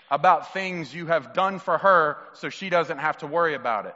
about 0.09 0.53
things 0.53 0.93
you 0.93 1.07
have 1.07 1.33
done 1.33 1.59
for 1.59 1.77
her 1.77 2.17
so 2.33 2.49
she 2.49 2.69
doesn't 2.69 2.99
have 2.99 3.17
to 3.19 3.27
worry 3.27 3.55
about 3.55 3.85
it. 3.85 3.95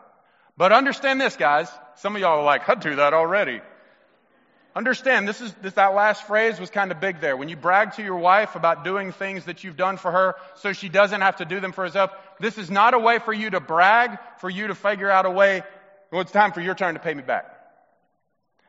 But 0.58 0.72
understand 0.72 1.22
this, 1.22 1.36
guys. 1.36 1.70
Some 1.98 2.16
of 2.16 2.22
y'all 2.22 2.40
are 2.40 2.44
like, 2.44 2.68
I'd 2.68 2.80
do 2.80 2.96
that 2.96 3.14
already. 3.14 3.62
Understand, 4.76 5.28
this 5.28 5.42
is, 5.42 5.52
this, 5.64 5.74
that 5.74 5.96
last 5.96 6.28
phrase 6.28 6.60
was 6.60 6.70
kind 6.70 6.92
of 6.92 7.00
big 7.00 7.20
there. 7.20 7.36
When 7.36 7.50
you 7.50 7.56
brag 7.56 7.94
to 7.94 8.04
your 8.04 8.18
wife 8.18 8.56
about 8.56 8.84
doing 8.84 9.12
things 9.12 9.46
that 9.46 9.64
you've 9.64 9.76
done 9.76 9.98
for 9.98 10.12
her 10.12 10.36
so 10.58 10.72
she 10.72 10.88
doesn't 10.88 11.22
have 11.22 11.38
to 11.38 11.46
do 11.46 11.60
them 11.60 11.72
for 11.72 11.84
herself, 11.84 12.12
this 12.40 12.60
is 12.60 12.70
not 12.70 12.94
a 12.94 13.00
way 13.00 13.18
for 13.18 13.34
you 13.34 13.50
to 13.50 13.60
brag, 13.60 14.20
for 14.38 14.52
you 14.52 14.68
to 14.68 14.76
figure 14.76 15.10
out 15.10 15.26
a 15.26 15.32
way, 15.32 15.64
well, 16.12 16.22
it's 16.22 16.32
time 16.32 16.52
for 16.52 16.62
your 16.62 16.76
turn 16.76 16.94
to 16.94 17.00
pay 17.00 17.14
me 17.14 17.24
back. 17.24 17.57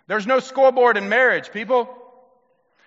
There's 0.09 0.26
no 0.26 0.40
scoreboard 0.40 0.96
in 0.96 1.09
marriage, 1.09 1.52
people. 1.52 1.94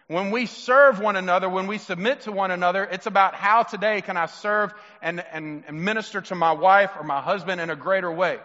When 0.08 0.32
we 0.32 0.48
serve 0.48 1.00
one 1.00 1.16
another, 1.16 1.48
when 1.48 1.68
we 1.68 1.78
submit 1.78 2.22
to 2.22 2.32
one 2.32 2.52
another, 2.52 2.84
it's 2.84 3.06
about 3.06 3.36
how 3.36 3.64
today 3.64 4.02
can 4.02 4.18
I 4.18 4.26
serve 4.26 4.74
and, 5.02 5.24
and, 5.32 5.64
and 5.68 5.86
minister 5.86 6.20
to 6.20 6.36
my 6.36 6.52
wife 6.52 6.92
or 6.98 7.04
my 7.04 7.22
husband 7.22 7.62
in 7.62 7.70
a 7.70 7.76
greater 7.76 8.12
way. 8.12 8.40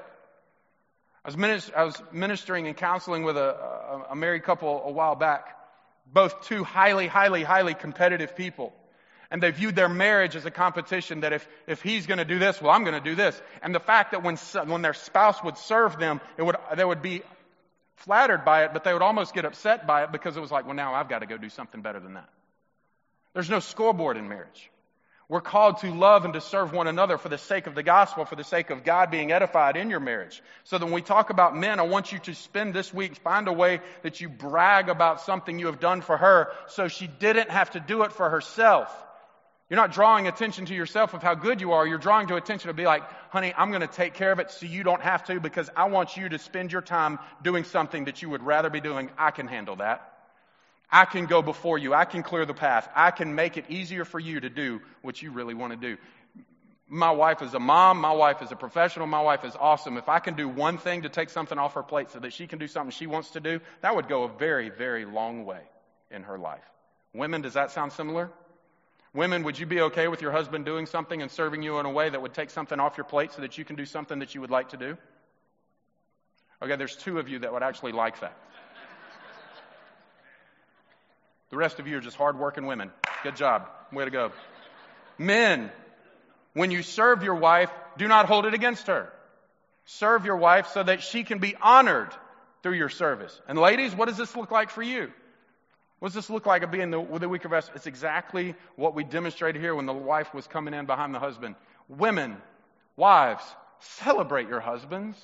I 1.24 1.28
was, 1.28 1.36
minister, 1.36 1.76
I 1.76 1.82
was 1.82 2.00
ministering 2.12 2.68
and 2.68 2.76
counseling 2.76 3.24
with 3.24 3.36
a, 3.36 3.48
a, 3.50 4.06
a 4.10 4.14
married 4.14 4.44
couple 4.44 4.82
a 4.84 4.92
while 4.92 5.16
back, 5.16 5.56
both 6.12 6.42
two 6.42 6.62
highly, 6.62 7.08
highly, 7.08 7.42
highly 7.42 7.74
competitive 7.74 8.36
people. 8.36 8.72
And 9.28 9.42
they 9.42 9.50
viewed 9.50 9.74
their 9.74 9.88
marriage 9.88 10.36
as 10.36 10.46
a 10.46 10.52
competition 10.52 11.22
that 11.22 11.32
if, 11.32 11.48
if 11.66 11.82
he's 11.82 12.06
going 12.06 12.18
to 12.18 12.24
do 12.24 12.38
this, 12.38 12.62
well, 12.62 12.70
I'm 12.70 12.84
going 12.84 12.94
to 12.94 13.00
do 13.00 13.16
this. 13.16 13.40
And 13.60 13.74
the 13.74 13.80
fact 13.80 14.12
that 14.12 14.22
when, 14.22 14.36
when 14.70 14.82
their 14.82 14.94
spouse 14.94 15.42
would 15.42 15.58
serve 15.58 15.98
them, 15.98 16.20
it 16.36 16.42
would, 16.44 16.56
there 16.76 16.86
would 16.86 17.02
be 17.02 17.22
flattered 17.96 18.44
by 18.44 18.64
it, 18.64 18.72
but 18.72 18.84
they 18.84 18.92
would 18.92 19.02
almost 19.02 19.34
get 19.34 19.44
upset 19.44 19.86
by 19.86 20.04
it 20.04 20.12
because 20.12 20.36
it 20.36 20.40
was 20.40 20.50
like, 20.50 20.66
well, 20.66 20.74
now 20.74 20.94
I've 20.94 21.08
got 21.08 21.20
to 21.20 21.26
go 21.26 21.36
do 21.36 21.48
something 21.48 21.82
better 21.82 22.00
than 22.00 22.14
that. 22.14 22.28
There's 23.34 23.50
no 23.50 23.60
scoreboard 23.60 24.16
in 24.16 24.28
marriage. 24.28 24.70
We're 25.28 25.40
called 25.40 25.78
to 25.78 25.92
love 25.92 26.24
and 26.24 26.34
to 26.34 26.40
serve 26.40 26.72
one 26.72 26.86
another 26.86 27.18
for 27.18 27.28
the 27.28 27.38
sake 27.38 27.66
of 27.66 27.74
the 27.74 27.82
gospel, 27.82 28.24
for 28.24 28.36
the 28.36 28.44
sake 28.44 28.70
of 28.70 28.84
God 28.84 29.10
being 29.10 29.32
edified 29.32 29.76
in 29.76 29.90
your 29.90 29.98
marriage. 29.98 30.40
So 30.64 30.78
that 30.78 30.84
when 30.84 30.94
we 30.94 31.02
talk 31.02 31.30
about 31.30 31.56
men, 31.56 31.80
I 31.80 31.82
want 31.82 32.12
you 32.12 32.20
to 32.20 32.34
spend 32.34 32.74
this 32.74 32.94
week, 32.94 33.16
find 33.16 33.48
a 33.48 33.52
way 33.52 33.80
that 34.02 34.20
you 34.20 34.28
brag 34.28 34.88
about 34.88 35.20
something 35.22 35.58
you 35.58 35.66
have 35.66 35.80
done 35.80 36.00
for 36.00 36.16
her 36.16 36.52
so 36.68 36.86
she 36.86 37.08
didn't 37.08 37.50
have 37.50 37.70
to 37.72 37.80
do 37.80 38.02
it 38.02 38.12
for 38.12 38.30
herself. 38.30 38.88
You're 39.68 39.78
not 39.78 39.92
drawing 39.92 40.28
attention 40.28 40.66
to 40.66 40.74
yourself 40.74 41.12
of 41.12 41.22
how 41.22 41.34
good 41.34 41.60
you 41.60 41.72
are. 41.72 41.86
You're 41.86 41.98
drawing 41.98 42.28
to 42.28 42.36
attention 42.36 42.68
to 42.68 42.74
be 42.74 42.84
like, 42.84 43.02
honey, 43.30 43.52
I'm 43.56 43.70
going 43.70 43.80
to 43.80 43.88
take 43.88 44.14
care 44.14 44.30
of 44.30 44.38
it 44.38 44.52
so 44.52 44.64
you 44.64 44.84
don't 44.84 45.02
have 45.02 45.24
to 45.24 45.40
because 45.40 45.68
I 45.74 45.86
want 45.86 46.16
you 46.16 46.28
to 46.28 46.38
spend 46.38 46.70
your 46.70 46.82
time 46.82 47.18
doing 47.42 47.64
something 47.64 48.04
that 48.04 48.22
you 48.22 48.30
would 48.30 48.42
rather 48.44 48.70
be 48.70 48.80
doing. 48.80 49.10
I 49.18 49.32
can 49.32 49.48
handle 49.48 49.76
that. 49.76 50.12
I 50.90 51.04
can 51.04 51.26
go 51.26 51.42
before 51.42 51.78
you. 51.78 51.94
I 51.94 52.04
can 52.04 52.22
clear 52.22 52.46
the 52.46 52.54
path. 52.54 52.88
I 52.94 53.10
can 53.10 53.34
make 53.34 53.56
it 53.56 53.64
easier 53.68 54.04
for 54.04 54.20
you 54.20 54.38
to 54.38 54.48
do 54.48 54.80
what 55.02 55.20
you 55.20 55.32
really 55.32 55.54
want 55.54 55.72
to 55.72 55.76
do. 55.76 56.00
My 56.88 57.10
wife 57.10 57.42
is 57.42 57.52
a 57.54 57.58
mom. 57.58 58.00
My 58.00 58.12
wife 58.12 58.42
is 58.42 58.52
a 58.52 58.56
professional. 58.56 59.08
My 59.08 59.20
wife 59.20 59.44
is 59.44 59.56
awesome. 59.58 59.96
If 59.96 60.08
I 60.08 60.20
can 60.20 60.34
do 60.34 60.48
one 60.48 60.78
thing 60.78 61.02
to 61.02 61.08
take 61.08 61.30
something 61.30 61.58
off 61.58 61.74
her 61.74 61.82
plate 61.82 62.12
so 62.12 62.20
that 62.20 62.32
she 62.32 62.46
can 62.46 62.60
do 62.60 62.68
something 62.68 62.92
she 62.92 63.08
wants 63.08 63.30
to 63.30 63.40
do, 63.40 63.60
that 63.80 63.96
would 63.96 64.06
go 64.06 64.22
a 64.22 64.28
very, 64.28 64.70
very 64.70 65.04
long 65.04 65.44
way 65.44 65.62
in 66.12 66.22
her 66.22 66.38
life. 66.38 66.62
Women, 67.12 67.42
does 67.42 67.54
that 67.54 67.72
sound 67.72 67.92
similar? 67.92 68.30
Women, 69.16 69.44
would 69.44 69.58
you 69.58 69.64
be 69.64 69.80
okay 69.80 70.08
with 70.08 70.20
your 70.20 70.30
husband 70.30 70.66
doing 70.66 70.84
something 70.84 71.22
and 71.22 71.30
serving 71.30 71.62
you 71.62 71.78
in 71.78 71.86
a 71.86 71.90
way 71.90 72.10
that 72.10 72.20
would 72.20 72.34
take 72.34 72.50
something 72.50 72.78
off 72.78 72.98
your 72.98 73.04
plate 73.04 73.32
so 73.32 73.40
that 73.40 73.56
you 73.56 73.64
can 73.64 73.74
do 73.74 73.86
something 73.86 74.18
that 74.18 74.34
you 74.34 74.42
would 74.42 74.50
like 74.50 74.68
to 74.68 74.76
do? 74.76 74.98
Okay, 76.62 76.76
there's 76.76 76.94
two 76.94 77.18
of 77.18 77.26
you 77.26 77.38
that 77.38 77.50
would 77.50 77.62
actually 77.62 77.92
like 77.92 78.20
that. 78.20 78.36
The 81.48 81.56
rest 81.56 81.78
of 81.80 81.86
you 81.86 81.96
are 81.96 82.00
just 82.00 82.16
hardworking 82.16 82.66
women. 82.66 82.90
Good 83.22 83.36
job. 83.36 83.66
Way 83.90 84.04
to 84.04 84.10
go. 84.10 84.32
Men, 85.16 85.70
when 86.52 86.70
you 86.70 86.82
serve 86.82 87.22
your 87.22 87.36
wife, 87.36 87.70
do 87.96 88.08
not 88.08 88.26
hold 88.26 88.44
it 88.44 88.52
against 88.52 88.88
her. 88.88 89.10
Serve 89.86 90.26
your 90.26 90.36
wife 90.36 90.68
so 90.74 90.82
that 90.82 91.02
she 91.02 91.24
can 91.24 91.38
be 91.38 91.54
honored 91.62 92.10
through 92.62 92.74
your 92.74 92.90
service. 92.90 93.40
And 93.48 93.58
ladies, 93.58 93.94
what 93.94 94.08
does 94.08 94.18
this 94.18 94.36
look 94.36 94.50
like 94.50 94.68
for 94.68 94.82
you? 94.82 95.10
What 95.98 96.08
does 96.08 96.14
this 96.14 96.30
look 96.30 96.46
like 96.46 96.62
of 96.62 96.70
being 96.70 96.90
the, 96.90 97.02
the 97.18 97.28
weaker 97.28 97.48
vessel? 97.48 97.72
It's 97.74 97.86
exactly 97.86 98.54
what 98.76 98.94
we 98.94 99.04
demonstrated 99.04 99.60
here 99.60 99.74
when 99.74 99.86
the 99.86 99.94
wife 99.94 100.34
was 100.34 100.46
coming 100.46 100.74
in 100.74 100.86
behind 100.86 101.14
the 101.14 101.18
husband. 101.18 101.54
Women, 101.88 102.36
wives, 102.96 103.44
celebrate 103.78 104.48
your 104.48 104.60
husbands. 104.60 105.18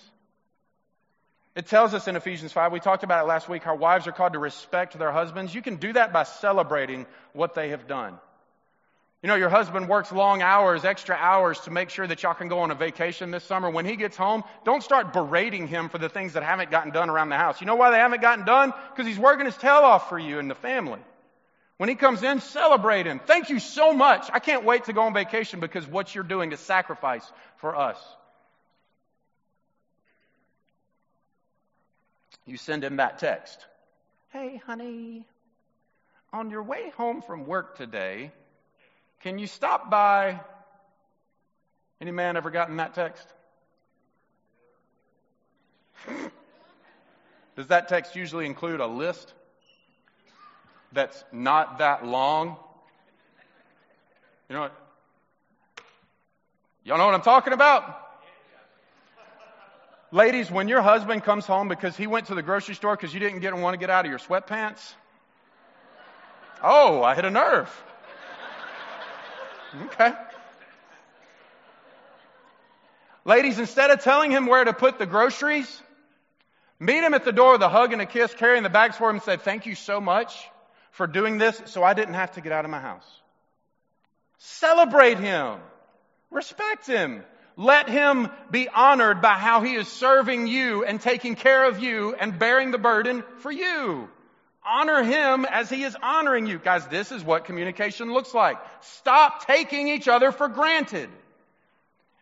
It 1.54 1.66
tells 1.66 1.92
us 1.92 2.08
in 2.08 2.16
Ephesians 2.16 2.52
5, 2.52 2.72
we 2.72 2.80
talked 2.80 3.04
about 3.04 3.24
it 3.24 3.28
last 3.28 3.48
week, 3.48 3.62
how 3.62 3.76
wives 3.76 4.06
are 4.06 4.12
called 4.12 4.32
to 4.32 4.38
respect 4.38 4.98
their 4.98 5.12
husbands. 5.12 5.54
You 5.54 5.60
can 5.60 5.76
do 5.76 5.92
that 5.92 6.12
by 6.12 6.22
celebrating 6.22 7.06
what 7.34 7.54
they 7.54 7.68
have 7.70 7.86
done. 7.86 8.18
You 9.22 9.28
know, 9.28 9.36
your 9.36 9.50
husband 9.50 9.88
works 9.88 10.10
long 10.10 10.42
hours, 10.42 10.84
extra 10.84 11.14
hours 11.14 11.60
to 11.60 11.70
make 11.70 11.90
sure 11.90 12.04
that 12.04 12.24
y'all 12.24 12.34
can 12.34 12.48
go 12.48 12.58
on 12.58 12.72
a 12.72 12.74
vacation 12.74 13.30
this 13.30 13.44
summer. 13.44 13.70
When 13.70 13.86
he 13.86 13.94
gets 13.94 14.16
home, 14.16 14.42
don't 14.64 14.82
start 14.82 15.12
berating 15.12 15.68
him 15.68 15.88
for 15.88 15.98
the 15.98 16.08
things 16.08 16.32
that 16.32 16.42
haven't 16.42 16.72
gotten 16.72 16.92
done 16.92 17.08
around 17.08 17.28
the 17.28 17.36
house. 17.36 17.60
You 17.60 17.68
know 17.68 17.76
why 17.76 17.92
they 17.92 17.98
haven't 17.98 18.20
gotten 18.20 18.44
done? 18.44 18.72
Because 18.90 19.06
he's 19.06 19.20
working 19.20 19.46
his 19.46 19.56
tail 19.56 19.76
off 19.76 20.08
for 20.08 20.18
you 20.18 20.40
and 20.40 20.50
the 20.50 20.56
family. 20.56 20.98
When 21.76 21.88
he 21.88 21.94
comes 21.94 22.24
in, 22.24 22.40
celebrate 22.40 23.06
him. 23.06 23.20
Thank 23.24 23.48
you 23.48 23.60
so 23.60 23.92
much. 23.92 24.28
I 24.32 24.40
can't 24.40 24.64
wait 24.64 24.84
to 24.84 24.92
go 24.92 25.02
on 25.02 25.14
vacation 25.14 25.60
because 25.60 25.86
what 25.86 26.12
you're 26.12 26.24
doing 26.24 26.50
is 26.50 26.58
sacrifice 26.58 27.24
for 27.58 27.76
us. 27.76 27.98
You 32.44 32.56
send 32.56 32.82
him 32.82 32.96
that 32.96 33.20
text. 33.20 33.66
Hey, 34.30 34.60
honey, 34.66 35.24
on 36.32 36.50
your 36.50 36.64
way 36.64 36.90
home 36.96 37.22
from 37.22 37.46
work 37.46 37.76
today, 37.76 38.32
can 39.22 39.38
you 39.38 39.46
stop 39.46 39.88
by? 39.90 40.40
Any 42.00 42.10
man 42.10 42.36
ever 42.36 42.50
gotten 42.50 42.78
that 42.78 42.94
text? 42.94 43.26
Does 47.56 47.68
that 47.68 47.88
text 47.88 48.16
usually 48.16 48.46
include 48.46 48.80
a 48.80 48.86
list 48.86 49.32
that's 50.92 51.22
not 51.30 51.78
that 51.78 52.04
long? 52.04 52.56
You 54.48 54.56
know 54.56 54.62
what? 54.62 54.76
Y'all 56.84 56.98
know 56.98 57.06
what 57.06 57.14
I'm 57.14 57.22
talking 57.22 57.52
about? 57.52 58.00
Ladies, 60.10 60.50
when 60.50 60.66
your 60.66 60.82
husband 60.82 61.22
comes 61.22 61.46
home 61.46 61.68
because 61.68 61.96
he 61.96 62.08
went 62.08 62.26
to 62.26 62.34
the 62.34 62.42
grocery 62.42 62.74
store 62.74 62.96
because 62.96 63.14
you 63.14 63.20
didn't 63.20 63.38
get 63.38 63.54
want 63.54 63.74
to 63.74 63.78
get 63.78 63.88
out 63.88 64.04
of 64.04 64.10
your 64.10 64.18
sweatpants, 64.18 64.94
oh, 66.62 67.04
I 67.04 67.14
hit 67.14 67.24
a 67.24 67.30
nerve. 67.30 67.70
Okay. 69.74 70.12
Ladies, 73.24 73.58
instead 73.58 73.90
of 73.90 74.02
telling 74.02 74.30
him 74.30 74.46
where 74.46 74.64
to 74.64 74.72
put 74.72 74.98
the 74.98 75.06
groceries, 75.06 75.80
meet 76.78 77.02
him 77.02 77.14
at 77.14 77.24
the 77.24 77.32
door 77.32 77.52
with 77.52 77.62
a 77.62 77.68
hug 77.68 77.92
and 77.92 78.02
a 78.02 78.06
kiss, 78.06 78.34
carrying 78.34 78.64
the 78.64 78.70
bags 78.70 78.96
for 78.96 79.08
him, 79.08 79.16
and 79.16 79.22
say, 79.22 79.36
Thank 79.36 79.66
you 79.66 79.74
so 79.74 80.00
much 80.00 80.36
for 80.90 81.06
doing 81.06 81.38
this 81.38 81.60
so 81.66 81.82
I 81.82 81.94
didn't 81.94 82.14
have 82.14 82.32
to 82.32 82.40
get 82.40 82.52
out 82.52 82.64
of 82.64 82.70
my 82.70 82.80
house. 82.80 83.06
Celebrate 84.38 85.18
him. 85.18 85.58
Respect 86.30 86.86
him. 86.86 87.22
Let 87.56 87.88
him 87.88 88.30
be 88.50 88.68
honored 88.68 89.20
by 89.22 89.34
how 89.34 89.62
he 89.62 89.74
is 89.74 89.86
serving 89.86 90.46
you 90.46 90.84
and 90.84 91.00
taking 91.00 91.34
care 91.36 91.64
of 91.68 91.80
you 91.80 92.14
and 92.14 92.38
bearing 92.38 92.70
the 92.70 92.78
burden 92.78 93.22
for 93.38 93.52
you. 93.52 94.08
Honor 94.64 95.02
him 95.02 95.44
as 95.44 95.68
he 95.68 95.82
is 95.82 95.96
honoring 96.00 96.46
you. 96.46 96.58
Guys, 96.58 96.86
this 96.86 97.10
is 97.10 97.24
what 97.24 97.44
communication 97.44 98.12
looks 98.12 98.32
like. 98.32 98.58
Stop 98.80 99.46
taking 99.46 99.88
each 99.88 100.06
other 100.06 100.30
for 100.30 100.48
granted. 100.48 101.10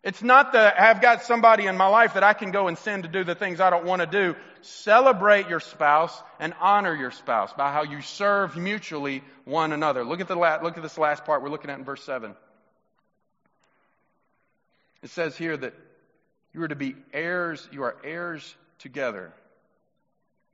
It's 0.03 0.23
not 0.23 0.55
that 0.55 0.81
I've 0.81 1.03
got 1.03 1.25
somebody 1.25 1.67
in 1.67 1.77
my 1.77 1.89
life 1.89 2.15
that 2.15 2.25
I 2.25 2.33
can 2.33 2.53
go 2.53 2.69
and 2.69 2.79
send 2.79 3.03
to 3.03 3.09
do 3.11 3.23
the 3.23 3.35
things 3.35 3.61
I 3.61 3.69
don't 3.69 3.85
want 3.85 4.01
to 4.01 4.07
do. 4.07 4.35
Celebrate 4.63 5.49
your 5.49 5.61
spouse 5.61 6.23
and 6.39 6.55
honor 6.59 6.95
your 6.95 7.11
spouse 7.11 7.53
by 7.53 7.71
how 7.71 7.83
you 7.83 8.01
serve 8.01 8.57
mutually 8.57 9.23
one 9.45 9.73
another. 9.73 10.03
Look 10.03 10.21
at 10.21 10.29
the 10.29 10.37
la- 10.37 10.61
look 10.63 10.79
at 10.79 10.83
this 10.83 10.97
last 10.97 11.27
part 11.27 11.43
we're 11.43 11.51
looking 11.51 11.69
at 11.69 11.79
in 11.79 11.85
verse 11.85 12.03
7. 12.05 12.35
It 15.03 15.11
says 15.11 15.37
here 15.37 15.57
that 15.57 15.75
you 16.55 16.63
are 16.63 16.69
to 16.69 16.77
be 16.77 16.97
heirs, 17.13 17.69
you 17.71 17.83
are 17.83 17.97
heirs 18.03 18.55
together 18.79 19.35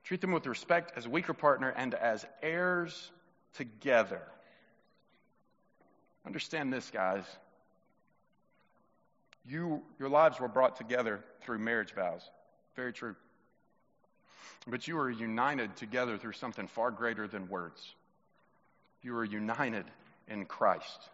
Treat 0.07 0.21
them 0.21 0.31
with 0.31 0.47
respect 0.47 0.93
as 0.95 1.05
a 1.05 1.09
weaker 1.09 1.33
partner 1.33 1.67
and 1.75 1.93
as 1.93 2.25
heirs 2.41 3.11
together. 3.55 4.21
Understand 6.25 6.71
this, 6.71 6.89
guys. 6.89 7.25
You, 9.45 9.81
your 9.99 10.07
lives 10.07 10.39
were 10.39 10.47
brought 10.47 10.77
together 10.77 11.19
through 11.41 11.59
marriage 11.59 11.93
vows. 11.93 12.21
Very 12.73 12.93
true. 12.93 13.17
But 14.65 14.87
you 14.87 14.97
are 14.97 15.09
united 15.09 15.75
together 15.75 16.17
through 16.17 16.33
something 16.33 16.67
far 16.67 16.89
greater 16.89 17.27
than 17.27 17.49
words. 17.49 17.85
You 19.01 19.13
are 19.17 19.25
united 19.25 19.83
in 20.29 20.45
Christ. 20.45 21.09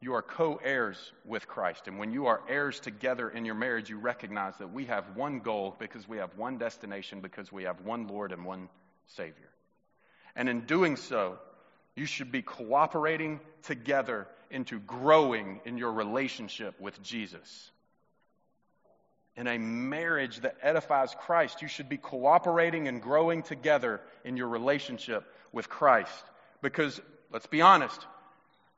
You 0.00 0.14
are 0.14 0.22
co 0.22 0.60
heirs 0.62 1.12
with 1.24 1.48
Christ. 1.48 1.88
And 1.88 1.98
when 1.98 2.12
you 2.12 2.26
are 2.26 2.40
heirs 2.48 2.78
together 2.78 3.28
in 3.28 3.44
your 3.44 3.56
marriage, 3.56 3.90
you 3.90 3.98
recognize 3.98 4.56
that 4.58 4.72
we 4.72 4.86
have 4.86 5.16
one 5.16 5.40
goal 5.40 5.74
because 5.78 6.08
we 6.08 6.18
have 6.18 6.36
one 6.36 6.56
destination, 6.56 7.20
because 7.20 7.50
we 7.50 7.64
have 7.64 7.80
one 7.80 8.06
Lord 8.06 8.30
and 8.30 8.44
one 8.44 8.68
Savior. 9.06 9.50
And 10.36 10.48
in 10.48 10.60
doing 10.66 10.94
so, 10.96 11.38
you 11.96 12.06
should 12.06 12.30
be 12.30 12.42
cooperating 12.42 13.40
together 13.64 14.28
into 14.50 14.78
growing 14.78 15.60
in 15.64 15.78
your 15.78 15.92
relationship 15.92 16.80
with 16.80 17.02
Jesus. 17.02 17.70
In 19.34 19.48
a 19.48 19.58
marriage 19.58 20.40
that 20.40 20.56
edifies 20.62 21.14
Christ, 21.14 21.60
you 21.60 21.68
should 21.68 21.88
be 21.88 21.96
cooperating 21.96 22.86
and 22.86 23.02
growing 23.02 23.42
together 23.42 24.00
in 24.24 24.36
your 24.36 24.48
relationship 24.48 25.24
with 25.52 25.68
Christ. 25.68 26.24
Because, 26.62 27.00
let's 27.32 27.46
be 27.46 27.62
honest, 27.62 28.04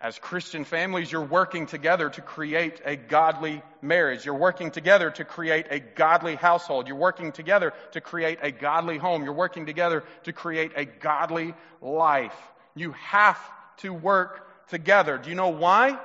as 0.01 0.19
Christian 0.19 0.65
families, 0.65 1.13
you're 1.13 1.23
working 1.23 1.67
together 1.67 2.09
to 2.09 2.23
create 2.23 2.81
a 2.87 2.97
godly 2.97 3.63
marriage. 3.83 4.25
You're 4.25 4.35
working 4.35 4.71
together 4.71 5.11
to 5.11 5.25
create 5.27 5.67
a 5.71 5.79
godly 5.79 6.37
household. 6.37 6.89
You're 6.89 6.97
working 6.97 7.33
together 7.33 7.75
to 7.93 8.01
create 8.01 8.39
a 8.41 8.51
godly 8.51 8.97
home. 8.97 9.25
You're 9.25 9.35
working 9.35 9.67
together 9.67 10.05
to 10.25 10.33
create 10.33 10.73
a 10.75 10.87
godly 10.87 11.53
life. 11.83 12.35
You 12.75 12.93
have 12.93 13.39
to 13.79 13.93
work 13.93 14.69
together. 14.69 15.19
Do 15.19 15.29
you 15.29 15.37
know 15.37 15.51
why? 15.51 15.99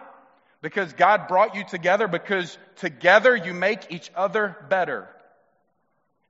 Because 0.61 0.91
God 0.91 1.29
brought 1.29 1.55
you 1.55 1.63
together 1.63 2.09
because 2.09 2.57
together 2.77 3.33
you 3.33 3.53
make 3.53 3.91
each 3.91 4.11
other 4.13 4.57
better. 4.67 5.07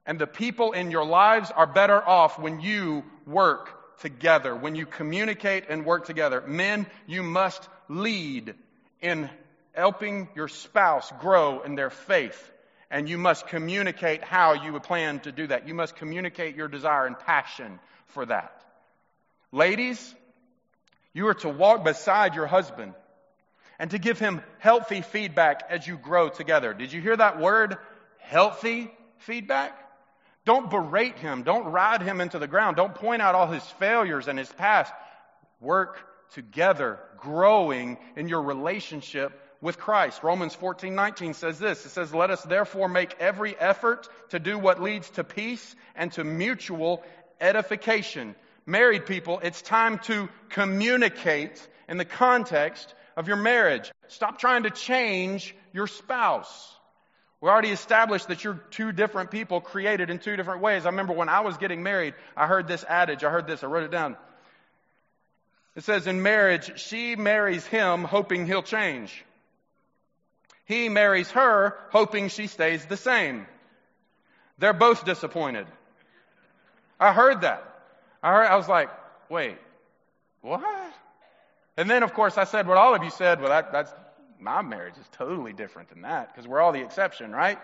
And 0.06 0.20
the 0.20 0.28
people 0.28 0.74
in 0.74 0.92
your 0.92 1.06
lives 1.06 1.50
are 1.50 1.66
better 1.66 2.00
off 2.00 2.38
when 2.38 2.60
you 2.60 3.04
work 3.26 3.75
together, 4.00 4.56
when 4.56 4.76
you 4.76 4.86
communicate 4.86 5.66
and 5.70 5.86
work 5.86 6.06
together. 6.06 6.44
Men, 6.46 6.88
you 7.08 7.24
must 7.24 7.68
lead 7.88 8.56
in 9.02 9.30
helping 9.74 10.30
your 10.36 10.48
spouse 10.48 11.12
grow 11.20 11.62
in 11.62 11.76
their 11.76 11.90
faith. 11.90 12.52
And 12.92 13.10
you 13.10 13.18
must 13.18 13.48
communicate 13.48 14.24
how 14.24 14.54
you 14.54 14.80
plan 14.80 15.20
to 15.22 15.32
do 15.32 15.48
that. 15.48 15.68
You 15.68 15.74
must 15.74 15.96
communicate 15.96 16.56
your 16.56 16.68
desire 16.68 17.06
and 17.06 17.18
passion 17.18 17.80
for 18.08 18.26
that. 18.26 18.62
Ladies, 19.52 20.14
you 21.14 21.28
are 21.28 21.34
to 21.36 21.50
walk 21.50 21.84
beside 21.84 22.36
your 22.36 22.46
husband 22.46 22.94
and 23.80 23.92
to 23.92 23.98
give 23.98 24.20
him 24.20 24.42
healthy 24.60 25.02
feedback 25.02 25.64
as 25.70 25.86
you 25.86 25.98
grow 25.98 26.30
together. 26.30 26.74
Did 26.74 26.94
you 26.94 27.02
hear 27.02 27.16
that 27.18 27.40
word? 27.40 27.78
Healthy 28.20 28.92
feedback? 29.20 29.78
Don't 30.46 30.70
berate 30.70 31.18
him. 31.18 31.44
Don't 31.44 31.66
ride 31.66 32.04
him 32.04 32.22
into 32.22 32.38
the 32.38 32.48
ground. 32.48 32.78
Don't 32.78 32.94
point 32.94 33.22
out 33.22 33.36
all 33.36 33.48
his 33.48 33.64
failures 33.80 34.28
and 34.28 34.38
his 34.38 34.52
past. 34.54 34.94
Work 35.60 35.98
together, 36.34 37.00
growing 37.18 37.98
in 38.16 38.28
your 38.28 38.44
relationship 38.44 39.42
with 39.60 39.80
Christ. 39.80 40.22
Romans 40.22 40.54
14, 40.54 40.94
19 40.94 41.34
says 41.34 41.58
this. 41.58 41.84
It 41.86 41.90
says, 41.90 42.14
Let 42.14 42.30
us 42.30 42.44
therefore 42.44 42.88
make 42.88 43.16
every 43.20 43.58
effort 43.58 44.08
to 44.30 44.40
do 44.40 44.60
what 44.60 44.82
leads 44.82 45.10
to 45.12 45.24
peace 45.24 45.76
and 45.96 46.12
to 46.14 46.24
mutual 46.24 47.04
edification. 47.42 48.36
Married 48.68 49.08
people, 49.08 49.40
it's 49.44 49.62
time 49.62 50.00
to 50.00 50.30
communicate 50.50 51.68
in 51.90 51.98
the 51.98 52.06
context 52.06 52.94
of 53.18 53.28
your 53.28 53.38
marriage. 53.38 53.92
Stop 54.08 54.40
trying 54.40 54.64
to 54.64 54.70
change 54.70 55.56
your 55.74 55.88
spouse. 55.88 56.72
We 57.46 57.52
already 57.52 57.70
established 57.70 58.30
that 58.30 58.44
you're 58.44 58.60
two 58.72 58.92
different 58.92 59.30
people 59.30 59.62
created 59.62 60.10
in 60.10 60.18
two 60.18 60.36
different 60.36 60.64
ways. 60.64 60.88
I 60.88 60.90
remember 60.90 61.14
when 61.14 61.30
I 61.30 61.42
was 61.42 61.58
getting 61.58 61.84
married, 61.84 62.16
I 62.36 62.48
heard 62.48 62.68
this 62.68 62.84
adage. 62.90 63.24
I 63.24 63.30
heard 63.30 63.46
this. 63.46 63.64
I 63.64 63.68
wrote 63.68 63.84
it 63.84 63.92
down. 63.92 64.18
It 65.76 65.84
says 65.84 66.08
in 66.08 66.24
marriage, 66.24 66.72
she 66.80 67.16
marries 67.16 67.64
him 67.68 68.04
hoping 68.04 68.48
he'll 68.48 68.64
change. 68.64 69.24
He 70.66 70.90
marries 70.90 71.30
her 71.30 71.78
hoping 71.92 72.30
she 72.30 72.48
stays 72.48 72.84
the 72.88 72.98
same. 72.98 73.46
They're 74.58 74.74
both 74.74 75.06
disappointed. 75.06 75.68
I 77.00 77.14
heard 77.14 77.42
that. 77.42 77.64
I 78.24 78.32
heard, 78.34 78.48
I 78.48 78.56
was 78.56 78.68
like, 78.68 78.90
wait, 79.30 79.60
what? 80.42 80.64
And 81.78 81.88
then, 81.88 82.02
of 82.02 82.12
course, 82.16 82.40
I 82.40 82.46
said 82.46 82.68
what 82.68 82.78
all 82.78 82.96
of 82.96 83.04
you 83.04 83.12
said. 83.12 83.40
Well, 83.40 83.50
that, 83.50 83.72
that's 83.72 83.94
my 84.46 84.62
marriage 84.62 84.98
is 84.98 85.08
totally 85.14 85.54
different 85.54 85.90
than 85.90 86.04
that 86.04 86.32
because 86.32 86.48
we're 86.48 86.62
all 86.62 86.72
the 86.72 86.82
exception, 86.82 87.32
right? 87.32 87.58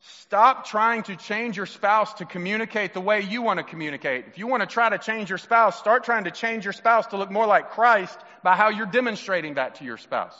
Stop 0.00 0.64
trying 0.64 1.02
to 1.02 1.16
change 1.16 1.56
your 1.56 1.66
spouse 1.66 2.14
to 2.14 2.24
communicate 2.24 2.94
the 2.94 3.00
way 3.00 3.22
you 3.22 3.42
want 3.42 3.58
to 3.58 3.64
communicate. 3.64 4.26
If 4.28 4.38
you 4.38 4.46
want 4.46 4.60
to 4.60 4.66
try 4.68 4.88
to 4.88 4.96
change 4.96 5.28
your 5.28 5.38
spouse, 5.38 5.76
start 5.76 6.04
trying 6.04 6.24
to 6.24 6.30
change 6.30 6.64
your 6.64 6.72
spouse 6.72 7.08
to 7.08 7.16
look 7.16 7.32
more 7.32 7.46
like 7.46 7.70
Christ 7.70 8.16
by 8.44 8.54
how 8.54 8.68
you're 8.68 8.86
demonstrating 8.86 9.54
that 9.54 9.74
to 9.76 9.84
your 9.84 9.96
spouse. 9.96 10.38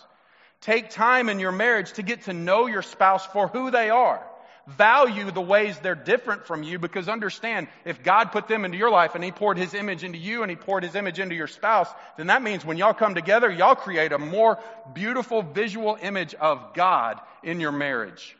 Take 0.60 0.90
time 0.90 1.28
in 1.28 1.40
your 1.40 1.50
marriage 1.50 1.92
to 1.94 2.04
get 2.04 2.22
to 2.22 2.32
know 2.32 2.66
your 2.66 2.82
spouse 2.82 3.26
for 3.26 3.48
who 3.48 3.72
they 3.72 3.90
are 3.90 4.24
value 4.68 5.30
the 5.30 5.40
ways 5.40 5.78
they're 5.78 5.94
different 5.94 6.46
from 6.46 6.62
you 6.62 6.78
because 6.78 7.08
understand 7.08 7.68
if 7.84 8.02
God 8.02 8.32
put 8.32 8.48
them 8.48 8.64
into 8.64 8.76
your 8.76 8.90
life 8.90 9.14
and 9.14 9.24
He 9.24 9.32
poured 9.32 9.56
His 9.56 9.74
image 9.74 10.04
into 10.04 10.18
you 10.18 10.42
and 10.42 10.50
He 10.50 10.56
poured 10.56 10.82
His 10.82 10.94
image 10.94 11.18
into 11.18 11.34
your 11.34 11.46
spouse, 11.46 11.88
then 12.16 12.26
that 12.26 12.42
means 12.42 12.64
when 12.64 12.76
y'all 12.76 12.94
come 12.94 13.14
together, 13.14 13.50
y'all 13.50 13.74
create 13.74 14.12
a 14.12 14.18
more 14.18 14.58
beautiful 14.92 15.42
visual 15.42 15.96
image 16.00 16.34
of 16.34 16.74
God 16.74 17.20
in 17.42 17.60
your 17.60 17.72
marriage. 17.72 18.36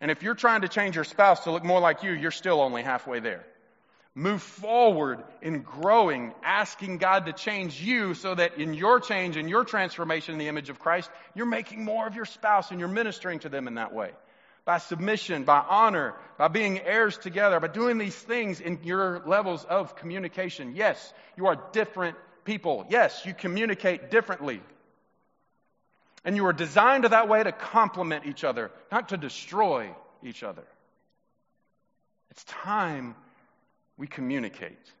And 0.00 0.10
if 0.10 0.22
you're 0.22 0.34
trying 0.34 0.62
to 0.62 0.68
change 0.68 0.94
your 0.94 1.04
spouse 1.04 1.44
to 1.44 1.50
look 1.50 1.64
more 1.64 1.80
like 1.80 2.02
you, 2.02 2.12
you're 2.12 2.30
still 2.30 2.60
only 2.60 2.82
halfway 2.82 3.20
there. 3.20 3.44
Move 4.14 4.40
forward 4.40 5.22
in 5.42 5.60
growing, 5.60 6.32
asking 6.42 6.96
God 6.96 7.26
to 7.26 7.34
change 7.34 7.82
you 7.82 8.14
so 8.14 8.34
that 8.34 8.56
in 8.56 8.72
your 8.72 8.98
change 8.98 9.36
and 9.36 9.48
your 9.50 9.64
transformation 9.64 10.32
in 10.32 10.38
the 10.38 10.48
image 10.48 10.70
of 10.70 10.78
Christ, 10.78 11.10
you're 11.34 11.44
making 11.44 11.84
more 11.84 12.06
of 12.06 12.14
your 12.14 12.24
spouse 12.24 12.70
and 12.70 12.80
you're 12.80 12.88
ministering 12.88 13.40
to 13.40 13.50
them 13.50 13.68
in 13.68 13.74
that 13.74 13.92
way 13.92 14.12
by 14.66 14.78
submission, 14.78 15.44
by 15.44 15.64
honor, 15.66 16.14
by 16.36 16.48
being 16.48 16.80
heirs 16.80 17.16
together, 17.16 17.58
by 17.60 17.68
doing 17.68 17.98
these 17.98 18.16
things 18.16 18.60
in 18.60 18.80
your 18.82 19.22
levels 19.24 19.64
of 19.64 19.94
communication. 19.94 20.74
Yes, 20.74 21.14
you 21.36 21.46
are 21.46 21.56
different 21.72 22.16
people. 22.44 22.84
Yes, 22.90 23.22
you 23.24 23.32
communicate 23.32 24.10
differently. 24.10 24.60
And 26.24 26.34
you 26.34 26.44
are 26.46 26.52
designed 26.52 27.04
that 27.04 27.28
way 27.28 27.42
to 27.42 27.52
complement 27.52 28.26
each 28.26 28.42
other, 28.42 28.72
not 28.90 29.10
to 29.10 29.16
destroy 29.16 29.94
each 30.24 30.42
other. 30.42 30.64
It's 32.32 32.42
time 32.42 33.14
we 33.96 34.08
communicate. 34.08 34.92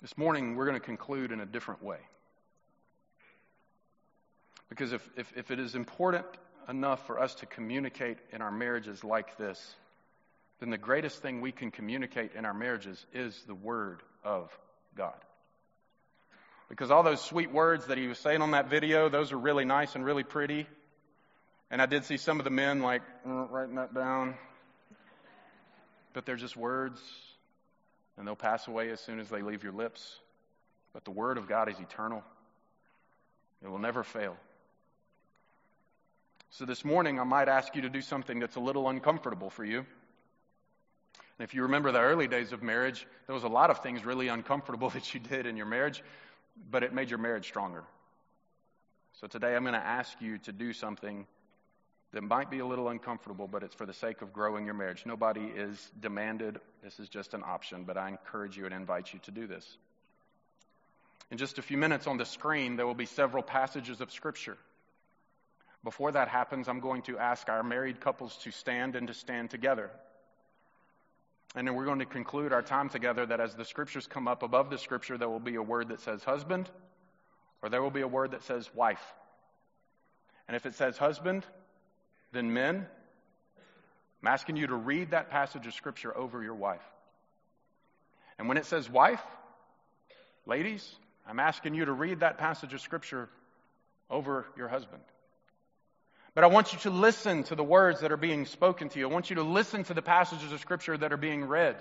This 0.00 0.16
morning, 0.16 0.56
we're 0.56 0.66
going 0.66 0.80
to 0.80 0.84
conclude 0.84 1.30
in 1.30 1.40
a 1.40 1.46
different 1.46 1.82
way. 1.82 1.98
Because 4.70 4.94
if, 4.94 5.06
if, 5.18 5.30
if 5.36 5.50
it 5.50 5.60
is 5.60 5.74
important 5.74 6.24
enough 6.68 7.06
for 7.06 7.20
us 7.20 7.34
to 7.36 7.46
communicate 7.46 8.18
in 8.32 8.42
our 8.42 8.50
marriages 8.50 9.04
like 9.04 9.36
this, 9.38 9.74
then 10.60 10.70
the 10.70 10.78
greatest 10.78 11.20
thing 11.22 11.40
we 11.40 11.52
can 11.52 11.70
communicate 11.70 12.32
in 12.36 12.44
our 12.44 12.54
marriages 12.54 13.04
is 13.12 13.42
the 13.46 13.54
Word 13.54 14.00
of 14.24 14.56
God. 14.96 15.18
Because 16.68 16.90
all 16.90 17.02
those 17.02 17.20
sweet 17.20 17.52
words 17.52 17.86
that 17.86 17.98
he 17.98 18.06
was 18.06 18.18
saying 18.18 18.40
on 18.40 18.52
that 18.52 18.70
video, 18.70 19.08
those 19.08 19.32
are 19.32 19.38
really 19.38 19.64
nice 19.64 19.94
and 19.94 20.04
really 20.04 20.22
pretty. 20.22 20.66
And 21.70 21.82
I 21.82 21.86
did 21.86 22.04
see 22.04 22.16
some 22.16 22.38
of 22.38 22.44
the 22.44 22.50
men 22.50 22.80
like 22.80 23.02
mm, 23.26 23.50
writing 23.50 23.74
that 23.74 23.94
down. 23.94 24.36
But 26.12 26.26
they're 26.26 26.36
just 26.36 26.56
words, 26.56 27.00
and 28.16 28.26
they'll 28.26 28.36
pass 28.36 28.68
away 28.68 28.90
as 28.90 29.00
soon 29.00 29.18
as 29.18 29.28
they 29.28 29.42
leave 29.42 29.62
your 29.62 29.72
lips. 29.72 30.18
But 30.92 31.04
the 31.04 31.10
Word 31.10 31.38
of 31.38 31.48
God 31.48 31.68
is 31.68 31.80
eternal, 31.80 32.22
it 33.64 33.68
will 33.68 33.78
never 33.78 34.02
fail. 34.04 34.36
So 36.54 36.66
this 36.66 36.84
morning, 36.84 37.18
I 37.18 37.24
might 37.24 37.48
ask 37.48 37.74
you 37.74 37.80
to 37.80 37.88
do 37.88 38.02
something 38.02 38.38
that's 38.38 38.56
a 38.56 38.60
little 38.60 38.86
uncomfortable 38.86 39.48
for 39.48 39.64
you. 39.64 39.78
And 39.78 39.86
if 41.38 41.54
you 41.54 41.62
remember 41.62 41.92
the 41.92 42.00
early 42.00 42.28
days 42.28 42.52
of 42.52 42.62
marriage, 42.62 43.06
there 43.26 43.34
was 43.34 43.44
a 43.44 43.48
lot 43.48 43.70
of 43.70 43.82
things 43.82 44.04
really 44.04 44.28
uncomfortable 44.28 44.90
that 44.94 45.14
you 45.14 45.20
did 45.20 45.46
in 45.46 45.56
your 45.56 45.64
marriage, 45.64 46.04
but 46.70 46.82
it 46.82 46.92
made 46.92 47.08
your 47.08 47.18
marriage 47.18 47.46
stronger. 47.46 47.84
So 49.14 49.26
today, 49.26 49.56
I'm 49.56 49.62
going 49.62 49.72
to 49.72 49.78
ask 49.78 50.20
you 50.20 50.36
to 50.40 50.52
do 50.52 50.74
something 50.74 51.26
that 52.12 52.22
might 52.22 52.50
be 52.50 52.58
a 52.58 52.66
little 52.66 52.90
uncomfortable, 52.90 53.48
but 53.48 53.62
it's 53.62 53.74
for 53.74 53.86
the 53.86 53.94
sake 53.94 54.20
of 54.20 54.34
growing 54.34 54.66
your 54.66 54.74
marriage. 54.74 55.04
Nobody 55.06 55.46
is 55.56 55.90
demanded. 55.98 56.60
This 56.84 57.00
is 57.00 57.08
just 57.08 57.32
an 57.32 57.42
option, 57.46 57.84
but 57.84 57.96
I 57.96 58.08
encourage 58.08 58.58
you 58.58 58.66
and 58.66 58.74
invite 58.74 59.14
you 59.14 59.20
to 59.20 59.30
do 59.30 59.46
this. 59.46 59.78
In 61.30 61.38
just 61.38 61.56
a 61.56 61.62
few 61.62 61.78
minutes 61.78 62.06
on 62.06 62.18
the 62.18 62.26
screen, 62.26 62.76
there 62.76 62.86
will 62.86 62.92
be 62.92 63.06
several 63.06 63.42
passages 63.42 64.02
of 64.02 64.12
Scripture. 64.12 64.58
Before 65.84 66.12
that 66.12 66.28
happens, 66.28 66.68
I'm 66.68 66.80
going 66.80 67.02
to 67.02 67.18
ask 67.18 67.48
our 67.48 67.62
married 67.62 68.00
couples 68.00 68.36
to 68.44 68.50
stand 68.50 68.94
and 68.94 69.08
to 69.08 69.14
stand 69.14 69.50
together. 69.50 69.90
And 71.54 71.66
then 71.66 71.74
we're 71.74 71.84
going 71.84 71.98
to 71.98 72.06
conclude 72.06 72.52
our 72.52 72.62
time 72.62 72.88
together 72.88 73.26
that 73.26 73.40
as 73.40 73.54
the 73.54 73.64
scriptures 73.64 74.06
come 74.06 74.28
up 74.28 74.42
above 74.42 74.70
the 74.70 74.78
scripture, 74.78 75.18
there 75.18 75.28
will 75.28 75.40
be 75.40 75.56
a 75.56 75.62
word 75.62 75.88
that 75.88 76.00
says 76.00 76.22
husband, 76.22 76.70
or 77.62 77.68
there 77.68 77.82
will 77.82 77.90
be 77.90 78.00
a 78.00 78.08
word 78.08 78.30
that 78.30 78.42
says 78.44 78.70
wife. 78.74 79.02
And 80.48 80.56
if 80.56 80.66
it 80.66 80.74
says 80.74 80.96
husband, 80.96 81.44
then 82.32 82.52
men, 82.52 82.86
I'm 84.22 84.28
asking 84.28 84.56
you 84.56 84.68
to 84.68 84.74
read 84.74 85.10
that 85.10 85.30
passage 85.30 85.66
of 85.66 85.74
scripture 85.74 86.16
over 86.16 86.42
your 86.42 86.54
wife. 86.54 86.84
And 88.38 88.48
when 88.48 88.56
it 88.56 88.66
says 88.66 88.88
wife, 88.88 89.22
ladies, 90.46 90.88
I'm 91.26 91.40
asking 91.40 91.74
you 91.74 91.84
to 91.84 91.92
read 91.92 92.20
that 92.20 92.38
passage 92.38 92.72
of 92.72 92.80
scripture 92.80 93.28
over 94.08 94.46
your 94.56 94.68
husband. 94.68 95.02
But 96.34 96.44
I 96.44 96.46
want 96.46 96.72
you 96.72 96.78
to 96.80 96.90
listen 96.90 97.42
to 97.44 97.54
the 97.54 97.64
words 97.64 98.00
that 98.00 98.10
are 98.10 98.16
being 98.16 98.46
spoken 98.46 98.88
to 98.90 98.98
you. 98.98 99.08
I 99.08 99.12
want 99.12 99.28
you 99.28 99.36
to 99.36 99.42
listen 99.42 99.84
to 99.84 99.94
the 99.94 100.02
passages 100.02 100.50
of 100.50 100.60
Scripture 100.60 100.96
that 100.96 101.12
are 101.12 101.18
being 101.18 101.44
read. 101.44 101.76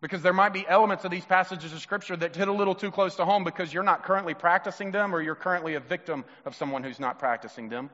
Because 0.00 0.22
there 0.22 0.32
might 0.32 0.52
be 0.52 0.66
elements 0.66 1.04
of 1.04 1.10
these 1.10 1.24
passages 1.24 1.72
of 1.72 1.80
Scripture 1.80 2.16
that 2.16 2.34
hit 2.34 2.48
a 2.48 2.52
little 2.52 2.74
too 2.74 2.90
close 2.90 3.16
to 3.16 3.24
home 3.24 3.44
because 3.44 3.72
you're 3.72 3.82
not 3.82 4.04
currently 4.04 4.34
practicing 4.34 4.90
them 4.90 5.14
or 5.14 5.20
you're 5.20 5.34
currently 5.34 5.74
a 5.74 5.80
victim 5.80 6.24
of 6.46 6.54
someone 6.54 6.82
who's 6.82 7.00
not 7.00 7.18
practicing 7.18 7.68
them. 7.68 7.90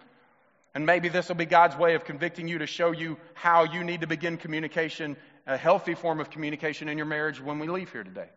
And 0.74 0.86
maybe 0.86 1.08
this 1.08 1.28
will 1.28 1.36
be 1.36 1.44
God's 1.44 1.76
way 1.76 1.94
of 1.94 2.04
convicting 2.04 2.48
you 2.48 2.58
to 2.58 2.66
show 2.66 2.92
you 2.92 3.18
how 3.34 3.64
you 3.64 3.82
need 3.82 4.02
to 4.02 4.06
begin 4.06 4.36
communication, 4.36 5.16
a 5.46 5.56
healthy 5.56 5.94
form 5.94 6.20
of 6.20 6.30
communication 6.30 6.88
in 6.88 6.96
your 6.96 7.06
marriage 7.06 7.40
when 7.40 7.58
we 7.58 7.66
leave 7.66 7.90
here 7.90 8.04
today. 8.04 8.28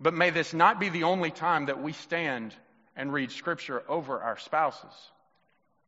But 0.00 0.14
may 0.14 0.30
this 0.30 0.52
not 0.52 0.78
be 0.78 0.88
the 0.88 1.04
only 1.04 1.30
time 1.30 1.66
that 1.66 1.82
we 1.82 1.92
stand 1.92 2.54
and 2.96 3.12
read 3.12 3.30
Scripture 3.30 3.82
over 3.88 4.20
our 4.20 4.38
spouses 4.38 4.92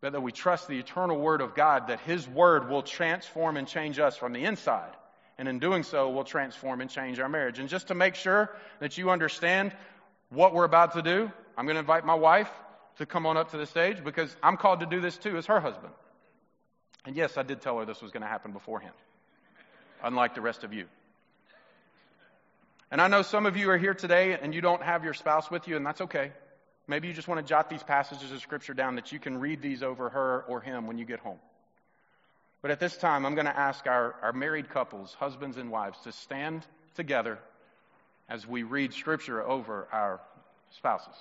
but 0.01 0.13
that 0.13 0.21
we 0.21 0.33
trust 0.33 0.69
the 0.69 0.79
eternal 0.79 1.19
Word 1.19 1.41
of 1.41 1.55
God, 1.55 1.89
that 1.89 2.01
His 2.01 2.29
Word 2.29 2.69
will 2.69 2.83
transform 2.83 3.57
and 3.57 3.67
change 3.67 3.99
us 3.99 4.17
from 4.17 4.33
the 4.33 4.45
inside. 4.45 4.93
And 5.39 5.49
in 5.49 5.59
doing 5.59 5.83
so, 5.83 6.11
will 6.11 6.25
transform 6.25 6.81
and 6.81 6.91
change 6.91 7.21
our 7.21 7.29
marriage. 7.29 7.59
And 7.59 7.69
just 7.69 7.89
to 7.89 7.95
make 7.95 8.15
sure 8.15 8.51
that 8.81 8.99
you 8.99 9.11
understand 9.11 9.73
what 10.31 10.53
we're 10.53 10.65
about 10.65 10.95
to 10.95 11.03
do, 11.03 11.31
I'm 11.57 11.65
going 11.65 11.77
to 11.77 11.81
invite 11.81 12.05
my 12.05 12.15
wife 12.15 12.51
to 12.99 13.07
come 13.07 13.27
on 13.27 13.37
up 13.37 13.53
to 13.53 13.57
the 13.57 13.67
stage 13.67 14.03
because 14.03 14.35
I'm 14.43 14.57
called 14.57 14.81
to 14.81 14.87
do 14.87 15.01
this 15.01 15.17
too 15.17 15.37
as 15.37 15.47
her 15.47 15.61
husband. 15.61 15.93
And 17.05 17.17
yes, 17.17 17.39
I 17.39 17.43
did 17.43 17.61
tell 17.61 17.79
her 17.79 17.85
this 17.85 18.03
was 18.03 18.11
going 18.11 18.23
to 18.23 18.29
happen 18.29 18.53
beforehand, 18.53 18.95
unlike 20.03 20.35
the 20.35 20.41
rest 20.41 20.65
of 20.65 20.73
you. 20.73 20.87
And 22.91 23.01
I 23.01 23.09
know 23.09 23.23
some 23.23 23.47
of 23.47 23.57
you 23.57 23.71
are 23.71 23.79
here 23.79 23.95
today 23.95 24.37
and 24.41 24.55
you 24.55 24.61
don't 24.61 24.83
have 24.83 25.05
your 25.05 25.15
spouse 25.15 25.51
with 25.51 25.69
you, 25.69 25.77
and 25.77 25.87
that's 25.87 26.01
okay. 26.03 26.33
Maybe 26.89 27.07
you 27.07 27.15
just 27.15 27.29
want 27.29 27.39
to 27.39 27.47
jot 27.47 27.69
these 27.69 27.83
passages 27.83 28.33
of 28.33 28.41
Scripture 28.41 28.73
down 28.73 28.95
that 28.97 29.13
you 29.13 29.19
can 29.19 29.39
read 29.39 29.61
these 29.61 29.83
over 29.83 30.09
her 30.09 30.45
or 30.49 30.63
him 30.63 30.87
when 30.87 30.97
you 30.97 31.05
get 31.05 31.21
home. 31.21 31.39
But 32.63 32.71
at 32.71 32.81
this 32.81 32.97
time, 32.97 33.25
I'm 33.25 33.35
going 33.35 33.47
to 33.47 33.57
ask 33.57 33.87
our, 33.87 34.17
our 34.23 34.33
married 34.33 34.71
couples, 34.71 35.15
husbands 35.15 35.59
and 35.59 35.71
wives, 35.71 35.99
to 36.05 36.13
stand 36.13 36.67
together 36.97 37.39
as 38.29 38.47
we 38.47 38.63
read 38.63 38.95
Scripture 38.95 39.43
over 39.43 39.87
our 39.93 40.21
spouses. 40.71 41.15